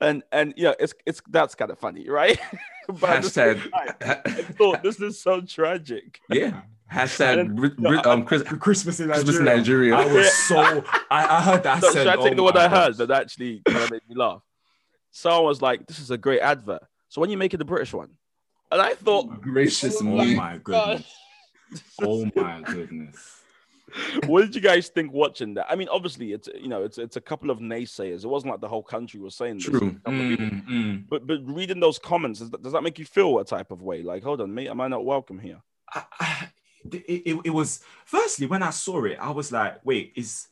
And 0.00 0.22
and 0.30 0.54
yeah, 0.56 0.74
it's 0.78 0.94
it's 1.06 1.20
that's 1.28 1.56
kind 1.56 1.72
of 1.72 1.78
funny, 1.80 2.08
right? 2.08 2.38
but 2.88 3.22
Hashtag. 3.22 3.68
I 4.00 4.42
thought 4.42 4.82
this 4.82 5.00
is 5.00 5.20
so 5.20 5.40
tragic. 5.40 6.20
Yeah. 6.30 6.60
Hashtag 6.92 7.76
then, 7.78 8.06
um, 8.06 8.24
Chris, 8.24 8.42
Christmas 8.60 9.00
in 9.00 9.08
Nigeria. 9.08 9.24
Christmas 9.24 9.38
in 9.38 9.44
Nigeria. 9.44 9.94
I 9.94 10.06
was 10.06 10.32
so 10.48 10.84
I, 11.10 11.36
I 11.36 11.42
heard 11.42 11.62
that. 11.64 11.82
So, 11.82 11.90
said, 11.90 11.98
should 11.98 12.06
I 12.08 12.16
take 12.16 12.32
oh 12.32 12.36
the 12.36 12.42
one 12.42 12.56
I 12.56 12.68
heard 12.68 12.96
that 12.96 13.10
actually 13.10 13.62
kind 13.66 13.84
of 13.84 13.90
made 13.90 14.02
me 14.08 14.16
laugh? 14.16 14.42
someone 15.10 15.44
was 15.44 15.62
like, 15.62 15.86
"This 15.86 15.98
is 15.98 16.10
a 16.10 16.18
great 16.18 16.40
advert." 16.40 16.82
So 17.08 17.20
when 17.20 17.30
you 17.30 17.36
make 17.36 17.54
it 17.54 17.58
the 17.58 17.64
British 17.64 17.92
one, 17.92 18.10
and 18.70 18.80
I 18.80 18.94
thought, 18.94 19.26
oh, 19.30 19.36
gracious 19.40 19.96
oh 20.00 20.04
me, 20.04 20.34
my 20.34 20.58
goodness, 20.58 21.06
oh 22.02 22.30
my 22.34 22.60
goodness. 22.62 23.34
what 24.26 24.42
did 24.42 24.54
you 24.54 24.60
guys 24.60 24.88
think 24.88 25.12
watching 25.12 25.54
that? 25.54 25.66
I 25.70 25.74
mean, 25.74 25.88
obviously, 25.88 26.32
it's 26.32 26.48
you 26.54 26.68
know, 26.68 26.84
it's 26.84 26.98
it's 26.98 27.16
a 27.16 27.20
couple 27.20 27.50
of 27.50 27.58
naysayers. 27.58 28.24
It 28.24 28.28
wasn't 28.28 28.52
like 28.52 28.60
the 28.60 28.68
whole 28.68 28.82
country 28.82 29.20
was 29.20 29.34
saying 29.34 29.56
this. 29.56 29.64
True. 29.64 29.96
Mm, 30.06 30.68
mm. 30.68 31.04
But 31.08 31.26
but 31.26 31.38
reading 31.44 31.80
those 31.80 31.98
comments, 31.98 32.40
does 32.40 32.50
that, 32.50 32.62
does 32.62 32.72
that 32.72 32.82
make 32.82 32.98
you 32.98 33.04
feel 33.04 33.38
a 33.38 33.44
type 33.44 33.70
of 33.70 33.82
way? 33.82 34.02
Like, 34.02 34.22
hold 34.22 34.40
on, 34.40 34.54
mate, 34.54 34.68
am 34.68 34.80
I 34.80 34.88
not 34.88 35.04
welcome 35.04 35.38
here? 35.38 35.62
I, 35.92 36.04
I, 36.20 36.48
it, 36.92 37.22
it, 37.30 37.40
it 37.44 37.50
was 37.50 37.80
firstly 38.04 38.46
when 38.46 38.62
I 38.62 38.70
saw 38.70 39.04
it, 39.04 39.18
I 39.20 39.30
was 39.30 39.52
like, 39.52 39.84
wait, 39.84 40.12
is 40.16 40.48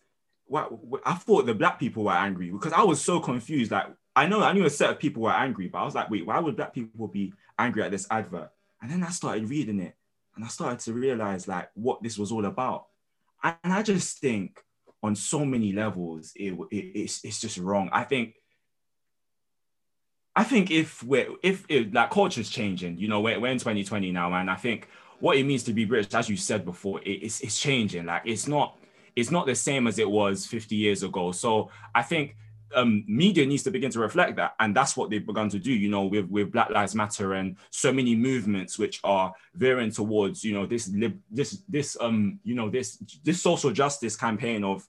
what 0.46 0.72
I 1.04 1.14
thought 1.14 1.46
the 1.46 1.54
black 1.54 1.78
people 1.78 2.04
were 2.04 2.12
angry 2.12 2.50
because 2.50 2.72
I 2.72 2.82
was 2.82 3.02
so 3.02 3.20
confused. 3.20 3.70
Like, 3.70 3.86
I 4.14 4.26
know 4.26 4.42
I 4.42 4.52
knew 4.52 4.64
a 4.64 4.70
set 4.70 4.90
of 4.90 4.98
people 4.98 5.22
were 5.22 5.32
angry, 5.32 5.68
but 5.68 5.78
I 5.78 5.84
was 5.84 5.94
like, 5.94 6.10
wait, 6.10 6.26
why 6.26 6.38
would 6.38 6.56
black 6.56 6.72
people 6.72 7.08
be 7.08 7.32
angry 7.58 7.82
at 7.82 7.90
this 7.90 8.06
advert? 8.10 8.50
And 8.80 8.90
then 8.90 9.02
I 9.02 9.10
started 9.10 9.48
reading 9.48 9.80
it 9.80 9.94
and 10.34 10.44
I 10.44 10.48
started 10.48 10.80
to 10.80 10.92
realize 10.92 11.48
like 11.48 11.70
what 11.74 12.02
this 12.02 12.18
was 12.18 12.30
all 12.30 12.44
about. 12.44 12.86
And 13.42 13.72
I 13.72 13.82
just 13.82 14.18
think 14.18 14.62
on 15.02 15.14
so 15.14 15.44
many 15.44 15.72
levels, 15.72 16.32
it, 16.34 16.52
it, 16.70 16.76
it's, 16.76 17.24
it's 17.24 17.40
just 17.40 17.58
wrong. 17.58 17.88
I 17.92 18.04
think 18.04 18.34
I 20.34 20.44
think 20.44 20.70
if 20.70 21.02
we're 21.02 21.28
if, 21.42 21.64
if 21.68 21.92
like 21.92 22.10
culture's 22.10 22.50
changing, 22.50 22.98
you 22.98 23.08
know, 23.08 23.20
we're, 23.20 23.40
we're 23.40 23.50
in 23.50 23.58
2020 23.58 24.12
now, 24.12 24.32
and 24.34 24.50
I 24.50 24.56
think 24.56 24.88
what 25.20 25.36
it 25.36 25.44
means 25.44 25.62
to 25.64 25.72
be 25.72 25.84
British, 25.84 26.14
as 26.14 26.28
you 26.28 26.36
said 26.36 26.64
before, 26.64 27.00
it, 27.02 27.22
it's 27.22 27.40
it's 27.40 27.58
changing. 27.58 28.06
Like 28.06 28.22
it's 28.24 28.46
not 28.46 28.78
it's 29.14 29.30
not 29.30 29.46
the 29.46 29.54
same 29.54 29.86
as 29.86 29.98
it 29.98 30.08
was 30.08 30.46
50 30.46 30.76
years 30.76 31.02
ago. 31.02 31.32
So 31.32 31.70
I 31.94 32.02
think 32.02 32.36
um, 32.74 33.04
media 33.06 33.46
needs 33.46 33.62
to 33.62 33.70
begin 33.70 33.90
to 33.92 34.00
reflect 34.00 34.36
that, 34.36 34.54
and 34.60 34.76
that's 34.76 34.96
what 34.96 35.08
they've 35.08 35.24
begun 35.24 35.48
to 35.50 35.58
do. 35.58 35.72
You 35.72 35.88
know, 35.88 36.04
with 36.04 36.28
with 36.28 36.52
Black 36.52 36.70
Lives 36.70 36.94
Matter 36.94 37.34
and 37.34 37.56
so 37.70 37.92
many 37.92 38.14
movements 38.14 38.78
which 38.78 39.00
are 39.04 39.32
veering 39.54 39.90
towards 39.90 40.44
you 40.44 40.52
know 40.52 40.66
this 40.66 40.88
lib- 40.88 41.20
this 41.30 41.62
this 41.68 41.96
um 42.00 42.40
you 42.44 42.54
know 42.54 42.68
this 42.68 42.96
this 43.24 43.40
social 43.40 43.70
justice 43.70 44.16
campaign 44.16 44.64
of 44.64 44.86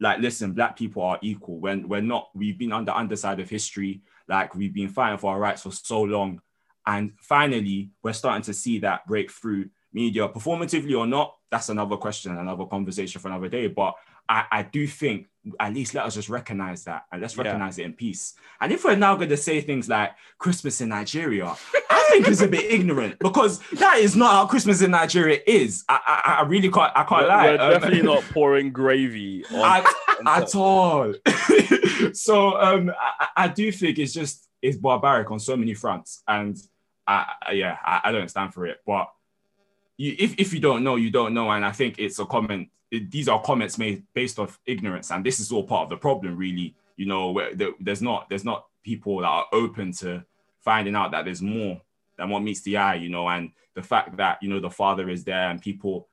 like 0.00 0.18
listen, 0.18 0.52
black 0.52 0.76
people 0.76 1.02
are 1.02 1.18
equal. 1.22 1.58
When 1.58 1.88
we're 1.88 2.00
not, 2.00 2.28
we've 2.34 2.58
been 2.58 2.72
on 2.72 2.84
the 2.84 2.96
underside 2.96 3.40
of 3.40 3.48
history. 3.48 4.02
Like 4.28 4.54
we've 4.54 4.74
been 4.74 4.88
fighting 4.88 5.18
for 5.18 5.32
our 5.32 5.38
rights 5.38 5.62
for 5.62 5.70
so 5.70 6.02
long, 6.02 6.40
and 6.86 7.12
finally 7.18 7.90
we're 8.02 8.12
starting 8.12 8.42
to 8.42 8.54
see 8.54 8.78
that 8.80 9.06
breakthrough. 9.06 9.68
Media, 9.92 10.28
performatively 10.28 10.98
or 10.98 11.06
not, 11.06 11.36
that's 11.52 11.68
another 11.68 11.96
question, 11.96 12.36
another 12.36 12.64
conversation 12.64 13.20
for 13.20 13.28
another 13.28 13.48
day. 13.48 13.68
But 13.68 13.94
I, 14.28 14.44
I 14.50 14.62
do 14.62 14.88
think 14.88 15.28
at 15.60 15.72
least 15.72 15.94
let 15.94 16.04
us 16.04 16.14
just 16.14 16.28
recognize 16.28 16.84
that 16.84 17.04
and 17.12 17.20
let's 17.20 17.36
recognize 17.36 17.78
yeah. 17.78 17.84
it 17.84 17.86
in 17.88 17.92
peace. 17.92 18.34
And 18.60 18.72
if 18.72 18.84
we're 18.84 18.96
now 18.96 19.14
going 19.14 19.28
to 19.28 19.36
say 19.36 19.60
things 19.60 19.88
like 19.88 20.12
Christmas 20.38 20.80
in 20.80 20.88
Nigeria, 20.88 21.54
I 21.90 22.08
think 22.10 22.28
it's 22.28 22.40
a 22.40 22.48
bit 22.48 22.70
ignorant 22.72 23.18
because 23.20 23.60
that 23.74 23.98
is 23.98 24.16
not 24.16 24.32
how 24.32 24.46
Christmas 24.46 24.82
in 24.82 24.90
Nigeria 24.90 25.40
is. 25.46 25.84
I, 25.88 26.00
I, 26.06 26.32
I 26.40 26.42
really 26.42 26.70
can't, 26.70 26.92
I 26.96 27.04
can't 27.04 27.22
we're, 27.22 27.28
lie. 27.28 27.50
We're 27.50 27.70
definitely 27.70 28.02
not 28.02 28.22
pouring 28.32 28.72
gravy 28.72 29.44
on. 29.52 29.60
I, 29.60 29.92
at 30.26 30.54
all. 30.54 31.14
so 32.12 32.60
um, 32.60 32.90
I, 33.20 33.28
I, 33.36 33.48
do 33.48 33.70
think 33.70 33.98
it's 33.98 34.12
just 34.12 34.48
it's 34.62 34.76
barbaric 34.76 35.30
on 35.30 35.38
so 35.38 35.56
many 35.56 35.74
fronts, 35.74 36.22
and 36.26 36.56
I, 37.06 37.52
yeah, 37.52 37.76
I, 37.84 38.00
I, 38.04 38.12
don't 38.12 38.28
stand 38.28 38.54
for 38.54 38.66
it. 38.66 38.80
But 38.86 39.10
you, 39.96 40.14
if 40.18 40.34
if 40.38 40.52
you 40.52 40.60
don't 40.60 40.82
know, 40.82 40.96
you 40.96 41.10
don't 41.10 41.34
know, 41.34 41.50
and 41.50 41.64
I 41.64 41.72
think 41.72 41.98
it's 41.98 42.18
a 42.18 42.24
comment. 42.24 42.68
It, 42.90 43.10
these 43.10 43.28
are 43.28 43.40
comments 43.42 43.78
made 43.78 44.04
based 44.14 44.38
off 44.38 44.58
ignorance, 44.66 45.10
and 45.10 45.24
this 45.24 45.40
is 45.40 45.52
all 45.52 45.64
part 45.64 45.84
of 45.84 45.90
the 45.90 45.96
problem, 45.96 46.36
really. 46.36 46.74
You 46.96 47.06
know, 47.06 47.30
where 47.30 47.50
there's 47.80 48.02
not 48.02 48.28
there's 48.28 48.44
not 48.44 48.66
people 48.82 49.18
that 49.18 49.28
are 49.28 49.46
open 49.52 49.92
to 49.92 50.24
finding 50.60 50.94
out 50.94 51.10
that 51.10 51.24
there's 51.24 51.42
more 51.42 51.80
than 52.16 52.30
what 52.30 52.40
meets 52.40 52.62
the 52.62 52.76
eye, 52.76 52.94
you 52.94 53.08
know, 53.08 53.28
and 53.28 53.50
the 53.74 53.82
fact 53.82 54.16
that 54.16 54.42
you 54.42 54.48
know 54.48 54.60
the 54.60 54.70
father 54.70 55.10
is 55.10 55.24
there 55.24 55.50
and 55.50 55.60
people 55.60 56.08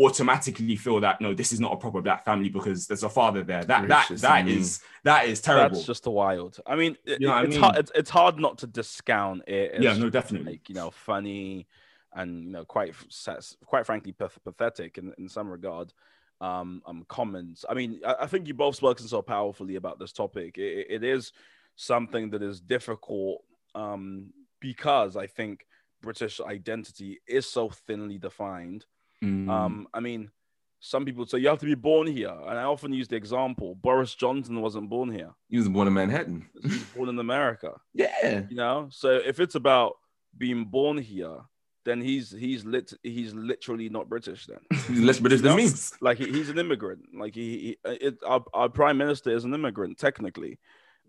automatically 0.00 0.76
feel 0.76 1.00
that 1.00 1.20
no, 1.20 1.34
this 1.34 1.52
is 1.52 1.60
not 1.60 1.72
a 1.72 1.76
proper 1.76 2.02
black 2.02 2.24
family 2.24 2.48
because 2.48 2.86
there's 2.86 3.04
a 3.04 3.08
father 3.08 3.42
there. 3.42 3.64
That 3.64 3.88
that 3.88 4.08
that 4.18 4.48
is 4.48 4.80
that 5.04 5.26
is 5.26 5.40
terrible. 5.40 5.76
That's 5.76 5.86
just 5.86 6.06
a 6.06 6.10
wild. 6.10 6.58
I 6.66 6.76
mean, 6.76 6.96
you 7.04 7.20
know 7.20 7.36
it's 7.38 7.46
I 7.46 7.50
mean? 7.50 7.60
hard. 7.60 7.76
It's, 7.76 7.92
it's, 7.94 8.10
hard 8.10 8.38
not 8.38 8.58
to 8.58 8.66
discount 8.66 9.48
it. 9.48 9.80
yeah, 9.80 9.96
no, 9.96 10.10
definitely. 10.10 10.52
Like 10.52 10.68
you 10.68 10.74
know, 10.74 10.90
funny 10.90 11.68
and 12.12 12.44
you 12.44 12.50
know, 12.50 12.64
quite 12.64 12.94
quite 13.64 13.86
frankly 13.86 14.12
pathetic 14.12 14.98
in, 14.98 15.12
in 15.18 15.28
some 15.28 15.48
regard. 15.48 15.92
Um, 16.40 16.82
um, 16.84 17.06
comments. 17.08 17.64
I 17.70 17.74
mean, 17.74 18.00
I, 18.04 18.16
I 18.22 18.26
think 18.26 18.48
you 18.48 18.54
both 18.54 18.74
spoken 18.74 19.06
so 19.06 19.22
powerfully 19.22 19.76
about 19.76 19.98
this 19.98 20.12
topic. 20.12 20.58
it, 20.58 20.86
it 20.90 21.04
is 21.04 21.32
something 21.76 22.28
that 22.30 22.42
is 22.42 22.60
difficult 22.60 23.42
um, 23.74 24.32
because 24.60 25.16
I 25.16 25.26
think 25.26 25.64
British 26.02 26.40
identity 26.40 27.20
is 27.26 27.46
so 27.46 27.70
thinly 27.70 28.18
defined. 28.18 28.84
Mm. 29.22 29.48
Um, 29.48 29.88
I 29.92 30.00
mean, 30.00 30.30
some 30.80 31.04
people 31.04 31.24
say 31.24 31.38
you 31.38 31.48
have 31.48 31.60
to 31.60 31.66
be 31.66 31.74
born 31.74 32.06
here, 32.06 32.28
and 32.46 32.58
I 32.58 32.64
often 32.64 32.92
use 32.92 33.08
the 33.08 33.16
example: 33.16 33.74
Boris 33.74 34.14
Johnson 34.14 34.60
wasn't 34.60 34.90
born 34.90 35.10
here; 35.10 35.30
he 35.48 35.56
was 35.56 35.68
born 35.68 35.88
in 35.88 35.94
Manhattan. 35.94 36.46
he 36.62 36.68
was 36.68 36.82
born 36.94 37.08
in 37.08 37.18
America. 37.18 37.72
Yeah, 37.94 38.42
you 38.50 38.56
know. 38.56 38.88
So 38.90 39.10
if 39.10 39.40
it's 39.40 39.54
about 39.54 39.94
being 40.36 40.66
born 40.66 40.98
here, 40.98 41.38
then 41.84 42.00
he's 42.00 42.30
he's 42.30 42.64
lit 42.64 42.92
he's 43.02 43.32
literally 43.34 43.88
not 43.88 44.08
British. 44.08 44.46
Then 44.46 44.58
he's 44.88 45.00
less 45.00 45.20
British 45.20 45.40
than 45.40 45.56
me. 45.56 45.70
Like 46.00 46.18
he, 46.18 46.30
he's 46.30 46.50
an 46.50 46.58
immigrant. 46.58 47.02
Like 47.18 47.34
he, 47.34 47.78
he 47.84 47.90
it, 47.90 48.18
our, 48.26 48.44
our 48.52 48.68
prime 48.68 48.98
minister 48.98 49.30
is 49.30 49.44
an 49.44 49.54
immigrant 49.54 49.98
technically, 49.98 50.58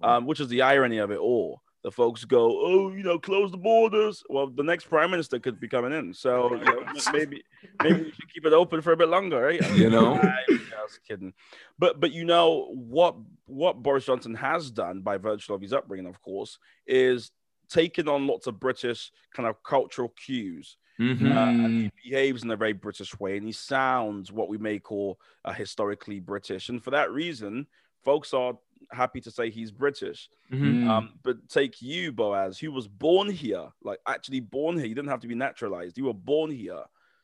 um, 0.02 0.26
which 0.26 0.40
is 0.40 0.48
the 0.48 0.62
irony 0.62 1.00
of 1.00 1.12
it 1.12 1.20
all 1.20 1.62
the 1.86 1.92
folks 1.92 2.26
go, 2.26 2.50
oh, 2.66 2.92
you 2.92 3.04
know, 3.04 3.20
close 3.20 3.52
the 3.52 3.58
borders. 3.58 4.24
Well, 4.28 4.48
the 4.48 4.64
next 4.64 4.86
prime 4.86 5.12
minister 5.12 5.38
could 5.38 5.60
be 5.60 5.68
coming 5.68 5.94
in, 5.94 6.16
so 6.16 6.56
you 6.56 6.64
know, 6.66 6.84
maybe 7.14 7.44
maybe 7.84 8.04
we 8.06 8.12
should 8.12 8.34
keep 8.34 8.44
it 8.44 8.54
open 8.54 8.82
for 8.82 8.92
a 8.92 8.98
bit 8.98 9.08
longer, 9.08 9.40
right? 9.40 9.76
You 9.76 9.92
know, 9.92 10.16
I 10.16 10.44
was 10.50 11.00
kidding, 11.08 11.32
but 11.78 12.00
but 12.00 12.12
you 12.12 12.26
know 12.26 12.72
what 12.74 13.16
what 13.46 13.84
Boris 13.84 14.08
Johnson 14.08 14.34
has 14.34 14.72
done 14.72 15.02
by 15.02 15.18
virtue 15.18 15.54
of 15.54 15.62
his 15.62 15.74
upbringing, 15.74 16.08
of 16.08 16.20
course, 16.24 16.58
is 16.88 17.30
taken 17.70 18.10
on 18.10 18.26
lots 18.26 18.48
of 18.48 18.60
British 18.60 19.12
kind 19.32 19.48
of 19.48 19.62
cultural 19.62 20.12
cues. 20.26 20.78
Mm-hmm. 21.00 21.38
Uh, 21.38 21.46
and 21.46 21.84
he 21.84 22.10
behaves 22.10 22.44
in 22.44 22.50
a 22.50 22.56
very 22.56 22.74
British 22.74 23.20
way, 23.20 23.38
and 23.38 23.46
he 23.46 23.52
sounds 23.52 24.32
what 24.32 24.50
we 24.50 24.58
may 24.58 24.80
call 24.80 25.20
uh, 25.44 25.54
historically 25.54 26.20
British, 26.20 26.70
and 26.70 26.84
for 26.84 26.90
that 26.90 27.12
reason, 27.12 27.68
folks 28.04 28.34
are 28.34 28.58
happy 28.92 29.22
to 29.22 29.32
say 29.32 29.50
he's 29.50 29.72
British. 29.72 30.30
Mm-hmm. 30.52 30.90
Um, 30.90 31.14
but 31.24 31.48
take 31.50 31.82
you, 31.82 32.12
Boaz, 32.12 32.60
who 32.60 32.72
was 32.72 32.88
born 32.88 33.30
here, 33.30 33.68
like 33.84 34.00
actually 34.08 34.40
born 34.40 34.78
here. 34.78 34.86
You 34.86 34.96
didn't 34.96 35.10
have 35.10 35.22
to 35.22 35.28
be 35.28 35.36
naturalized. 35.36 35.98
You 35.98 36.06
were 36.06 36.14
born 36.14 36.52
here. 36.52 36.84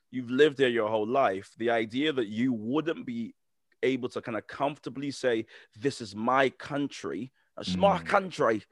You've 0.09 0.31
lived 0.31 0.59
here 0.59 0.69
your 0.69 0.89
whole 0.89 1.07
life. 1.07 1.51
The 1.57 1.69
idea 1.69 2.11
that 2.13 2.27
you 2.27 2.53
wouldn't 2.53 3.05
be 3.05 3.33
able 3.83 4.09
to 4.09 4.21
kind 4.21 4.37
of 4.37 4.47
comfortably 4.47 5.11
say, 5.11 5.45
"This 5.79 6.01
is 6.01 6.15
my 6.15 6.49
country," 6.49 7.31
it's 7.57 7.75
my 7.75 7.99
mm. 7.99 8.05
country, 8.05 8.63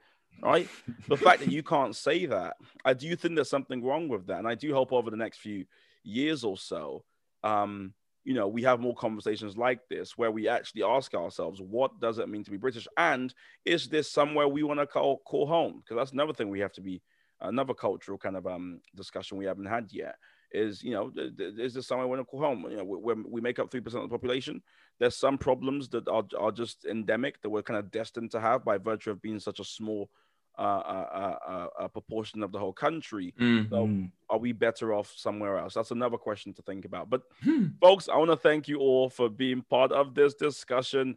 right? 0.42 0.68
the 1.08 1.16
fact 1.16 1.40
that 1.40 1.50
you 1.50 1.62
can't 1.62 1.96
say 1.96 2.26
that, 2.26 2.56
I 2.84 2.92
do 2.94 3.14
think 3.16 3.34
there's 3.34 3.50
something 3.50 3.82
wrong 3.82 4.08
with 4.08 4.26
that, 4.26 4.38
and 4.38 4.48
I 4.48 4.54
do 4.54 4.72
hope 4.74 4.92
over 4.92 5.10
the 5.10 5.16
next 5.16 5.38
few 5.38 5.64
years 6.02 6.44
or 6.44 6.56
so, 6.56 7.04
um, 7.42 7.94
you 8.24 8.34
know, 8.34 8.48
we 8.48 8.62
have 8.62 8.80
more 8.80 8.94
conversations 8.94 9.56
like 9.56 9.80
this 9.88 10.16
where 10.16 10.30
we 10.30 10.48
actually 10.48 10.82
ask 10.82 11.14
ourselves, 11.14 11.60
what 11.60 12.00
does 12.00 12.18
it 12.18 12.28
mean 12.28 12.44
to 12.44 12.50
be 12.50 12.56
British? 12.56 12.86
And 12.96 13.32
is 13.64 13.88
this 13.88 14.10
somewhere 14.10 14.48
we 14.48 14.62
want 14.62 14.80
to 14.80 14.86
call, 14.86 15.18
call 15.24 15.46
home? 15.46 15.82
Because 15.82 15.96
that's 15.96 16.12
another 16.12 16.34
thing 16.34 16.50
we 16.50 16.60
have 16.60 16.72
to 16.74 16.82
be, 16.82 17.02
another 17.40 17.74
cultural 17.74 18.18
kind 18.18 18.36
of 18.36 18.46
um, 18.46 18.80
discussion 18.94 19.38
we 19.38 19.46
haven't 19.46 19.66
had 19.66 19.88
yet 19.90 20.16
is, 20.52 20.82
you 20.82 20.92
know, 20.92 21.12
is 21.38 21.74
this 21.74 21.86
somewhere 21.86 22.06
we 22.06 22.16
want 22.16 22.20
to 22.20 22.30
call 22.30 22.40
home? 22.40 22.66
You 22.70 22.78
know, 22.78 22.84
when 22.84 23.24
we 23.28 23.40
make 23.40 23.58
up 23.58 23.70
3% 23.70 23.86
of 23.86 23.92
the 23.92 24.08
population, 24.08 24.62
there's 24.98 25.16
some 25.16 25.38
problems 25.38 25.88
that 25.90 26.08
are, 26.08 26.24
are 26.38 26.52
just 26.52 26.84
endemic 26.84 27.40
that 27.42 27.50
we're 27.50 27.62
kind 27.62 27.78
of 27.78 27.90
destined 27.90 28.32
to 28.32 28.40
have 28.40 28.64
by 28.64 28.78
virtue 28.78 29.10
of 29.10 29.22
being 29.22 29.38
such 29.38 29.60
a 29.60 29.64
small 29.64 30.10
a, 30.58 31.68
a, 31.80 31.88
proportion 31.88 32.42
of 32.42 32.52
the 32.52 32.58
whole 32.58 32.72
country. 32.72 33.34
Mm-hmm. 33.40 33.74
So 33.74 34.08
are 34.28 34.38
we 34.38 34.52
better 34.52 34.92
off 34.92 35.12
somewhere 35.16 35.58
else? 35.58 35.74
That's 35.74 35.90
another 35.90 36.16
question 36.16 36.52
to 36.54 36.62
think 36.62 36.84
about. 36.84 37.08
But 37.10 37.22
hmm. 37.42 37.66
folks, 37.80 38.08
I 38.08 38.16
want 38.16 38.30
to 38.30 38.36
thank 38.36 38.68
you 38.68 38.78
all 38.78 39.08
for 39.08 39.28
being 39.28 39.62
part 39.62 39.92
of 39.92 40.14
this 40.14 40.34
discussion. 40.34 41.16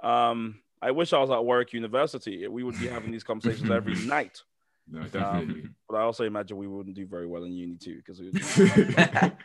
Um, 0.00 0.60
I 0.80 0.90
wish 0.90 1.12
I 1.12 1.18
was 1.18 1.30
at 1.30 1.44
Warwick 1.44 1.72
University. 1.72 2.46
We 2.46 2.62
would 2.62 2.78
be 2.78 2.88
having 2.88 3.10
these 3.10 3.24
conversations 3.24 3.70
every 3.70 3.94
night. 4.06 4.42
No, 4.90 5.02
definitely. 5.04 5.62
Um, 5.62 5.74
but 5.88 5.96
I 5.96 6.02
also 6.02 6.24
imagine 6.24 6.58
we 6.58 6.66
wouldn't 6.66 6.94
do 6.94 7.06
very 7.06 7.26
well 7.26 7.44
in 7.44 7.52
uni 7.52 7.76
too 7.76 7.96
because 7.96 8.20
we 8.20 8.30
would 8.30 8.98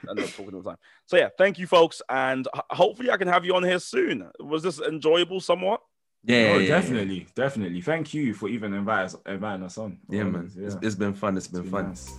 end 0.09 0.19
up 0.19 0.29
talking 0.31 0.53
all 0.53 0.61
the 0.61 0.71
time. 0.71 0.77
So 1.05 1.15
yeah, 1.15 1.29
thank 1.37 1.57
you, 1.57 1.65
folks, 1.65 2.01
and 2.09 2.45
hopefully 2.71 3.09
I 3.09 3.17
can 3.17 3.29
have 3.29 3.45
you 3.45 3.55
on 3.55 3.63
here 3.63 3.79
soon. 3.79 4.29
Was 4.39 4.63
this 4.63 4.81
enjoyable 4.81 5.39
somewhat? 5.39 5.81
Yeah, 6.23 6.51
oh, 6.53 6.57
yeah, 6.59 6.67
definitely, 6.67 7.19
yeah. 7.19 7.25
definitely. 7.33 7.81
Thank 7.81 8.13
you 8.13 8.33
for 8.33 8.49
even 8.49 8.73
inviting 8.73 9.05
us, 9.05 9.15
inviting 9.25 9.65
us 9.65 9.77
on. 9.77 9.97
Yeah, 10.09 10.23
oh, 10.23 10.31
man. 10.31 10.51
Yeah. 10.55 10.67
It's, 10.67 10.77
it's 10.81 10.95
been 10.95 11.13
fun. 11.13 11.37
It's 11.37 11.47
been 11.47 11.61
it's 11.61 11.71
fun. 11.71 11.87
Nice. 11.89 12.17